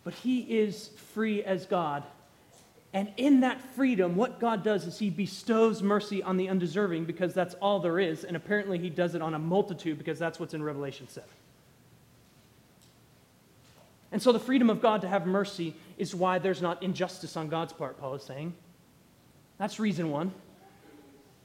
but 0.03 0.14
he 0.14 0.41
is 0.41 0.89
free 1.14 1.43
as 1.43 1.66
God. 1.66 2.03
And 2.93 3.12
in 3.18 3.41
that 3.41 3.60
freedom, 3.76 4.16
what 4.16 4.39
God 4.39 4.64
does 4.64 4.86
is 4.86 4.97
he 4.97 5.10
bestows 5.10 5.84
mercy 5.84 6.24
on 6.24 6.38
the 6.38 6.47
undeserving 6.47 7.06
because 7.06 7.34
that's 7.34 7.53
all 7.56 7.80
there 7.80 7.99
is. 7.99 8.24
And 8.24 8.38
apparently, 8.38 8.78
he 8.78 8.89
does 8.89 9.16
it 9.16 9.22
on 9.22 9.34
a 9.34 9.39
multitude 9.39 9.97
because 9.97 10.18
that's 10.18 10.39
what's 10.39 10.53
in 10.53 10.64
Revelation 10.64 11.08
7. 11.10 11.28
And 14.12 14.22
so 14.22 14.32
the 14.32 14.39
freedom 14.39 14.70
of 14.70 14.82
God 14.82 15.01
to 15.01 15.10
have 15.10 15.28
mercy 15.28 15.76
is 15.97 16.16
why 16.16 16.39
there's 16.39 16.62
not 16.62 16.82
injustice 16.82 17.36
on 17.36 17.49
God's 17.49 17.74
part, 17.74 17.99
Paul 17.99 18.16
is 18.16 18.24
saying. 18.24 18.53
That's 19.58 19.78
reason 19.78 20.10
one. 20.10 20.32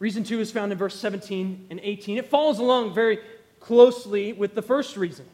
Reason 0.00 0.24
two 0.24 0.40
is 0.40 0.50
found 0.50 0.72
in 0.72 0.78
verse 0.78 0.98
17 0.98 1.66
and 1.70 1.78
18. 1.82 2.18
It 2.18 2.28
follows 2.28 2.58
along 2.58 2.94
very 2.94 3.20
closely 3.60 4.32
with 4.32 4.54
the 4.54 4.62
first 4.62 4.96
reason. 4.96 5.26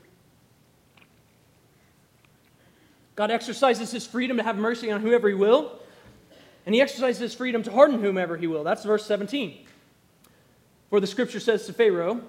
God 3.15 3.31
exercises 3.31 3.93
his 3.93 4.05
freedom 4.05 4.37
to 4.37 4.43
have 4.43 4.57
mercy 4.57 4.91
on 4.91 5.01
whoever 5.01 5.29
he 5.29 5.35
will, 5.35 5.79
and 6.67 6.75
he 6.75 6.83
exercises 6.83 7.21
his 7.21 7.35
freedom 7.35 7.63
to 7.63 7.71
harden 7.71 8.01
whomever 8.01 8.37
he 8.37 8.49
will. 8.49 8.65
That's 8.65 8.85
verse 8.85 9.07
17. 9.07 9.65
For 10.91 11.01
the 11.01 11.07
scripture 11.07 11.41
says 11.41 11.65
to 11.67 11.73
Pharaoh, 11.73 12.21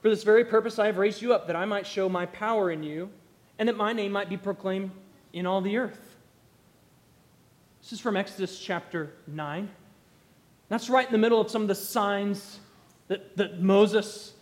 For 0.00 0.08
this 0.08 0.22
very 0.22 0.44
purpose 0.44 0.78
I 0.78 0.86
have 0.86 0.96
raised 0.96 1.20
you 1.20 1.34
up, 1.34 1.48
that 1.48 1.56
I 1.56 1.64
might 1.64 1.86
show 1.86 2.08
my 2.08 2.24
power 2.26 2.70
in 2.70 2.84
you, 2.84 3.10
and 3.58 3.68
that 3.68 3.76
my 3.76 3.92
name 3.92 4.12
might 4.12 4.30
be 4.30 4.36
proclaimed 4.36 4.92
in 5.32 5.44
all 5.44 5.60
the 5.60 5.76
earth. 5.76 6.16
This 7.82 7.92
is 7.92 8.00
from 8.00 8.16
Exodus 8.16 8.60
chapter 8.60 9.12
9. 9.26 9.68
That's 10.68 10.88
right 10.88 11.06
in 11.06 11.12
the 11.12 11.18
middle 11.18 11.40
of 11.40 11.50
some 11.50 11.62
of 11.62 11.68
the 11.68 11.74
signs 11.74 12.58
that, 13.08 13.36
that 13.36 13.60
Moses 13.60 14.32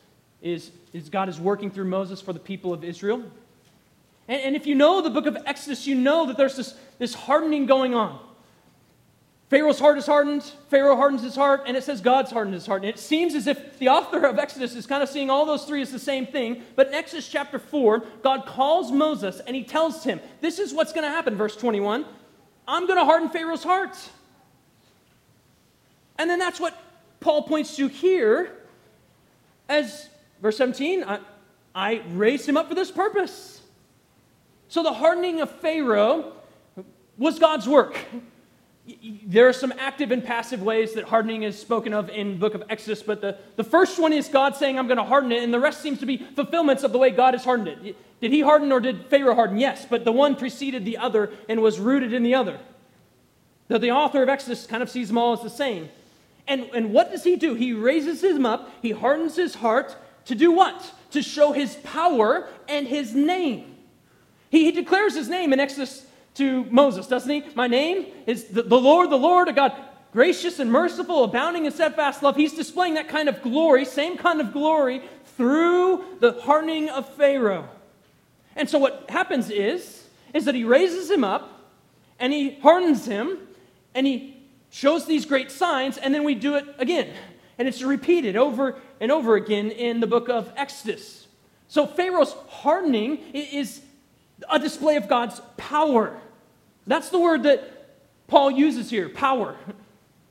is, 0.42 0.70
is, 0.92 1.08
God 1.08 1.28
is 1.28 1.40
working 1.40 1.70
through 1.70 1.86
Moses 1.86 2.20
for 2.20 2.32
the 2.32 2.38
people 2.38 2.72
of 2.72 2.84
Israel. 2.84 3.22
And, 4.28 4.40
and 4.42 4.56
if 4.56 4.66
you 4.66 4.74
know 4.74 5.02
the 5.02 5.10
book 5.10 5.26
of 5.26 5.36
Exodus, 5.46 5.86
you 5.86 5.94
know 5.94 6.26
that 6.26 6.36
there's 6.36 6.56
this, 6.56 6.74
this 6.98 7.14
hardening 7.14 7.66
going 7.66 7.94
on. 7.94 8.18
Pharaoh's 9.50 9.80
heart 9.80 9.98
is 9.98 10.06
hardened, 10.06 10.44
Pharaoh 10.68 10.94
hardens 10.94 11.24
his 11.24 11.34
heart, 11.34 11.64
and 11.66 11.76
it 11.76 11.82
says 11.82 12.00
God's 12.00 12.30
hardened 12.30 12.54
his 12.54 12.66
heart. 12.66 12.82
And 12.82 12.88
it 12.88 13.00
seems 13.00 13.34
as 13.34 13.48
if 13.48 13.80
the 13.80 13.88
author 13.88 14.24
of 14.24 14.38
Exodus 14.38 14.76
is 14.76 14.86
kind 14.86 15.02
of 15.02 15.08
seeing 15.08 15.28
all 15.28 15.44
those 15.44 15.64
three 15.64 15.82
as 15.82 15.90
the 15.90 15.98
same 15.98 16.24
thing. 16.24 16.62
But 16.76 16.86
in 16.86 16.94
Exodus 16.94 17.28
chapter 17.28 17.58
4, 17.58 18.04
God 18.22 18.46
calls 18.46 18.92
Moses 18.92 19.40
and 19.44 19.56
he 19.56 19.64
tells 19.64 20.04
him, 20.04 20.20
This 20.40 20.60
is 20.60 20.72
what's 20.72 20.92
going 20.92 21.02
to 21.02 21.10
happen, 21.10 21.34
verse 21.34 21.56
21. 21.56 22.04
I'm 22.68 22.86
going 22.86 23.00
to 23.00 23.04
harden 23.04 23.28
Pharaoh's 23.28 23.64
heart. 23.64 23.96
And 26.20 26.28
then 26.28 26.38
that's 26.38 26.60
what 26.60 26.76
Paul 27.20 27.44
points 27.44 27.76
to 27.76 27.88
here 27.88 28.54
as 29.70 30.10
verse 30.42 30.58
17 30.58 31.02
I, 31.02 31.18
I 31.74 32.02
raised 32.10 32.46
him 32.46 32.58
up 32.58 32.68
for 32.68 32.74
this 32.74 32.90
purpose. 32.90 33.62
So 34.68 34.82
the 34.82 34.92
hardening 34.92 35.40
of 35.40 35.50
Pharaoh 35.50 36.34
was 37.16 37.38
God's 37.38 37.66
work. 37.66 37.96
There 39.24 39.48
are 39.48 39.54
some 39.54 39.72
active 39.78 40.10
and 40.12 40.22
passive 40.22 40.62
ways 40.62 40.92
that 40.92 41.04
hardening 41.04 41.44
is 41.44 41.58
spoken 41.58 41.94
of 41.94 42.10
in 42.10 42.38
book 42.38 42.52
of 42.52 42.64
Exodus, 42.68 43.02
but 43.02 43.22
the, 43.22 43.38
the 43.56 43.64
first 43.64 43.98
one 43.98 44.12
is 44.12 44.28
God 44.28 44.54
saying, 44.54 44.78
I'm 44.78 44.88
going 44.88 44.98
to 44.98 45.04
harden 45.04 45.32
it, 45.32 45.42
and 45.42 45.54
the 45.54 45.60
rest 45.60 45.80
seems 45.80 46.00
to 46.00 46.06
be 46.06 46.18
fulfillments 46.18 46.82
of 46.82 46.92
the 46.92 46.98
way 46.98 47.10
God 47.10 47.32
has 47.32 47.44
hardened 47.44 47.68
it. 47.68 47.96
Did 48.20 48.30
he 48.30 48.40
harden 48.40 48.72
or 48.72 48.80
did 48.80 49.06
Pharaoh 49.06 49.34
harden? 49.34 49.56
Yes, 49.56 49.86
but 49.88 50.04
the 50.04 50.12
one 50.12 50.36
preceded 50.36 50.84
the 50.84 50.98
other 50.98 51.30
and 51.48 51.62
was 51.62 51.78
rooted 51.78 52.12
in 52.12 52.22
the 52.22 52.34
other. 52.34 52.60
Though 53.68 53.78
the 53.78 53.92
author 53.92 54.22
of 54.22 54.28
Exodus 54.28 54.66
kind 54.66 54.82
of 54.82 54.90
sees 54.90 55.08
them 55.08 55.16
all 55.16 55.32
as 55.32 55.42
the 55.42 55.48
same. 55.48 55.88
And, 56.46 56.68
and 56.74 56.92
what 56.92 57.10
does 57.10 57.24
he 57.24 57.36
do? 57.36 57.54
He 57.54 57.72
raises 57.72 58.22
him 58.22 58.46
up, 58.46 58.70
he 58.82 58.90
hardens 58.90 59.36
his 59.36 59.56
heart 59.56 59.96
to 60.26 60.34
do 60.34 60.52
what? 60.52 60.92
To 61.12 61.22
show 61.22 61.52
his 61.52 61.76
power 61.76 62.48
and 62.68 62.86
his 62.86 63.14
name. 63.14 63.76
He, 64.50 64.64
he 64.64 64.72
declares 64.72 65.14
his 65.14 65.28
name 65.28 65.52
in 65.52 65.60
Exodus 65.60 66.06
to 66.34 66.64
Moses, 66.64 67.06
doesn't 67.06 67.30
he? 67.30 67.44
My 67.54 67.66
name 67.66 68.06
is 68.26 68.44
the, 68.44 68.62
the 68.62 68.78
Lord, 68.78 69.10
the 69.10 69.16
Lord, 69.16 69.48
a 69.48 69.52
God 69.52 69.74
gracious 70.12 70.58
and 70.58 70.70
merciful, 70.70 71.24
abounding 71.24 71.66
in 71.66 71.72
steadfast 71.72 72.22
love. 72.22 72.36
He's 72.36 72.54
displaying 72.54 72.94
that 72.94 73.08
kind 73.08 73.28
of 73.28 73.42
glory, 73.42 73.84
same 73.84 74.16
kind 74.16 74.40
of 74.40 74.52
glory, 74.52 75.02
through 75.36 76.04
the 76.20 76.32
hardening 76.42 76.88
of 76.88 77.08
Pharaoh. 77.14 77.68
And 78.56 78.68
so 78.68 78.78
what 78.78 79.06
happens 79.08 79.50
is, 79.50 80.08
is 80.34 80.44
that 80.44 80.54
he 80.54 80.64
raises 80.64 81.10
him 81.10 81.24
up 81.24 81.70
and 82.18 82.32
he 82.32 82.58
hardens 82.60 83.06
him 83.06 83.38
and 83.94 84.06
he 84.06 84.39
shows 84.70 85.06
these 85.06 85.26
great 85.26 85.50
signs, 85.50 85.98
and 85.98 86.14
then 86.14 86.24
we 86.24 86.34
do 86.34 86.54
it 86.54 86.64
again. 86.78 87.12
And 87.58 87.68
it's 87.68 87.82
repeated 87.82 88.36
over 88.36 88.80
and 89.00 89.12
over 89.12 89.34
again 89.34 89.70
in 89.70 90.00
the 90.00 90.06
book 90.06 90.28
of 90.28 90.52
Exodus. 90.56 91.26
So 91.68 91.86
Pharaoh's 91.86 92.34
hardening 92.48 93.18
is 93.32 93.82
a 94.48 94.58
display 94.58 94.96
of 94.96 95.08
God's 95.08 95.40
power. 95.56 96.18
That's 96.86 97.10
the 97.10 97.18
word 97.18 97.42
that 97.42 98.26
Paul 98.26 98.50
uses 98.50 98.88
here 98.90 99.08
power. 99.08 99.56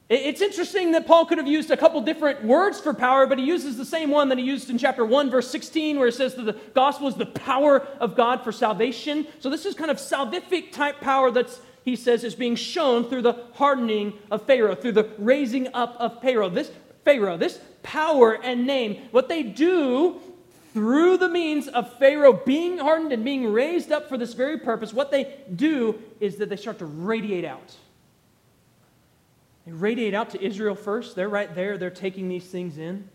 It's 0.10 0.42
interesting 0.42 0.94
that 0.94 1.06
Paul 1.06 1.28
could 1.28 1.38
have 1.38 1.48
used 1.48 1.70
a 1.70 1.78
couple 1.78 2.02
different 2.02 2.44
words 2.44 2.80
for 2.80 2.96
power, 2.96 3.28
but 3.28 3.38
he 3.38 3.46
uses 3.46 3.78
the 3.78 3.86
same 3.86 4.10
one 4.10 4.30
that 4.30 4.40
he 4.40 4.44
used 4.44 4.72
in 4.72 4.80
chapter 4.80 5.06
1, 5.06 5.30
verse 5.30 5.52
16, 5.52 6.00
where 6.00 6.08
it 6.08 6.16
says 6.16 6.34
that 6.34 6.44
the 6.44 6.58
gospel 6.74 7.08
is 7.08 7.14
the 7.14 7.28
power 7.28 7.82
of 8.00 8.16
God 8.16 8.44
for 8.44 8.52
salvation. 8.52 9.28
So 9.40 9.52
this 9.52 9.68
is 9.68 9.76
kind 9.76 9.92
of 9.92 9.98
salvific 9.98 10.72
type 10.72 11.00
power 11.00 11.30
that's, 11.30 11.62
he 11.90 11.96
says, 11.96 12.24
is 12.24 12.36
being 12.36 12.56
shown 12.56 13.04
through 13.04 13.24
the 13.24 13.34
hardening 13.54 14.14
of 14.30 14.46
Pharaoh, 14.46 14.76
through 14.76 14.94
the 14.94 15.10
raising 15.18 15.68
up 15.74 15.96
of 16.00 16.22
Pharaoh. 16.22 16.50
This 16.50 16.72
Pharaoh, 17.04 17.38
this 17.38 17.60
power 17.82 18.34
and 18.34 18.68
name, 18.68 19.08
what 19.12 19.30
they 19.30 19.42
do 19.44 20.20
through 20.74 21.18
the 21.18 21.30
means 21.30 21.68
of 21.68 21.98
Pharaoh 21.98 22.34
being 22.34 22.78
hardened 22.78 23.12
and 23.12 23.26
being 23.26 23.52
raised 23.52 23.92
up 23.92 24.08
for 24.08 24.18
this 24.18 24.34
very 24.34 24.60
purpose, 24.60 24.94
what 24.94 25.10
they 25.10 25.36
do 25.56 26.00
is 26.20 26.36
that 26.38 26.50
they 26.50 26.56
start 26.56 26.78
to 26.80 26.86
radiate 26.86 27.46
out. 27.46 27.76
They 29.66 29.72
radiate 29.72 30.14
out 30.14 30.30
to 30.32 30.44
Israel 30.44 30.76
first. 30.76 31.16
They're 31.16 31.30
right 31.30 31.54
there, 31.56 31.78
they're 31.78 31.90
taking 31.90 32.30
these 32.30 32.46
things 32.46 32.78
in. 32.78 33.10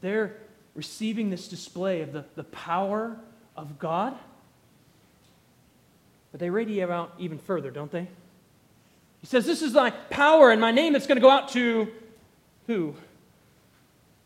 They're 0.00 0.36
receiving 0.74 1.30
this 1.30 1.48
display 1.48 2.00
of 2.00 2.12
the, 2.12 2.24
the 2.34 2.44
power 2.44 3.18
of 3.56 3.78
God. 3.78 4.16
But 6.34 6.40
they 6.40 6.50
radiate 6.50 6.90
out 6.90 7.14
even 7.16 7.38
further, 7.38 7.70
don't 7.70 7.92
they? 7.92 8.08
He 9.20 9.28
says, 9.28 9.46
This 9.46 9.62
is 9.62 9.72
my 9.72 9.90
power 9.90 10.50
and 10.50 10.60
my 10.60 10.72
name 10.72 10.92
that's 10.92 11.06
going 11.06 11.14
to 11.14 11.22
go 11.22 11.30
out 11.30 11.50
to 11.50 11.86
who? 12.66 12.92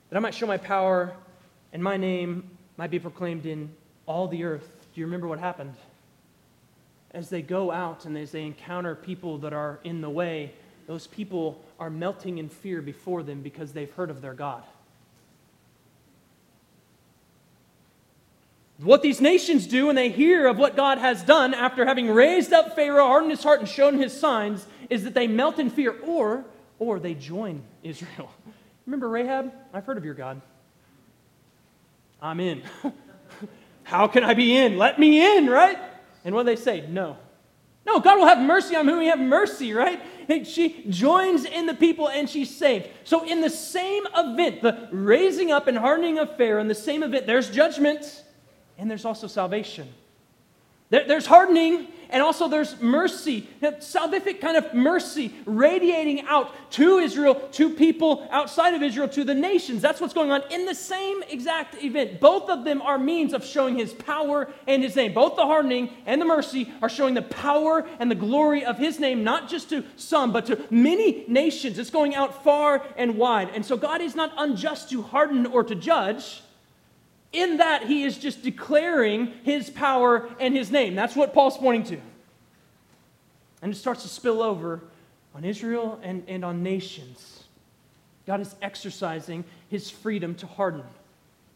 That 0.09 0.17
I 0.17 0.21
might 0.21 0.33
show 0.33 0.47
my 0.47 0.57
power 0.57 1.13
and 1.71 1.85
my 1.85 1.99
name 1.99 2.49
might 2.79 2.91
be 2.91 2.99
proclaimed 2.99 3.45
in 3.45 3.69
all 4.07 4.27
the 4.27 4.45
earth. 4.45 4.67
Do 4.95 5.03
you 5.03 5.05
remember 5.05 5.29
what 5.29 5.39
happened? 5.39 5.75
As 7.11 7.29
they 7.29 7.43
go 7.43 7.71
out 7.71 8.07
and 8.07 8.17
as 8.17 8.33
they 8.33 8.47
encounter 8.47 8.95
people 8.95 9.37
that 9.41 9.53
are 9.53 9.79
in 9.85 10.01
the 10.01 10.09
way, 10.09 10.55
those 10.87 11.07
people 11.09 11.63
are 11.79 11.91
melting 11.91 12.39
in 12.39 12.49
fear 12.49 12.81
before 12.81 13.23
them 13.23 13.43
because 13.43 13.75
they've 13.75 13.93
heard 13.93 14.09
of 14.09 14.23
their 14.23 14.33
God. 14.33 14.63
What 18.79 19.03
these 19.03 19.21
nations 19.21 19.67
do 19.67 19.87
when 19.87 19.97
they 19.97 20.09
hear 20.09 20.47
of 20.47 20.57
what 20.57 20.77
God 20.77 20.99
has 20.99 21.23
done 21.23 21.53
after 21.53 21.85
having 21.85 22.09
raised 22.09 22.53
up 22.53 22.77
Pharaoh, 22.77 23.07
hardened 23.07 23.33
his 23.33 23.43
heart, 23.43 23.59
and 23.59 23.69
shown 23.69 23.99
his 23.99 24.19
signs, 24.19 24.67
is 24.89 25.03
that 25.05 25.15
they 25.15 25.27
melt 25.27 25.59
in 25.59 25.69
fear 25.69 25.97
or, 26.05 26.45
or 26.79 27.01
they 27.01 27.15
join 27.15 27.63
Israel. 27.83 28.31
Remember 28.87 29.09
Rahab? 29.09 29.53
I've 29.75 29.85
heard 29.85 29.99
of 29.99 30.05
your 30.05 30.15
God. 30.15 30.41
I'm 32.23 32.39
in. 32.39 32.63
How 33.83 34.07
can 34.07 34.23
I 34.23 34.35
be 34.35 34.57
in? 34.57 34.79
Let 34.79 34.99
me 34.99 35.37
in, 35.37 35.49
right? 35.49 35.79
And 36.25 36.35
what 36.35 36.45
do 36.45 36.55
they 36.55 36.61
say? 36.61 36.87
No. 36.89 37.17
No, 37.85 38.01
God 38.01 38.19
will 38.19 38.27
have 38.27 38.39
mercy 38.39 38.77
on 38.77 38.87
whom 38.87 39.01
he 39.01 39.09
have 39.09 39.19
mercy, 39.19 39.73
right? 39.73 40.01
And 40.29 40.47
she 40.47 40.85
joins 40.89 41.45
in 41.45 41.67
the 41.67 41.75
people 41.75 42.09
and 42.09 42.29
she's 42.29 42.55
saved. 42.55 42.89
So, 43.05 43.27
in 43.27 43.41
the 43.41 43.49
same 43.49 44.05
event, 44.15 44.61
the 44.61 44.89
raising 44.93 45.51
up 45.51 45.69
and 45.69 45.79
hardening 45.79 46.19
of 46.19 46.37
Pharaoh, 46.37 46.61
in 46.61 46.69
the 46.69 46.75
same 46.75 47.03
event, 47.03 47.27
there's 47.27 47.51
judgment 47.51 48.25
and 48.79 48.91
there's 48.91 49.05
also 49.05 49.27
salvation. 49.27 49.89
There's 50.91 51.27
hardening 51.27 51.89
and 52.11 52.23
also 52.23 52.49
there's 52.49 52.81
mercy, 52.81 53.47
salvific 53.61 54.41
kind 54.41 54.57
of 54.57 54.73
mercy 54.73 55.35
radiating 55.45 56.23
out 56.23 56.55
to 56.73 56.99
Israel, 56.99 57.35
to 57.53 57.69
people 57.69 58.27
outside 58.31 58.73
of 58.73 58.83
Israel, 58.83 59.09
to 59.09 59.25
the 59.25 59.35
nations. 59.35 59.83
That's 59.83 60.01
what's 60.01 60.15
going 60.15 60.31
on 60.31 60.43
in 60.51 60.65
the 60.65 60.75
same 60.75 61.23
exact 61.25 61.83
event. 61.85 62.21
Both 62.21 62.49
of 62.49 62.65
them 62.65 62.81
are 62.81 62.99
means 62.99 63.35
of 63.35 63.45
showing 63.45 63.77
his 63.77 63.93
power 63.93 64.49
and 64.67 64.83
his 64.83 64.97
name. 64.97 65.13
Both 65.13 65.37
the 65.37 65.45
hardening 65.45 65.91
and 66.07 66.19
the 66.19 66.25
mercy 66.25 66.73
are 66.81 66.89
showing 66.89 67.13
the 67.13 67.21
power 67.21 67.87
and 67.99 68.11
the 68.11 68.15
glory 68.15 68.65
of 68.65 68.79
his 68.79 68.99
name, 68.99 69.23
not 69.23 69.51
just 69.51 69.69
to 69.69 69.85
some, 69.97 70.33
but 70.33 70.47
to 70.47 70.65
many 70.71 71.27
nations. 71.29 71.79
It's 71.79 71.91
going 71.91 72.15
out 72.15 72.43
far 72.43 72.83
and 72.97 73.19
wide. 73.19 73.51
And 73.55 73.67
so 73.67 73.77
God 73.77 74.01
is 74.01 74.15
not 74.15 74.33
unjust 74.39 74.89
to 74.91 75.03
harden 75.03 75.45
or 75.45 75.63
to 75.65 75.75
judge. 75.75 76.43
In 77.33 77.59
that, 77.59 77.85
he 77.85 78.05
is 78.05 78.17
just 78.17 78.43
declaring 78.43 79.33
his 79.43 79.69
power 79.69 80.29
and 80.41 80.55
his 80.55 80.71
name. 80.71 80.95
That's 80.95 81.15
what 81.15 81.35
Paul's 81.35 81.59
pointing 81.59 81.97
to. 81.97 82.03
And 83.61 83.73
it 83.73 83.77
starts 83.77 84.03
to 84.03 84.09
spill 84.09 84.41
over 84.41 84.81
on 85.35 85.45
Israel 85.45 86.01
and, 86.03 86.25
and 86.27 86.45
on 86.45 86.63
nations. 86.63 87.45
God 88.27 88.41
is 88.41 88.55
exercising 88.63 89.45
his 89.69 89.91
freedom 89.91 90.35
to 90.37 90.47
harden. 90.47 90.85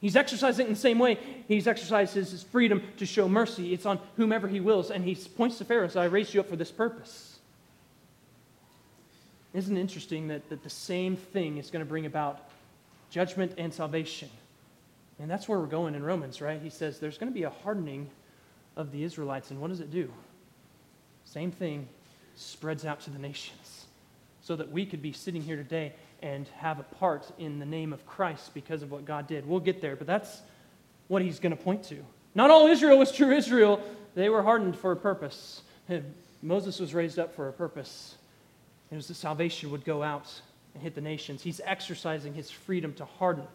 He's 0.01 0.17
exercising 0.17 0.67
in 0.67 0.73
the 0.73 0.79
same 0.79 0.99
way 0.99 1.17
he's 1.47 1.69
exercised 1.69 2.15
his 2.15 2.43
freedom 2.43 2.83
to 2.97 3.07
show 3.07 3.29
mercy. 3.29 3.73
It's 3.73 3.87
on 3.87 4.01
whomever 4.17 4.49
he 4.49 4.59
wills. 4.59 4.91
And 4.91 5.05
he 5.05 5.15
points 5.15 5.59
to 5.59 5.65
Pharaoh, 5.65 5.89
so 5.89 6.01
I 6.01 6.07
raised 6.07 6.35
you 6.35 6.41
up 6.41 6.49
for 6.49 6.57
this 6.57 6.73
purpose. 6.73 7.39
Isn't 9.55 9.77
it 9.77 9.81
interesting 9.81 10.29
that, 10.29 10.49
that 10.49 10.63
the 10.65 10.71
same 10.71 11.15
thing 11.15 11.59
is 11.59 11.71
going 11.71 11.85
to 11.85 11.89
bring 11.89 12.07
about 12.07 12.49
judgment 13.11 13.53
and 13.59 13.73
salvation? 13.73 14.29
And 15.23 15.31
that's 15.31 15.49
where 15.49 15.57
we're 15.61 15.67
going 15.67 15.95
in 15.95 16.03
Romans, 16.03 16.41
right? 16.41 16.61
He 16.61 16.69
says 16.69 16.99
there's 16.99 17.17
going 17.17 17.31
to 17.31 17.35
be 17.35 17.45
a 17.45 17.51
hardening 17.51 18.11
of 18.77 18.91
the 18.91 19.05
Israelites. 19.05 19.53
And 19.53 19.61
what 19.61 19.69
does 19.69 19.79
it 19.79 19.93
do? 19.93 20.11
Same 21.25 21.53
thing 21.53 21.87
spreads 22.35 22.85
out 22.85 23.03
to 23.03 23.11
the 23.11 23.21
nations 23.21 23.87
so 24.43 24.57
that 24.57 24.73
we 24.73 24.85
could 24.85 25.01
be 25.01 25.13
sitting 25.13 25.41
here 25.41 25.55
today 25.55 25.93
and 26.23 26.49
have 26.57 26.81
a 26.81 26.83
part 26.83 27.31
in 27.39 27.61
the 27.61 27.65
name 27.65 27.93
of 27.93 28.05
Christ 28.05 28.53
because 28.53 28.83
of 28.83 28.91
what 28.91 29.05
God 29.05 29.29
did. 29.29 29.47
We'll 29.47 29.61
get 29.61 29.81
there, 29.81 29.95
but 29.95 30.09
that's 30.09 30.43
what 31.07 31.23
he's 31.23 31.39
going 31.39 31.57
to 31.57 31.63
point 31.63 31.85
to. 31.85 31.99
Not 32.35 32.51
all 32.51 32.67
Israel 32.67 32.99
was 32.99 33.13
true 33.13 33.31
Israel, 33.31 33.81
they 34.17 34.29
were 34.29 34.43
hardened 34.43 34.77
for 34.77 34.91
a 34.91 34.97
purpose. 34.97 35.63
Moses 36.43 36.81
was 36.81 36.95
raised 36.95 37.21
up 37.21 37.33
for 37.37 37.49
a 37.49 37.53
purpose. 37.53 38.17
It 38.91 38.97
was 38.97 39.07
that 39.07 39.15
salvation 39.15 39.71
would 39.71 39.85
go 39.85 40.03
out 40.03 40.29
and 40.75 40.83
hit 40.83 40.97
the 40.97 41.01
nations. 41.01 41.43
He's 41.43 41.61
exercising 41.65 42.35
his 42.35 42.51
freedom 42.51 42.93
to 42.95 43.05
harden. 43.05 43.47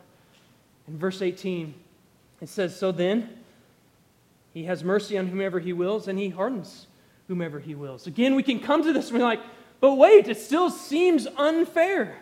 In 0.87 0.97
verse 0.97 1.21
18, 1.21 1.73
it 2.41 2.49
says, 2.49 2.75
So 2.75 2.91
then, 2.91 3.29
he 4.53 4.63
has 4.63 4.83
mercy 4.83 5.17
on 5.17 5.27
whomever 5.27 5.59
he 5.59 5.73
wills, 5.73 6.07
and 6.07 6.17
he 6.17 6.29
hardens 6.29 6.87
whomever 7.27 7.59
he 7.59 7.75
wills. 7.75 8.07
Again, 8.07 8.35
we 8.35 8.43
can 8.43 8.59
come 8.59 8.83
to 8.83 8.93
this 8.93 9.09
and 9.09 9.19
we're 9.19 9.25
like, 9.25 9.41
but 9.79 9.95
wait, 9.95 10.27
it 10.27 10.37
still 10.37 10.69
seems 10.69 11.27
unfair. 11.37 12.15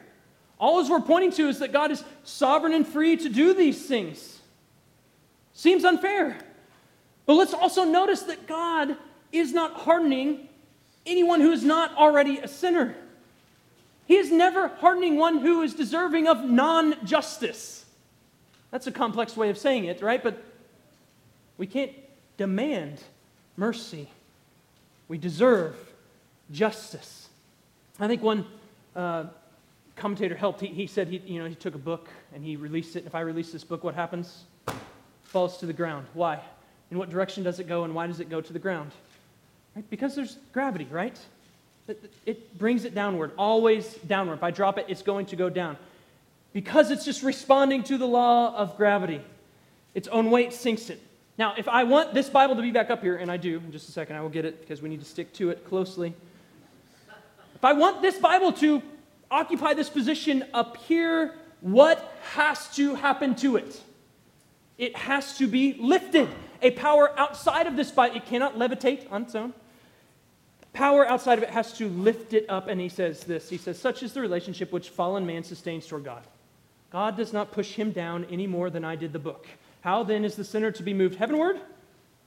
All 0.60 0.80
as 0.80 0.90
we're 0.90 1.02
pointing 1.02 1.32
to 1.34 1.48
is 1.48 1.60
that 1.60 1.72
God 1.72 1.92
is 1.92 2.04
sovereign 2.24 2.74
and 2.74 2.88
free 2.88 3.18
to 3.18 3.30
do 3.30 3.54
these 3.54 3.86
things. 3.86 4.40
Seems 5.54 5.86
unfair. 5.86 6.38
But 7.26 7.36
let's 7.36 7.54
also 7.54 7.84
notice 7.84 8.24
that 8.24 8.48
God 8.48 8.98
is 9.32 9.54
not 9.54 9.74
hardening 9.74 10.50
anyone 11.06 11.40
who 11.40 11.52
is 11.52 11.64
not 11.64 11.96
already 11.96 12.40
a 12.40 12.48
sinner. 12.48 12.96
He 14.06 14.18
is 14.18 14.32
never 14.32 14.68
hardening 14.68 15.18
one 15.18 15.40
who 15.40 15.62
is 15.62 15.74
deserving 15.74 16.28
of 16.28 16.44
non 16.44 17.06
justice. 17.06 17.85
That's 18.76 18.88
a 18.88 18.92
complex 18.92 19.38
way 19.38 19.48
of 19.48 19.58
saying 19.58 19.86
it, 19.86 20.02
right? 20.02 20.22
But 20.22 20.44
we 21.58 21.66
can't 21.66 21.94
demand 22.36 23.02
mercy. 23.56 24.10
We 25.08 25.18
deserve 25.18 25.78
justice. 26.52 27.30
I 28.02 28.10
think 28.10 28.22
one 28.22 28.46
uh, 28.94 29.28
commentator 29.96 30.36
helped. 30.36 30.60
He, 30.60 30.68
he 30.68 30.88
said 30.88 31.08
he, 31.08 31.20
you 31.20 31.42
know, 31.42 31.48
he 31.48 31.56
took 31.56 31.74
a 31.76 31.78
book 31.78 32.10
and 32.34 32.44
he 32.44 32.58
released 32.58 32.98
it. 32.98 33.00
And 33.00 33.08
If 33.08 33.16
I 33.16 33.22
release 33.22 33.50
this 33.50 33.64
book, 33.64 33.82
what 33.82 33.96
happens? 33.96 34.44
It 34.68 34.74
falls 35.24 35.58
to 35.60 35.66
the 35.66 35.72
ground. 35.72 36.08
Why? 36.14 36.42
In 36.92 36.98
what 36.98 37.10
direction 37.10 37.46
does 37.46 37.62
it 37.62 37.70
go 37.70 37.86
and 37.86 37.96
why 37.96 38.08
does 38.08 38.20
it 38.20 38.30
go 38.30 38.42
to 38.42 38.52
the 38.52 38.60
ground? 38.60 38.92
Right? 39.74 39.90
Because 39.90 40.16
there's 40.16 40.36
gravity, 40.52 40.90
right? 40.92 41.18
It, 41.88 42.12
it 42.26 42.58
brings 42.58 42.84
it 42.84 42.94
downward, 42.94 43.32
always 43.38 43.94
downward. 44.06 44.34
If 44.34 44.44
I 44.44 44.52
drop 44.52 44.78
it, 44.78 44.88
it's 44.90 45.02
going 45.02 45.28
to 45.28 45.38
go 45.38 45.50
down. 45.50 45.78
Because 46.56 46.90
it's 46.90 47.04
just 47.04 47.22
responding 47.22 47.84
to 47.84 47.98
the 47.98 48.08
law 48.08 48.56
of 48.56 48.78
gravity. 48.78 49.20
Its 49.94 50.08
own 50.08 50.32
weight 50.32 50.54
sinks 50.54 50.90
it. 50.90 51.02
Now, 51.38 51.54
if 51.58 51.68
I 51.68 51.84
want 51.84 52.14
this 52.14 52.30
Bible 52.30 52.56
to 52.56 52.62
be 52.62 52.72
back 52.72 52.90
up 52.90 53.02
here, 53.02 53.18
and 53.18 53.30
I 53.30 53.36
do, 53.36 53.58
in 53.58 53.74
just 53.74 53.90
a 53.90 53.92
second, 53.92 54.16
I 54.16 54.22
will 54.22 54.30
get 54.30 54.46
it 54.46 54.62
because 54.62 54.82
we 54.82 54.88
need 54.88 55.02
to 55.02 55.06
stick 55.06 55.34
to 55.34 55.50
it 55.50 55.68
closely. 55.68 56.14
If 57.56 57.66
I 57.66 57.74
want 57.74 58.02
this 58.02 58.18
Bible 58.18 58.54
to 58.54 58.82
occupy 59.30 59.74
this 59.74 59.90
position 59.90 60.46
up 60.54 60.78
here, 60.78 61.36
what 61.60 62.16
has 62.36 62.74
to 62.78 62.96
happen 62.96 63.36
to 63.36 63.58
it? 63.58 63.82
It 64.78 64.96
has 64.96 65.38
to 65.40 65.48
be 65.48 65.74
lifted. 65.74 66.30
A 66.62 66.72
power 66.72 67.12
outside 67.20 67.68
of 67.68 67.76
this 67.76 67.92
Bible, 67.92 68.16
it 68.16 68.28
cannot 68.28 68.58
levitate 68.58 69.12
on 69.12 69.24
its 69.24 69.36
own. 69.36 69.54
Power 70.72 71.06
outside 71.06 71.38
of 71.38 71.44
it 71.44 71.50
has 71.50 71.78
to 71.80 71.90
lift 71.90 72.32
it 72.32 72.46
up, 72.48 72.70
and 72.70 72.80
he 72.80 72.88
says 72.88 73.26
this. 73.26 73.50
He 73.50 73.58
says, 73.58 73.78
Such 73.78 74.04
is 74.04 74.14
the 74.14 74.22
relationship 74.22 74.72
which 74.72 74.88
fallen 74.88 75.26
man 75.26 75.44
sustains 75.44 75.86
toward 75.86 76.06
God. 76.06 76.24
God 76.96 77.18
does 77.18 77.34
not 77.34 77.52
push 77.52 77.74
him 77.74 77.92
down 77.92 78.26
any 78.32 78.48
more 78.48 78.70
than 78.70 78.86
I 78.86 78.96
did 78.96 79.12
the 79.12 79.20
book. 79.20 79.48
How 79.82 80.04
then 80.04 80.24
is 80.24 80.38
the 80.38 80.46
sinner 80.46 80.72
to 80.72 80.82
be 80.82 80.94
moved 80.94 81.16
heavenward? 81.16 81.60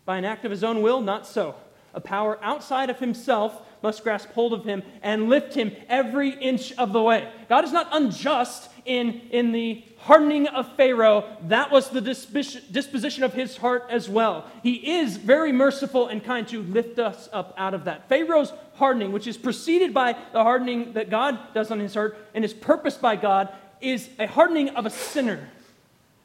By 0.04 0.18
an 0.18 0.26
act 0.26 0.44
of 0.44 0.50
his 0.50 0.62
own 0.62 0.82
will? 0.82 1.00
Not 1.00 1.26
so. 1.26 1.54
A 1.94 2.02
power 2.02 2.38
outside 2.42 2.90
of 2.90 2.98
himself 2.98 3.62
must 3.82 4.02
grasp 4.02 4.28
hold 4.32 4.52
of 4.52 4.66
him 4.66 4.82
and 5.02 5.30
lift 5.30 5.54
him 5.54 5.74
every 5.88 6.28
inch 6.28 6.72
of 6.72 6.92
the 6.92 7.00
way. 7.00 7.32
God 7.48 7.64
is 7.64 7.72
not 7.72 7.88
unjust 7.92 8.68
in, 8.84 9.22
in 9.30 9.52
the 9.52 9.82
hardening 10.00 10.48
of 10.48 10.70
Pharaoh. 10.76 11.24
That 11.44 11.70
was 11.70 11.88
the 11.88 12.02
disposition 12.02 13.24
of 13.24 13.32
his 13.32 13.56
heart 13.56 13.86
as 13.88 14.06
well. 14.06 14.44
He 14.62 14.98
is 14.98 15.16
very 15.16 15.50
merciful 15.50 16.08
and 16.08 16.22
kind 16.22 16.46
to 16.48 16.62
lift 16.62 16.98
us 16.98 17.30
up 17.32 17.54
out 17.56 17.72
of 17.72 17.86
that. 17.86 18.06
Pharaoh's 18.10 18.52
hardening, 18.74 19.12
which 19.12 19.26
is 19.26 19.38
preceded 19.38 19.94
by 19.94 20.14
the 20.34 20.42
hardening 20.42 20.92
that 20.92 21.08
God 21.08 21.38
does 21.54 21.70
on 21.70 21.80
his 21.80 21.94
heart 21.94 22.18
and 22.34 22.44
is 22.44 22.52
purposed 22.52 23.00
by 23.00 23.16
God, 23.16 23.48
is 23.80 24.08
a 24.18 24.26
hardening 24.26 24.70
of 24.70 24.86
a 24.86 24.90
sinner. 24.90 25.48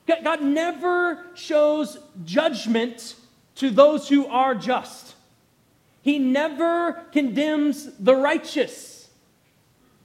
God 0.08 0.42
never 0.42 1.26
shows 1.34 1.98
judgment 2.26 3.16
to 3.56 3.70
those 3.70 4.10
who 4.10 4.26
are 4.28 4.56
just. 4.56 5.16
He 6.02 6.20
never 6.20 6.94
condemns 7.12 7.90
the 7.98 8.16
righteous. 8.16 9.10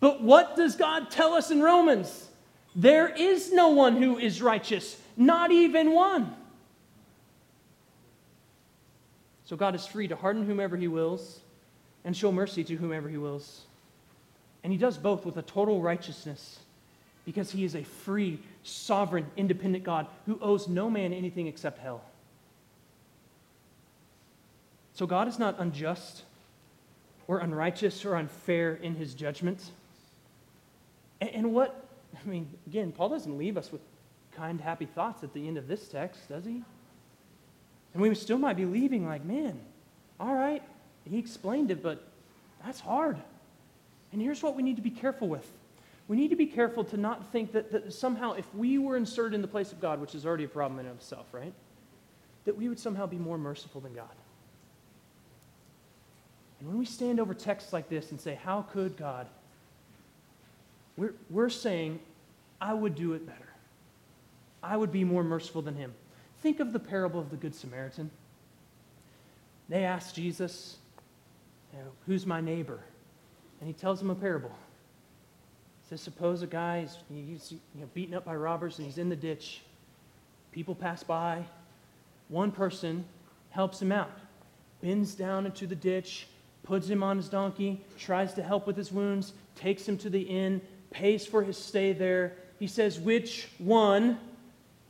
But 0.00 0.22
what 0.22 0.56
does 0.56 0.76
God 0.76 1.10
tell 1.10 1.34
us 1.34 1.50
in 1.50 1.60
Romans? 1.60 2.28
There 2.76 3.08
is 3.08 3.52
no 3.52 3.70
one 3.70 4.00
who 4.00 4.18
is 4.18 4.40
righteous, 4.40 4.96
not 5.16 5.50
even 5.50 5.92
one. 5.92 6.32
So 9.46 9.56
God 9.56 9.74
is 9.74 9.86
free 9.86 10.06
to 10.08 10.14
harden 10.14 10.44
whomever 10.44 10.76
he 10.76 10.86
wills 10.86 11.40
and 12.04 12.16
show 12.16 12.30
mercy 12.30 12.62
to 12.64 12.76
whomever 12.76 13.08
he 13.08 13.16
wills. 13.16 13.62
And 14.62 14.72
he 14.72 14.78
does 14.78 14.96
both 14.96 15.24
with 15.24 15.36
a 15.38 15.42
total 15.42 15.80
righteousness 15.80 16.60
because 17.28 17.50
he 17.50 17.62
is 17.62 17.74
a 17.74 17.82
free, 17.82 18.38
sovereign, 18.62 19.26
independent 19.36 19.84
God 19.84 20.06
who 20.24 20.38
owes 20.40 20.66
no 20.66 20.88
man 20.88 21.12
anything 21.12 21.46
except 21.46 21.78
hell. 21.78 22.00
So 24.94 25.06
God 25.06 25.28
is 25.28 25.38
not 25.38 25.56
unjust 25.58 26.22
or 27.26 27.40
unrighteous 27.40 28.06
or 28.06 28.16
unfair 28.16 28.76
in 28.76 28.94
his 28.94 29.12
judgment. 29.12 29.62
And, 31.20 31.52
what, 31.52 31.86
I 32.18 32.26
mean, 32.26 32.48
again, 32.66 32.92
Paul 32.92 33.10
doesn't 33.10 33.36
leave 33.36 33.58
us 33.58 33.70
with 33.70 33.82
kind, 34.34 34.58
happy 34.58 34.86
thoughts 34.86 35.22
at 35.22 35.34
the 35.34 35.46
end 35.46 35.58
of 35.58 35.68
this 35.68 35.86
text, 35.86 36.30
does 36.30 36.46
he? 36.46 36.62
And 37.92 38.02
we 38.02 38.14
still 38.14 38.38
might 38.38 38.56
be 38.56 38.64
leaving 38.64 39.06
like, 39.06 39.22
man, 39.26 39.60
all 40.18 40.34
right, 40.34 40.62
he 41.04 41.18
explained 41.18 41.70
it, 41.70 41.82
but 41.82 42.02
that's 42.64 42.80
hard. 42.80 43.18
And 44.14 44.22
here's 44.22 44.42
what 44.42 44.56
we 44.56 44.62
need 44.62 44.76
to 44.76 44.82
be 44.82 44.88
careful 44.88 45.28
with 45.28 45.46
we 46.08 46.16
need 46.16 46.28
to 46.28 46.36
be 46.36 46.46
careful 46.46 46.84
to 46.84 46.96
not 46.96 47.30
think 47.30 47.52
that, 47.52 47.70
that 47.70 47.92
somehow 47.92 48.32
if 48.32 48.52
we 48.54 48.78
were 48.78 48.96
inserted 48.96 49.34
in 49.34 49.42
the 49.42 49.48
place 49.48 49.72
of 49.72 49.80
God, 49.80 50.00
which 50.00 50.14
is 50.14 50.24
already 50.24 50.44
a 50.44 50.48
problem 50.48 50.80
in 50.80 50.86
itself, 50.86 51.26
right? 51.32 51.52
That 52.46 52.56
we 52.56 52.68
would 52.70 52.78
somehow 52.78 53.06
be 53.06 53.18
more 53.18 53.36
merciful 53.36 53.82
than 53.82 53.94
God. 53.94 54.08
And 56.58 56.68
when 56.68 56.78
we 56.78 56.86
stand 56.86 57.20
over 57.20 57.34
texts 57.34 57.74
like 57.74 57.90
this 57.90 58.10
and 58.10 58.18
say, 58.18 58.38
How 58.42 58.62
could 58.62 58.96
God? 58.96 59.28
We're, 60.96 61.14
we're 61.28 61.50
saying, 61.50 62.00
I 62.60 62.72
would 62.72 62.94
do 62.94 63.12
it 63.12 63.26
better. 63.26 63.38
I 64.62 64.76
would 64.76 64.90
be 64.90 65.04
more 65.04 65.22
merciful 65.22 65.62
than 65.62 65.76
him. 65.76 65.94
Think 66.42 66.58
of 66.58 66.72
the 66.72 66.80
parable 66.80 67.20
of 67.20 67.30
the 67.30 67.36
Good 67.36 67.54
Samaritan. 67.54 68.10
They 69.68 69.84
ask 69.84 70.14
Jesus, 70.14 70.78
Who's 72.06 72.24
my 72.24 72.40
neighbor? 72.40 72.80
And 73.60 73.68
he 73.68 73.74
tells 73.74 74.00
them 74.00 74.08
a 74.08 74.14
parable 74.14 74.52
says, 75.88 76.00
suppose 76.02 76.42
a 76.42 76.46
guy 76.46 76.86
you 77.08 77.38
know, 77.74 77.88
beaten 77.94 78.14
up 78.14 78.26
by 78.26 78.34
robbers 78.34 78.78
and 78.78 78.86
he's 78.86 78.98
in 78.98 79.08
the 79.08 79.16
ditch. 79.16 79.62
People 80.52 80.74
pass 80.74 81.02
by. 81.02 81.44
One 82.28 82.52
person 82.52 83.06
helps 83.50 83.80
him 83.80 83.90
out, 83.90 84.10
bends 84.82 85.14
down 85.14 85.46
into 85.46 85.66
the 85.66 85.74
ditch, 85.74 86.26
puts 86.62 86.88
him 86.88 87.02
on 87.02 87.16
his 87.16 87.30
donkey, 87.30 87.80
tries 87.98 88.34
to 88.34 88.42
help 88.42 88.66
with 88.66 88.76
his 88.76 88.92
wounds, 88.92 89.32
takes 89.54 89.88
him 89.88 89.96
to 89.98 90.10
the 90.10 90.20
inn, 90.20 90.60
pays 90.90 91.24
for 91.24 91.42
his 91.42 91.56
stay 91.56 91.94
there. 91.94 92.34
He 92.58 92.66
says, 92.66 93.00
Which 93.00 93.48
one 93.56 94.18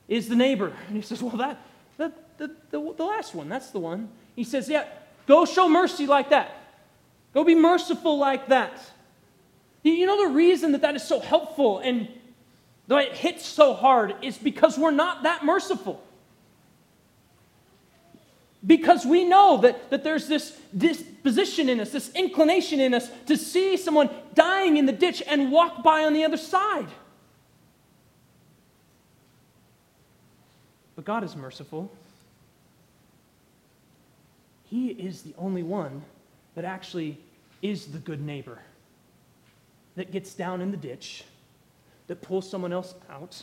is 0.08 0.28
the 0.28 0.34
neighbor? 0.34 0.72
And 0.88 0.96
he 0.96 1.02
says, 1.02 1.22
Well, 1.22 1.36
that, 1.36 1.60
that 1.98 2.38
the, 2.38 2.48
the, 2.70 2.94
the 2.96 3.04
last 3.04 3.36
one, 3.36 3.48
that's 3.48 3.70
the 3.70 3.78
one. 3.78 4.08
He 4.34 4.42
says, 4.42 4.68
Yeah, 4.68 4.84
go 5.28 5.44
show 5.44 5.68
mercy 5.68 6.08
like 6.08 6.30
that. 6.30 6.56
Go 7.34 7.44
be 7.44 7.54
merciful 7.54 8.18
like 8.18 8.48
that. 8.48 8.80
You 9.92 10.06
know 10.06 10.28
the 10.28 10.34
reason 10.34 10.72
that 10.72 10.82
that 10.82 10.94
is 10.94 11.02
so 11.02 11.20
helpful 11.20 11.78
and 11.78 12.08
though 12.86 12.98
it 12.98 13.12
hits 13.12 13.46
so 13.46 13.74
hard 13.74 14.14
is 14.22 14.36
because 14.36 14.78
we're 14.78 14.90
not 14.90 15.22
that 15.22 15.44
merciful. 15.44 16.02
Because 18.66 19.06
we 19.06 19.24
know 19.24 19.58
that, 19.58 19.90
that 19.90 20.02
there's 20.02 20.26
this 20.26 20.58
disposition 20.76 21.68
in 21.68 21.80
us, 21.80 21.90
this 21.90 22.10
inclination 22.14 22.80
in 22.80 22.92
us 22.92 23.08
to 23.26 23.36
see 23.36 23.76
someone 23.76 24.10
dying 24.34 24.76
in 24.78 24.86
the 24.86 24.92
ditch 24.92 25.22
and 25.26 25.52
walk 25.52 25.82
by 25.84 26.04
on 26.04 26.12
the 26.12 26.24
other 26.24 26.36
side. 26.36 26.88
But 30.96 31.04
God 31.04 31.22
is 31.22 31.36
merciful. 31.36 31.92
He 34.64 34.88
is 34.88 35.22
the 35.22 35.34
only 35.38 35.62
one 35.62 36.02
that 36.56 36.64
actually 36.64 37.18
is 37.62 37.86
the 37.86 37.98
good 37.98 38.20
neighbor 38.20 38.58
that 39.98 40.12
gets 40.12 40.32
down 40.32 40.60
in 40.60 40.70
the 40.70 40.76
ditch, 40.76 41.24
that 42.06 42.22
pulls 42.22 42.48
someone 42.48 42.72
else 42.72 42.94
out, 43.10 43.42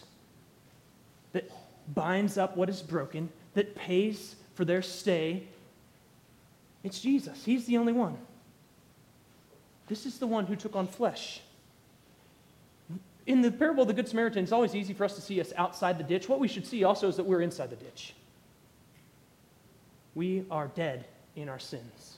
that 1.34 1.52
binds 1.94 2.38
up 2.38 2.56
what 2.56 2.70
is 2.70 2.82
broken, 2.82 3.30
that 3.54 3.76
pays 3.76 4.36
for 4.54 4.64
their 4.64 4.82
stay, 4.82 5.44
It's 6.86 7.00
Jesus. 7.00 7.44
He's 7.44 7.66
the 7.66 7.78
only 7.78 7.94
one. 7.94 8.16
This 9.88 10.06
is 10.06 10.20
the 10.20 10.28
one 10.28 10.46
who 10.46 10.56
took 10.56 10.76
on 10.76 10.86
flesh. 10.86 11.42
In 13.26 13.42
the 13.42 13.52
parable 13.52 13.82
of 13.82 13.88
the 13.88 13.94
Good 13.96 14.08
Samaritan, 14.08 14.44
it's 14.44 14.52
always 14.52 14.76
easy 14.76 14.94
for 14.94 15.04
us 15.04 15.16
to 15.16 15.22
see 15.22 15.42
us 15.42 15.52
outside 15.58 15.98
the 15.98 16.04
ditch. 16.04 16.30
What 16.30 16.40
we 16.40 16.48
should 16.48 16.68
see 16.68 16.84
also 16.84 17.08
is 17.08 17.16
that 17.16 17.26
we're 17.26 17.42
inside 17.42 17.72
the 17.72 17.76
ditch. 17.76 18.14
We 20.14 20.46
are 20.52 20.68
dead 20.76 21.06
in 21.36 21.50
our 21.50 21.58
sins. 21.58 22.18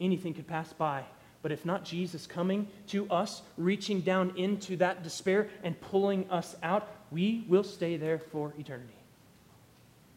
Anything 0.00 0.32
could 0.32 0.46
pass 0.46 0.72
by, 0.72 1.04
but 1.46 1.52
if 1.52 1.64
not 1.64 1.84
Jesus 1.84 2.26
coming 2.26 2.66
to 2.88 3.08
us, 3.08 3.40
reaching 3.56 4.00
down 4.00 4.32
into 4.34 4.76
that 4.78 5.04
despair 5.04 5.48
and 5.62 5.80
pulling 5.80 6.28
us 6.28 6.56
out, 6.60 6.90
we 7.12 7.44
will 7.46 7.62
stay 7.62 7.96
there 7.96 8.18
for 8.18 8.52
eternity. 8.58 8.98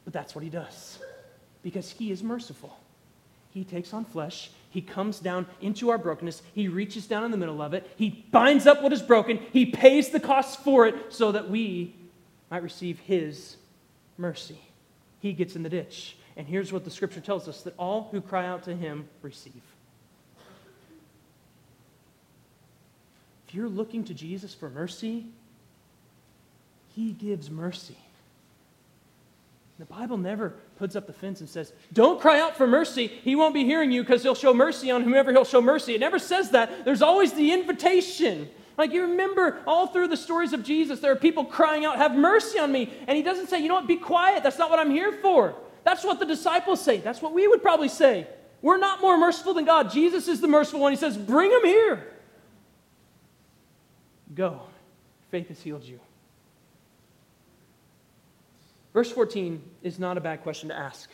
But 0.06 0.14
that's 0.14 0.34
what 0.34 0.44
he 0.44 0.50
does 0.50 0.98
because 1.62 1.92
he 1.92 2.10
is 2.10 2.24
merciful. 2.24 2.80
He 3.52 3.64
takes 3.64 3.94
on 3.94 4.06
flesh. 4.06 4.50
He 4.72 4.82
comes 4.82 5.20
down 5.20 5.46
into 5.62 5.92
our 5.92 6.00
brokenness. 6.00 6.42
He 6.56 6.68
reaches 6.68 7.06
down 7.06 7.24
in 7.26 7.30
the 7.30 7.38
middle 7.38 7.62
of 7.62 7.76
it. 7.76 7.88
He 7.96 8.26
binds 8.32 8.66
up 8.66 8.82
what 8.82 8.92
is 8.92 9.04
broken. 9.04 9.38
He 9.54 9.68
pays 9.68 10.10
the 10.10 10.20
cost 10.20 10.64
for 10.64 10.88
it 10.88 11.14
so 11.14 11.32
that 11.34 11.48
we 11.48 11.96
might 12.50 12.64
receive 12.64 12.98
his 13.02 13.56
mercy. 14.18 14.58
He 15.20 15.34
gets 15.34 15.56
in 15.56 15.62
the 15.62 15.70
ditch. 15.70 16.18
And 16.36 16.48
here's 16.48 16.74
what 16.74 16.86
the 16.86 16.90
scripture 16.90 17.22
tells 17.22 17.48
us 17.48 17.62
that 17.62 17.76
all 17.78 18.10
who 18.12 18.20
cry 18.20 18.48
out 18.48 18.64
to 18.64 18.76
him 18.76 19.08
receive. 19.22 19.62
If 23.50 23.56
you're 23.56 23.68
looking 23.68 24.04
to 24.04 24.14
Jesus 24.14 24.54
for 24.54 24.70
mercy, 24.70 25.26
he 26.94 27.14
gives 27.14 27.50
mercy. 27.50 27.98
The 29.80 29.86
Bible 29.86 30.18
never 30.18 30.54
puts 30.78 30.96
up 30.96 31.08
the 31.08 31.14
fence 31.14 31.40
and 31.40 31.50
says, 31.50 31.74
Don't 31.92 32.22
cry 32.22 32.40
out 32.40 32.58
for 32.58 32.68
mercy. 32.68 33.08
He 33.08 33.36
won't 33.36 33.56
be 33.56 33.66
hearing 33.66 33.92
you 33.92 34.04
because 34.04 34.22
he'll 34.22 34.36
show 34.36 34.54
mercy 34.54 34.92
on 34.92 35.04
whomever 35.04 35.32
he'll 35.32 35.46
show 35.46 35.64
mercy. 35.64 35.96
It 35.96 36.00
never 36.00 36.20
says 36.20 36.52
that. 36.52 36.86
There's 36.86 37.02
always 37.02 37.34
the 37.34 37.52
invitation. 37.52 38.48
Like 38.78 38.92
you 38.92 39.02
remember 39.02 39.58
all 39.66 39.88
through 39.88 40.10
the 40.10 40.18
stories 40.18 40.54
of 40.54 40.64
Jesus, 40.64 41.00
there 41.00 41.12
are 41.12 41.16
people 41.16 41.44
crying 41.44 41.86
out, 41.86 41.98
Have 41.98 42.16
mercy 42.16 42.60
on 42.60 42.72
me. 42.72 42.94
And 43.08 43.18
he 43.18 43.24
doesn't 43.24 43.48
say, 43.48 43.60
You 43.60 43.70
know 43.70 43.76
what, 43.76 43.88
be 43.88 43.98
quiet. 43.98 44.44
That's 44.44 44.60
not 44.60 44.70
what 44.70 44.78
I'm 44.78 44.92
here 44.92 45.14
for. 45.24 45.56
That's 45.84 46.04
what 46.04 46.20
the 46.20 46.26
disciples 46.28 46.84
say. 46.84 46.98
That's 46.98 47.20
what 47.20 47.34
we 47.34 47.48
would 47.48 47.64
probably 47.64 47.90
say. 47.90 48.28
We're 48.62 48.78
not 48.78 49.02
more 49.02 49.18
merciful 49.18 49.56
than 49.56 49.66
God. 49.66 49.90
Jesus 49.90 50.28
is 50.28 50.40
the 50.40 50.48
merciful 50.48 50.82
one. 50.82 50.92
He 50.92 50.98
says, 50.98 51.18
Bring 51.18 51.50
him 51.50 51.66
here. 51.66 52.06
Go. 54.40 54.62
Faith 55.32 55.50
has 55.50 55.62
healed 55.62 55.84
you. 55.84 56.00
Verse 58.94 59.12
14 59.12 59.62
is 59.84 60.00
not 60.00 60.18
a 60.18 60.22
bad 60.22 60.44
question 60.44 60.70
to 60.70 60.76
ask. 60.78 61.10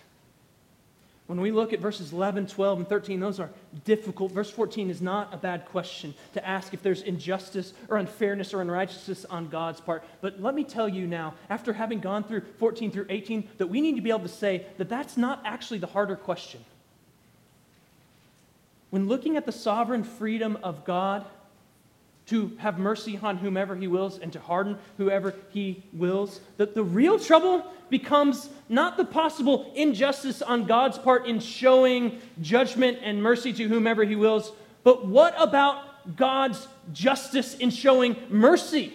When 1.26 1.41
we 1.41 1.51
look 1.51 1.73
at 1.73 1.80
verses 1.80 2.13
11, 2.13 2.45
12, 2.45 2.78
and 2.78 2.88
13, 2.88 3.19
those 3.19 3.39
are 3.39 3.49
difficult. 3.84 4.32
Verse 4.32 4.51
14 4.51 4.91
is 4.91 5.01
not 5.01 5.34
a 5.34 5.38
bad 5.38 5.65
question 5.65 6.13
to 6.34 6.47
ask 6.47 6.71
if 6.76 6.84
there's 6.84 7.01
injustice 7.01 7.73
or 7.89 7.97
unfairness 7.97 8.53
or 8.53 8.61
unrighteousness 8.61 9.26
on 9.26 9.49
God's 9.49 9.82
part. 9.82 10.03
But 10.21 10.39
let 10.39 10.53
me 10.53 10.63
tell 10.63 10.88
you 10.88 11.07
now, 11.07 11.34
after 11.49 11.73
having 11.73 12.01
gone 12.01 12.26
through 12.26 12.43
14 12.59 12.91
through 12.91 13.07
18, 13.09 13.49
that 13.57 13.65
we 13.65 13.82
need 13.82 13.95
to 13.95 14.01
be 14.01 14.11
able 14.11 14.19
to 14.19 14.28
say 14.28 14.67
that 14.78 14.88
that's 14.88 15.17
not 15.17 15.41
actually 15.45 15.80
the 15.80 15.88
harder 15.88 16.15
question. 16.15 16.63
When 18.91 19.07
looking 19.07 19.36
at 19.36 19.47
the 19.47 19.51
sovereign 19.51 20.03
freedom 20.03 20.59
of 20.61 20.86
God, 20.86 21.26
to 22.28 22.51
have 22.57 22.80
mercy 22.80 23.19
on 23.21 23.38
whomever 23.38 23.76
he 23.76 23.88
wills 23.88 24.17
and 24.19 24.34
to 24.34 24.39
harden 24.39 24.78
whoever 24.97 25.36
he 25.49 25.84
wills. 25.93 26.39
That 26.57 26.73
the 26.73 26.84
real 26.84 27.19
trouble 27.19 27.65
becomes 27.89 28.49
not 28.67 28.97
the 28.97 29.05
possible 29.05 29.71
injustice 29.76 30.41
on 30.41 30.65
God's 30.65 30.97
part 30.97 31.28
in 31.28 31.39
showing 31.39 32.19
judgment 32.41 32.99
and 33.01 33.21
mercy 33.21 33.53
to 33.53 33.67
whomever 33.67 34.03
he 34.03 34.15
wills, 34.15 34.51
but 34.84 35.05
what 35.05 35.36
about 35.38 36.15
God's 36.15 36.67
justice 36.93 37.55
in 37.55 37.69
showing 37.69 38.15
mercy 38.30 38.93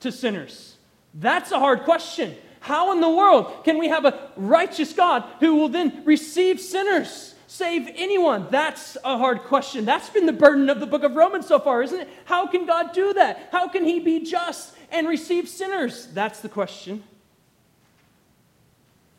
to 0.00 0.10
sinners? 0.10 0.76
That's 1.14 1.52
a 1.52 1.58
hard 1.58 1.82
question. 1.82 2.34
How 2.60 2.92
in 2.92 3.00
the 3.00 3.10
world 3.10 3.64
can 3.64 3.78
we 3.78 3.88
have 3.88 4.04
a 4.04 4.30
righteous 4.36 4.92
God 4.92 5.24
who 5.40 5.56
will 5.56 5.68
then 5.68 6.02
receive 6.04 6.60
sinners? 6.60 7.34
Save 7.52 7.86
anyone? 7.96 8.46
That's 8.50 8.96
a 9.04 9.18
hard 9.18 9.40
question. 9.40 9.84
That's 9.84 10.08
been 10.08 10.24
the 10.24 10.32
burden 10.32 10.70
of 10.70 10.80
the 10.80 10.86
book 10.86 11.02
of 11.02 11.14
Romans 11.14 11.46
so 11.46 11.58
far, 11.58 11.82
isn't 11.82 12.00
it? 12.00 12.08
How 12.24 12.46
can 12.46 12.64
God 12.64 12.94
do 12.94 13.12
that? 13.12 13.50
How 13.52 13.68
can 13.68 13.84
He 13.84 14.00
be 14.00 14.20
just 14.20 14.74
and 14.90 15.06
receive 15.06 15.48
sinners? 15.48 16.06
That's 16.14 16.40
the 16.40 16.48
question. 16.48 17.04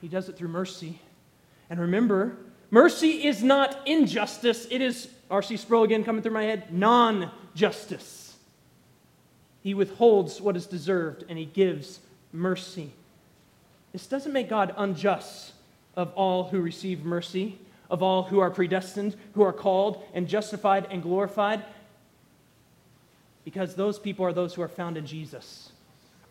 He 0.02 0.08
does 0.08 0.30
it 0.30 0.36
through 0.36 0.48
mercy. 0.48 1.00
And 1.70 1.80
remember, 1.80 2.36
mercy 2.72 3.26
is 3.26 3.44
not 3.44 3.88
injustice, 3.88 4.68
it 4.72 4.82
is, 4.82 5.10
R.C. 5.30 5.58
Sproul 5.58 5.84
again 5.84 6.04
coming 6.04 6.24
through 6.24 6.34
my 6.34 6.44
head, 6.44 6.74
non 6.74 7.32
justice. 7.54 8.36
He 9.62 9.76
withholds 9.76 10.42
what 10.42 10.58
is 10.58 10.66
deserved 10.66 11.24
and 11.30 11.38
he 11.38 11.46
gives 11.46 12.00
mercy. 12.34 12.92
This 13.92 14.08
doesn't 14.08 14.34
make 14.34 14.50
God 14.50 14.74
unjust 14.76 15.54
of 15.96 16.12
all 16.16 16.46
who 16.46 16.60
receive 16.60 17.06
mercy 17.06 17.60
of 17.94 18.02
all 18.02 18.24
who 18.24 18.40
are 18.40 18.50
predestined, 18.50 19.16
who 19.36 19.44
are 19.44 19.54
called 19.54 20.04
and 20.16 20.28
justified 20.28 20.88
and 20.90 21.04
glorified? 21.04 21.64
Because 23.46 23.76
those 23.76 24.00
people 24.00 24.26
are 24.26 24.34
those 24.34 24.56
who 24.56 24.64
are 24.64 24.68
found 24.68 24.98
in 24.98 25.06
Jesus, 25.06 25.72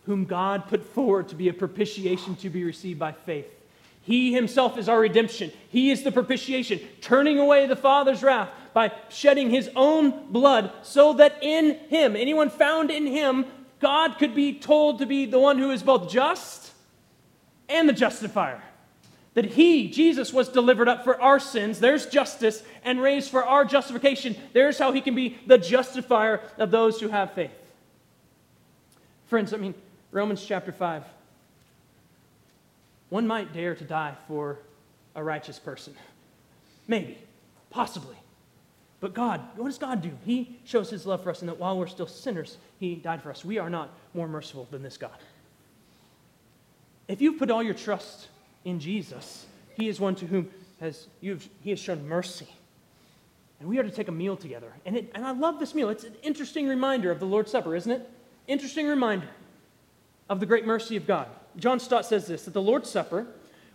whom 0.04 0.24
God 0.24 0.66
put 0.66 0.82
forward 0.82 1.28
to 1.28 1.36
be 1.36 1.48
a 1.48 1.52
propitiation 1.52 2.34
to 2.36 2.50
be 2.50 2.64
received 2.64 2.98
by 2.98 3.12
faith. 3.12 3.46
He 4.00 4.34
himself 4.34 4.76
is 4.76 4.88
our 4.88 4.98
redemption. 4.98 5.52
He 5.68 5.92
is 5.92 6.02
the 6.02 6.10
propitiation, 6.10 6.80
turning 7.00 7.38
away 7.38 7.66
the 7.66 7.76
Father's 7.76 8.24
wrath 8.24 8.50
by 8.74 8.90
shedding 9.08 9.50
his 9.50 9.70
own 9.76 10.32
blood 10.32 10.72
so 10.82 11.12
that 11.12 11.40
in 11.44 11.76
him, 11.88 12.16
anyone 12.16 12.50
found 12.50 12.90
in 12.90 13.06
him, 13.06 13.46
God 13.78 14.18
could 14.18 14.34
be 14.34 14.58
told 14.58 14.98
to 14.98 15.06
be 15.06 15.26
the 15.26 15.38
one 15.38 15.58
who 15.58 15.70
is 15.70 15.84
both 15.84 16.10
just 16.10 16.72
and 17.68 17.88
the 17.88 17.92
justifier 17.92 18.60
that 19.34 19.46
he, 19.46 19.88
Jesus, 19.88 20.32
was 20.32 20.48
delivered 20.48 20.88
up 20.88 21.04
for 21.04 21.20
our 21.20 21.40
sins. 21.40 21.80
There's 21.80 22.06
justice 22.06 22.62
and 22.84 23.00
raised 23.00 23.30
for 23.30 23.44
our 23.44 23.64
justification. 23.64 24.36
There's 24.52 24.78
how 24.78 24.92
he 24.92 25.00
can 25.00 25.14
be 25.14 25.38
the 25.46 25.58
justifier 25.58 26.40
of 26.58 26.70
those 26.70 27.00
who 27.00 27.08
have 27.08 27.32
faith. 27.32 27.50
Friends, 29.26 29.54
I 29.54 29.56
mean, 29.56 29.74
Romans 30.10 30.44
chapter 30.44 30.72
5. 30.72 31.04
One 33.08 33.26
might 33.26 33.52
dare 33.52 33.74
to 33.74 33.84
die 33.84 34.14
for 34.28 34.58
a 35.14 35.24
righteous 35.24 35.58
person. 35.58 35.94
Maybe, 36.86 37.18
possibly. 37.70 38.16
But 39.00 39.14
God, 39.14 39.40
what 39.56 39.66
does 39.66 39.78
God 39.78 40.02
do? 40.02 40.12
He 40.24 40.58
shows 40.64 40.90
his 40.90 41.06
love 41.06 41.22
for 41.22 41.30
us, 41.30 41.40
and 41.40 41.48
that 41.48 41.58
while 41.58 41.78
we're 41.78 41.86
still 41.86 42.06
sinners, 42.06 42.58
he 42.78 42.94
died 42.94 43.22
for 43.22 43.30
us. 43.30 43.44
We 43.44 43.58
are 43.58 43.70
not 43.70 43.90
more 44.14 44.28
merciful 44.28 44.68
than 44.70 44.82
this 44.82 44.96
God. 44.96 45.16
If 47.08 47.20
you've 47.20 47.38
put 47.38 47.50
all 47.50 47.62
your 47.62 47.74
trust 47.74 48.28
in 48.64 48.80
Jesus. 48.80 49.46
He 49.74 49.88
is 49.88 50.00
one 50.00 50.14
to 50.16 50.26
whom 50.26 50.50
has, 50.80 51.06
you've, 51.20 51.48
he 51.60 51.70
has 51.70 51.78
shown 51.78 52.08
mercy. 52.08 52.48
And 53.60 53.68
we 53.68 53.78
are 53.78 53.84
to 53.84 53.90
take 53.90 54.08
a 54.08 54.12
meal 54.12 54.36
together. 54.36 54.72
And, 54.84 54.96
it, 54.96 55.10
and 55.14 55.24
I 55.24 55.30
love 55.30 55.60
this 55.60 55.74
meal. 55.74 55.88
It's 55.88 56.04
an 56.04 56.16
interesting 56.22 56.66
reminder 56.66 57.10
of 57.10 57.20
the 57.20 57.26
Lord's 57.26 57.50
Supper, 57.50 57.76
isn't 57.76 57.90
it? 57.90 58.08
Interesting 58.48 58.88
reminder 58.88 59.28
of 60.28 60.40
the 60.40 60.46
great 60.46 60.66
mercy 60.66 60.96
of 60.96 61.06
God. 61.06 61.28
John 61.56 61.78
Stott 61.78 62.06
says 62.06 62.26
this 62.26 62.44
that 62.44 62.54
the 62.54 62.62
Lord's 62.62 62.90
Supper, 62.90 63.26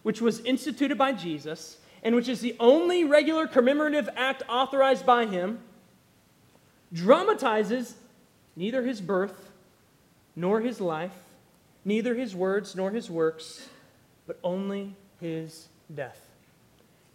which 0.03 0.21
was 0.21 0.41
instituted 0.41 0.97
by 0.97 1.13
Jesus, 1.13 1.77
and 2.03 2.15
which 2.15 2.27
is 2.27 2.41
the 2.41 2.55
only 2.59 3.03
regular 3.03 3.47
commemorative 3.47 4.09
act 4.15 4.43
authorized 4.49 5.05
by 5.05 5.25
him, 5.25 5.59
dramatizes 6.91 7.95
neither 8.55 8.83
his 8.83 8.99
birth 9.01 9.51
nor 10.35 10.61
his 10.61 10.81
life, 10.81 11.15
neither 11.85 12.15
his 12.15 12.35
words 12.35 12.75
nor 12.75 12.91
his 12.91 13.09
works, 13.09 13.69
but 14.27 14.39
only 14.43 14.95
his 15.19 15.69
death. 15.95 16.21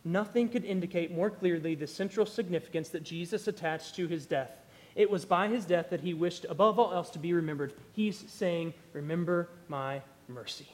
Nothing 0.05 0.49
could 0.49 0.65
indicate 0.65 1.15
more 1.15 1.31
clearly 1.31 1.75
the 1.75 1.87
central 1.87 2.27
significance 2.27 2.89
that 2.89 3.05
Jesus 3.05 3.47
attached 3.47 3.95
to 3.97 4.09
his 4.09 4.27
death. 4.27 4.51
It 4.97 5.11
was 5.11 5.25
by 5.25 5.49
his 5.49 5.65
death 5.65 5.91
that 5.91 6.01
he 6.01 6.13
wished, 6.13 6.45
above 6.49 6.79
all 6.79 6.93
else, 6.93 7.11
to 7.11 7.19
be 7.19 7.33
remembered. 7.33 7.73
He's 7.93 8.19
saying, 8.29 8.75
Remember 8.93 9.49
my 9.69 10.03
mercy. 10.29 10.69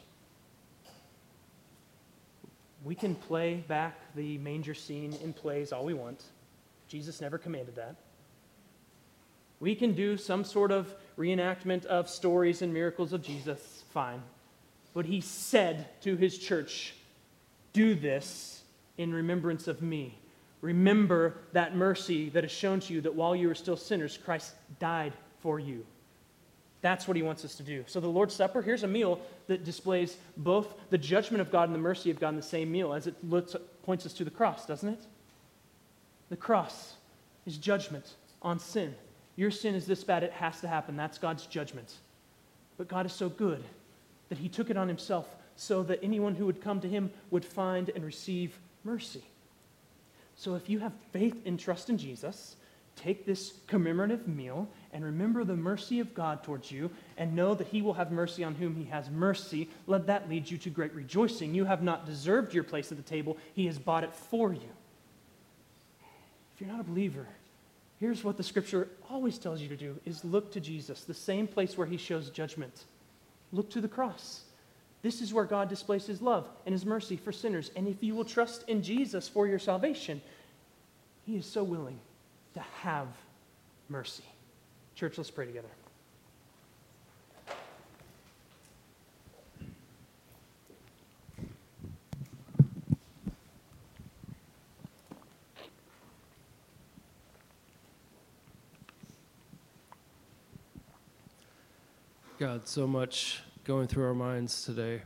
We 2.84 2.94
can 2.94 3.14
play 3.14 3.64
back 3.68 3.98
the 4.14 4.38
manger 4.38 4.74
scene 4.74 5.12
in 5.22 5.32
plays 5.32 5.72
all 5.72 5.84
we 5.84 5.94
want. 5.94 6.22
Jesus 6.88 7.20
never 7.20 7.36
commanded 7.36 7.76
that. 7.76 7.96
We 9.60 9.74
can 9.74 9.92
do 9.92 10.16
some 10.16 10.44
sort 10.44 10.70
of 10.70 10.94
reenactment 11.18 11.84
of 11.86 12.08
stories 12.08 12.62
and 12.62 12.72
miracles 12.72 13.12
of 13.12 13.22
Jesus, 13.22 13.84
fine. 13.90 14.22
But 14.98 15.06
he 15.06 15.20
said 15.20 15.86
to 16.00 16.16
his 16.16 16.36
church, 16.36 16.92
Do 17.72 17.94
this 17.94 18.64
in 18.96 19.14
remembrance 19.14 19.68
of 19.68 19.80
me. 19.80 20.18
Remember 20.60 21.36
that 21.52 21.76
mercy 21.76 22.30
that 22.30 22.44
is 22.44 22.50
shown 22.50 22.80
to 22.80 22.92
you 22.92 23.00
that 23.02 23.14
while 23.14 23.36
you 23.36 23.46
were 23.46 23.54
still 23.54 23.76
sinners, 23.76 24.18
Christ 24.18 24.54
died 24.80 25.12
for 25.38 25.60
you. 25.60 25.86
That's 26.80 27.06
what 27.06 27.16
he 27.16 27.22
wants 27.22 27.44
us 27.44 27.54
to 27.54 27.62
do. 27.62 27.84
So, 27.86 28.00
the 28.00 28.08
Lord's 28.08 28.34
Supper, 28.34 28.60
here's 28.60 28.82
a 28.82 28.88
meal 28.88 29.20
that 29.46 29.62
displays 29.62 30.16
both 30.36 30.74
the 30.90 30.98
judgment 30.98 31.42
of 31.42 31.52
God 31.52 31.68
and 31.68 31.74
the 31.76 31.78
mercy 31.78 32.10
of 32.10 32.18
God 32.18 32.30
in 32.30 32.36
the 32.36 32.42
same 32.42 32.68
meal, 32.68 32.92
as 32.92 33.06
it 33.06 33.14
looks, 33.22 33.54
points 33.84 34.04
us 34.04 34.12
to 34.14 34.24
the 34.24 34.32
cross, 34.32 34.66
doesn't 34.66 34.88
it? 34.88 35.06
The 36.28 36.36
cross 36.36 36.94
is 37.46 37.56
judgment 37.56 38.14
on 38.42 38.58
sin. 38.58 38.96
Your 39.36 39.52
sin 39.52 39.76
is 39.76 39.86
this 39.86 40.02
bad, 40.02 40.24
it 40.24 40.32
has 40.32 40.60
to 40.62 40.66
happen. 40.66 40.96
That's 40.96 41.18
God's 41.18 41.46
judgment. 41.46 41.98
But 42.76 42.88
God 42.88 43.06
is 43.06 43.12
so 43.12 43.28
good 43.28 43.62
that 44.28 44.38
He 44.38 44.48
took 44.48 44.70
it 44.70 44.76
on 44.76 44.88
Himself 44.88 45.26
so 45.56 45.82
that 45.84 46.00
anyone 46.02 46.34
who 46.34 46.46
would 46.46 46.60
come 46.60 46.80
to 46.80 46.88
Him 46.88 47.10
would 47.30 47.44
find 47.44 47.90
and 47.90 48.04
receive 48.04 48.58
mercy. 48.84 49.24
So 50.36 50.54
if 50.54 50.68
you 50.68 50.78
have 50.78 50.92
faith 51.12 51.42
and 51.46 51.58
trust 51.58 51.90
in 51.90 51.98
Jesus, 51.98 52.56
take 52.94 53.26
this 53.26 53.54
commemorative 53.66 54.28
meal 54.28 54.68
and 54.92 55.04
remember 55.04 55.44
the 55.44 55.56
mercy 55.56 56.00
of 56.00 56.14
God 56.14 56.42
towards 56.42 56.70
you 56.70 56.90
and 57.16 57.34
know 57.34 57.54
that 57.54 57.68
he 57.68 57.82
will 57.82 57.94
have 57.94 58.10
mercy 58.10 58.44
on 58.44 58.54
whom 58.54 58.74
he 58.76 58.84
has 58.84 59.10
mercy. 59.10 59.68
Let 59.86 60.06
that 60.06 60.28
lead 60.28 60.50
you 60.50 60.58
to 60.58 60.70
great 60.70 60.94
rejoicing. 60.94 61.54
You 61.54 61.64
have 61.64 61.82
not 61.82 62.06
deserved 62.06 62.54
your 62.54 62.64
place 62.64 62.90
at 62.90 62.98
the 62.98 63.04
table, 63.04 63.36
he 63.54 63.66
has 63.66 63.78
bought 63.78 64.04
it 64.04 64.14
for 64.14 64.52
you. 64.52 64.70
If 66.54 66.60
you're 66.60 66.70
not 66.70 66.80
a 66.80 66.84
believer, 66.84 67.26
here's 68.00 68.24
what 68.24 68.36
the 68.36 68.42
scripture 68.42 68.88
always 69.10 69.38
tells 69.38 69.60
you 69.60 69.68
to 69.68 69.76
do 69.76 69.96
is 70.04 70.24
look 70.24 70.52
to 70.52 70.60
Jesus, 70.60 71.04
the 71.04 71.14
same 71.14 71.46
place 71.46 71.78
where 71.78 71.86
he 71.86 71.96
shows 71.96 72.30
judgment. 72.30 72.84
Look 73.52 73.70
to 73.70 73.80
the 73.80 73.88
cross. 73.88 74.42
This 75.02 75.20
is 75.20 75.32
where 75.32 75.44
God 75.44 75.68
displays 75.68 76.06
his 76.06 76.20
love 76.20 76.48
and 76.66 76.72
his 76.72 76.84
mercy 76.84 77.16
for 77.16 77.32
sinners. 77.32 77.70
And 77.76 77.86
if 77.86 78.02
you 78.02 78.14
will 78.14 78.24
trust 78.24 78.68
in 78.68 78.82
Jesus 78.82 79.28
for 79.28 79.46
your 79.46 79.58
salvation, 79.58 80.20
he 81.24 81.36
is 81.36 81.46
so 81.46 81.62
willing 81.62 81.98
to 82.54 82.60
have 82.82 83.08
mercy. 83.88 84.24
Church, 84.94 85.16
let's 85.16 85.30
pray 85.30 85.46
together. 85.46 85.68
God, 102.38 102.68
so 102.68 102.86
much 102.86 103.42
going 103.64 103.88
through 103.88 104.04
our 104.04 104.14
minds 104.14 104.62
today 104.62 105.02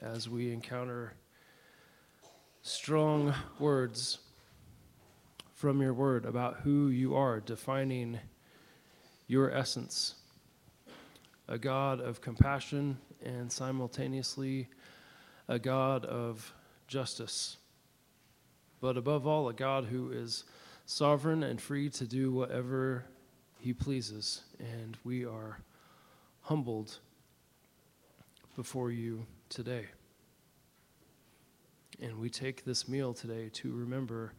as 0.00 0.28
we 0.28 0.52
encounter 0.52 1.14
strong 2.62 3.32
words 3.60 4.18
from 5.54 5.80
your 5.80 5.94
word 5.94 6.24
about 6.24 6.56
who 6.64 6.88
you 6.88 7.14
are, 7.14 7.38
defining 7.38 8.18
your 9.28 9.52
essence. 9.52 10.16
A 11.46 11.56
God 11.56 12.00
of 12.00 12.20
compassion 12.20 12.98
and 13.24 13.52
simultaneously 13.52 14.66
a 15.46 15.60
God 15.60 16.04
of 16.04 16.52
justice. 16.88 17.58
But 18.80 18.96
above 18.96 19.24
all, 19.24 19.48
a 19.48 19.54
God 19.54 19.84
who 19.84 20.10
is 20.10 20.42
sovereign 20.86 21.44
and 21.44 21.60
free 21.60 21.90
to 21.90 22.08
do 22.08 22.32
whatever 22.32 23.04
he 23.60 23.72
pleases. 23.72 24.42
And 24.58 24.98
we 25.04 25.24
are 25.24 25.58
humbled 26.42 26.98
before 28.56 28.90
you 28.90 29.24
today. 29.48 29.86
And 32.00 32.18
we 32.18 32.28
take 32.28 32.64
this 32.64 32.88
meal 32.88 33.14
today 33.14 33.48
to 33.54 33.72
remember 33.72 34.32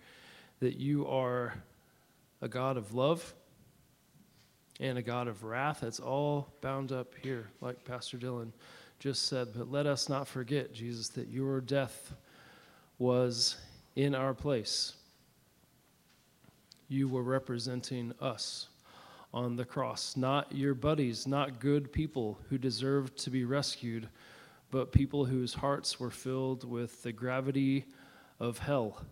that 0.60 0.76
you 0.76 1.08
are 1.08 1.54
a 2.42 2.48
God 2.48 2.78
of 2.78 2.94
love 2.94 3.34
and 4.80 4.98
a 4.98 5.02
God 5.02 5.28
of 5.28 5.44
wrath. 5.44 5.84
It's 5.84 6.00
all 6.00 6.54
bound 6.62 6.92
up 6.92 7.14
here, 7.22 7.50
like 7.62 7.86
Pastor 7.86 8.18
Dylan 8.18 8.52
just 9.00 9.28
said. 9.28 9.50
But 9.56 9.72
let 9.72 9.86
us 9.86 10.10
not 10.10 10.28
forget, 10.28 10.74
Jesus, 10.74 11.10
that 11.10 11.30
your 11.30 11.62
death 11.62 12.14
was 12.98 13.58
in 13.96 14.14
our 14.14 14.34
place. 14.34 14.94
You 16.90 17.08
were 17.08 17.24
representing 17.24 18.14
us 18.20 18.68
on 19.34 19.56
the 19.56 19.66
cross, 19.66 20.16
not 20.16 20.54
your 20.54 20.76
buddies, 20.76 21.26
not 21.26 21.60
good 21.60 21.92
people 21.92 22.40
who 22.50 22.58
deserved 22.58 23.18
to 23.18 23.30
be 23.30 23.44
rescued, 23.44 24.08
but 24.70 24.92
people 24.92 25.26
whose 25.26 25.54
hearts 25.54 26.00
were 26.00 26.12
filled 26.12 26.64
with 26.64 27.02
the 27.04 27.12
gravity 27.12 27.86
of 28.40 28.60
hell 28.60 29.06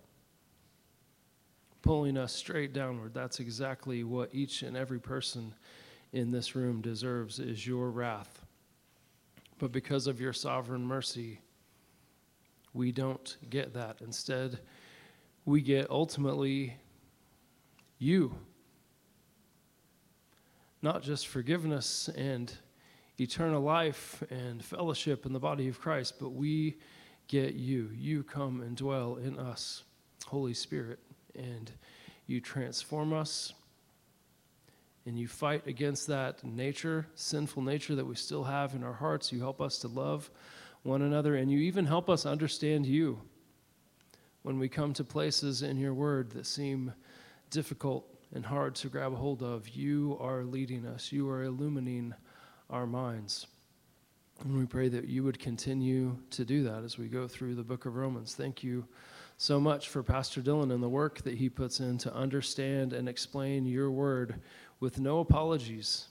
pulling 1.82 2.18
us 2.18 2.34
straight 2.34 2.74
downward. 2.74 3.14
That's 3.14 3.40
exactly 3.40 4.04
what 4.04 4.34
each 4.34 4.62
and 4.62 4.78
every 4.78 5.00
person 5.00 5.54
in 6.14 6.32
this 6.32 6.56
room 6.56 6.82
deserves 6.82 7.40
is 7.40 7.66
your 7.66 7.90
wrath. 7.90 8.46
But 9.58 9.72
because 9.72 10.08
of 10.08 10.20
your 10.20 10.34
sovereign 10.34 10.86
mercy, 10.86 11.42
we 12.74 12.92
don't 12.92 13.38
get 13.50 13.74
that. 13.74 13.98
Instead, 14.02 14.60
we 15.46 15.62
get 15.62 15.90
ultimately 15.90 16.76
you. 17.98 18.36
Not 20.82 21.04
just 21.04 21.28
forgiveness 21.28 22.10
and 22.10 22.52
eternal 23.20 23.62
life 23.62 24.24
and 24.30 24.64
fellowship 24.64 25.26
in 25.26 25.34
the 25.34 25.40
body 25.40 25.68
of 25.68 25.80
Christ, 25.80 26.16
but 26.20 26.30
we 26.30 26.78
get 27.28 27.54
you. 27.54 27.90
You 27.94 28.24
come 28.24 28.62
and 28.62 28.76
dwell 28.76 29.18
in 29.18 29.38
us, 29.38 29.84
Holy 30.26 30.54
Spirit 30.54 31.00
and 31.36 31.72
you 32.28 32.40
transform 32.42 33.14
us 33.14 33.54
and 35.06 35.18
you 35.18 35.28
fight 35.28 35.66
against 35.66 36.08
that 36.08 36.44
nature, 36.44 37.08
sinful 37.16 37.64
nature 37.64 37.96
that 37.96 38.06
we 38.06 38.16
still 38.16 38.44
have 38.44 38.76
in 38.76 38.84
our 38.84 38.94
hearts. 38.94 39.32
You 39.32 39.40
help 39.40 39.60
us 39.60 39.80
to 39.80 39.88
love 39.88 40.30
one 40.84 41.02
another, 41.02 41.36
and 41.36 41.52
you 41.52 41.60
even 41.60 41.86
help 41.86 42.08
us 42.10 42.26
understand 42.26 42.86
you 42.86 43.20
when 44.44 44.60
we 44.60 44.70
come 44.70 44.94
to 44.94 45.04
places 45.04 45.64
in 45.64 45.78
your 45.78 45.94
word 45.94 46.32
that 46.32 46.46
seem 46.46 46.94
difficult 47.50 48.06
and 48.34 48.46
hard 48.46 48.76
to 48.76 48.90
grab 48.90 49.14
a 49.14 49.16
hold 49.16 49.44
of. 49.44 49.70
You 49.70 50.18
are 50.20 50.44
leading 50.44 50.86
us, 50.86 51.12
you 51.12 51.30
are 51.30 51.44
illumining 51.44 52.14
our 52.70 52.88
minds. 52.88 53.48
And 54.44 54.58
we 54.58 54.66
pray 54.66 54.90
that 54.90 55.08
you 55.08 55.24
would 55.24 55.38
continue 55.38 56.18
to 56.32 56.44
do 56.44 56.64
that 56.64 56.84
as 56.84 56.98
we 56.98 57.08
go 57.08 57.28
through 57.28 57.56
the 57.56 57.64
book 57.64 57.86
of 57.86 57.96
Romans. 57.96 58.34
Thank 58.34 58.64
you 58.64 58.86
so 59.38 59.60
much 59.60 59.90
for 59.90 60.02
Pastor 60.02 60.42
Dylan 60.42 60.74
and 60.74 60.82
the 60.82 60.90
work 60.90 61.22
that 61.24 61.36
he 61.36 61.50
puts 61.50 61.80
in 61.80 61.98
to 62.00 62.14
understand 62.14 62.94
and 62.94 63.08
explain 63.08 63.66
your 63.66 63.92
word 63.92 64.42
with 64.80 65.00
no 65.00 65.20
apologies. 65.20 66.08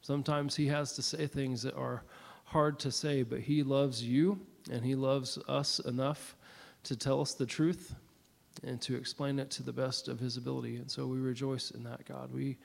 Sometimes 0.00 0.56
he 0.56 0.66
has 0.68 0.94
to 0.94 1.02
say 1.02 1.26
things 1.26 1.62
that 1.62 1.74
are 1.74 2.04
hard 2.44 2.78
to 2.80 2.90
say, 2.90 3.22
but 3.22 3.40
he 3.40 3.62
loves 3.62 4.02
you 4.02 4.40
and 4.70 4.84
he 4.84 4.94
loves 4.94 5.38
us 5.46 5.78
enough 5.80 6.36
to 6.84 6.96
tell 6.96 7.20
us 7.20 7.34
the 7.34 7.46
truth 7.46 7.94
and 8.62 8.80
to 8.82 8.96
explain 8.96 9.38
it 9.38 9.50
to 9.50 9.62
the 9.62 9.72
best 9.72 10.08
of 10.08 10.20
his 10.20 10.36
ability. 10.36 10.76
And 10.76 10.90
so 10.90 11.06
we 11.06 11.18
rejoice 11.18 11.70
in 11.70 11.82
that, 11.84 12.04
God. 12.06 12.32
We 12.32 12.58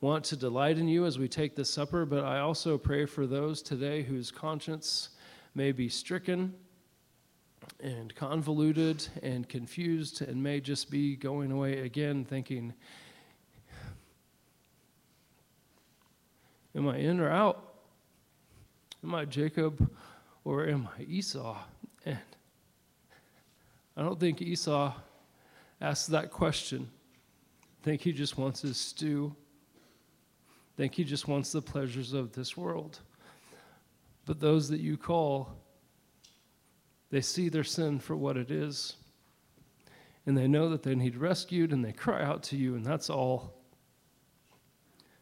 want 0.00 0.24
to 0.24 0.36
delight 0.36 0.78
in 0.78 0.88
you 0.88 1.06
as 1.06 1.18
we 1.18 1.28
take 1.28 1.56
this 1.56 1.70
supper, 1.70 2.04
but 2.04 2.24
I 2.24 2.40
also 2.40 2.78
pray 2.78 3.06
for 3.06 3.26
those 3.26 3.62
today 3.62 4.02
whose 4.02 4.30
conscience 4.30 5.10
may 5.54 5.72
be 5.72 5.88
stricken 5.88 6.54
and 7.80 8.14
convoluted 8.14 9.06
and 9.22 9.48
confused 9.48 10.22
and 10.22 10.42
may 10.42 10.60
just 10.60 10.90
be 10.90 11.16
going 11.16 11.52
away 11.52 11.80
again 11.80 12.24
thinking, 12.24 12.74
Am 16.76 16.88
I 16.88 16.96
in 16.96 17.20
or 17.20 17.30
out? 17.30 17.74
Am 19.04 19.14
I 19.14 19.26
Jacob 19.26 19.90
or 20.44 20.66
am 20.66 20.88
I 20.98 21.02
Esau? 21.02 21.56
And 22.04 22.18
I 23.96 24.02
don't 24.02 24.18
think 24.18 24.42
Esau 24.42 24.92
asked 25.84 26.10
that 26.10 26.30
question. 26.30 26.90
Think 27.82 28.00
he 28.00 28.12
just 28.12 28.38
wants 28.38 28.62
his 28.62 28.76
stew. 28.76 29.34
Think 30.76 30.94
he 30.94 31.04
just 31.04 31.28
wants 31.28 31.52
the 31.52 31.62
pleasures 31.62 32.12
of 32.12 32.32
this 32.32 32.56
world. 32.56 33.00
But 34.26 34.40
those 34.40 34.68
that 34.70 34.80
you 34.80 34.96
call 34.96 35.56
they 37.14 37.20
see 37.20 37.48
their 37.48 37.62
sin 37.62 38.00
for 38.00 38.16
what 38.16 38.36
it 38.36 38.50
is. 38.50 38.96
And 40.26 40.36
they 40.36 40.48
know 40.48 40.68
that 40.70 40.82
they 40.82 40.96
need 40.96 41.16
rescued 41.16 41.72
and 41.72 41.84
they 41.84 41.92
cry 41.92 42.24
out 42.24 42.42
to 42.44 42.56
you, 42.56 42.74
and 42.74 42.84
that's 42.84 43.08
all. 43.08 43.54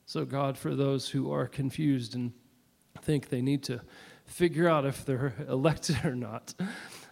So, 0.06 0.24
God, 0.24 0.56
for 0.56 0.74
those 0.74 1.10
who 1.10 1.30
are 1.30 1.46
confused 1.46 2.14
and 2.14 2.32
think 3.02 3.28
they 3.28 3.42
need 3.42 3.62
to 3.64 3.82
figure 4.24 4.70
out 4.70 4.86
if 4.86 5.04
they're 5.04 5.34
elected 5.48 6.02
or 6.02 6.14
not, 6.14 6.54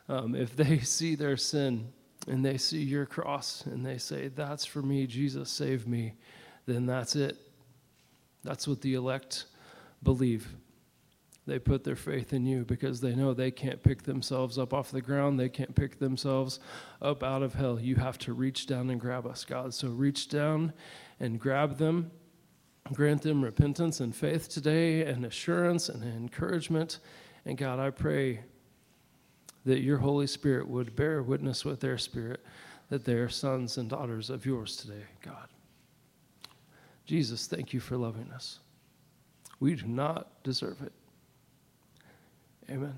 um, 0.09 0.34
if 0.34 0.57
they 0.57 0.78
see 0.78 1.14
their 1.14 1.36
sin 1.36 1.92
and 2.29 2.45
they 2.45 2.59
see 2.59 2.83
your 2.83 3.07
cross 3.07 3.64
and 3.66 3.85
they 3.85 3.99
say, 3.99 4.29
That's 4.29 4.64
for 4.64 4.83
me, 4.83 5.07
Jesus, 5.07 5.51
save 5.51 5.87
me, 5.87 6.14
then 6.66 6.87
that's 6.87 7.16
it. 7.16 7.37
That's 8.43 8.66
what 8.66 8.81
the 8.81 8.95
elect 8.95 9.47
believe. 10.03 10.55
They 11.47 11.59
put 11.59 11.85
their 11.85 11.97
faith 11.97 12.33
in 12.33 12.47
you 12.47 12.64
because 12.64 13.01
they 13.01 13.14
know 13.14 13.35
they 13.35 13.51
can't 13.51 13.83
pick 13.83 14.05
themselves 14.05 14.57
up 14.59 14.73
off 14.73 14.91
the 14.91 15.01
ground. 15.01 15.41
They 15.41 15.49
can't 15.49 15.75
pick 15.75 15.99
themselves 15.99 16.61
up 17.03 17.23
out 17.23 17.43
of 17.43 17.55
hell. 17.55 17.81
You 17.81 17.97
have 17.97 18.18
to 18.18 18.33
reach 18.33 18.66
down 18.66 18.91
and 18.91 19.01
grab 19.01 19.27
us, 19.27 19.45
God. 19.45 19.75
So 19.75 19.89
reach 19.89 20.29
down 20.29 20.73
and 21.18 21.41
grab 21.41 21.79
them. 21.79 22.12
Grant 22.93 23.23
them 23.23 23.43
repentance 23.43 24.01
and 24.01 24.14
faith 24.14 24.49
today, 24.49 25.03
and 25.03 25.25
assurance 25.25 25.89
and 25.89 26.03
encouragement. 26.03 26.99
And 27.45 27.57
God, 27.57 27.79
I 27.79 27.91
pray 27.91 28.41
that 29.64 29.80
your 29.80 29.98
Holy 29.98 30.26
Spirit 30.26 30.68
would 30.68 30.96
bear 30.96 31.22
witness 31.22 31.64
with 31.64 31.80
their 31.80 31.98
spirit 31.98 32.40
that 32.88 33.04
they 33.04 33.14
are 33.14 33.28
sons 33.28 33.78
and 33.78 33.88
daughters 33.88 34.30
of 34.30 34.44
yours 34.44 34.76
today, 34.76 35.04
God. 35.22 35.48
Jesus, 37.06 37.46
thank 37.46 37.72
you 37.72 37.80
for 37.80 37.96
loving 37.96 38.30
us. 38.32 38.61
We 39.61 39.74
do 39.74 39.86
not 39.86 40.42
deserve 40.42 40.80
it. 40.82 40.92
Amen. 42.70 42.94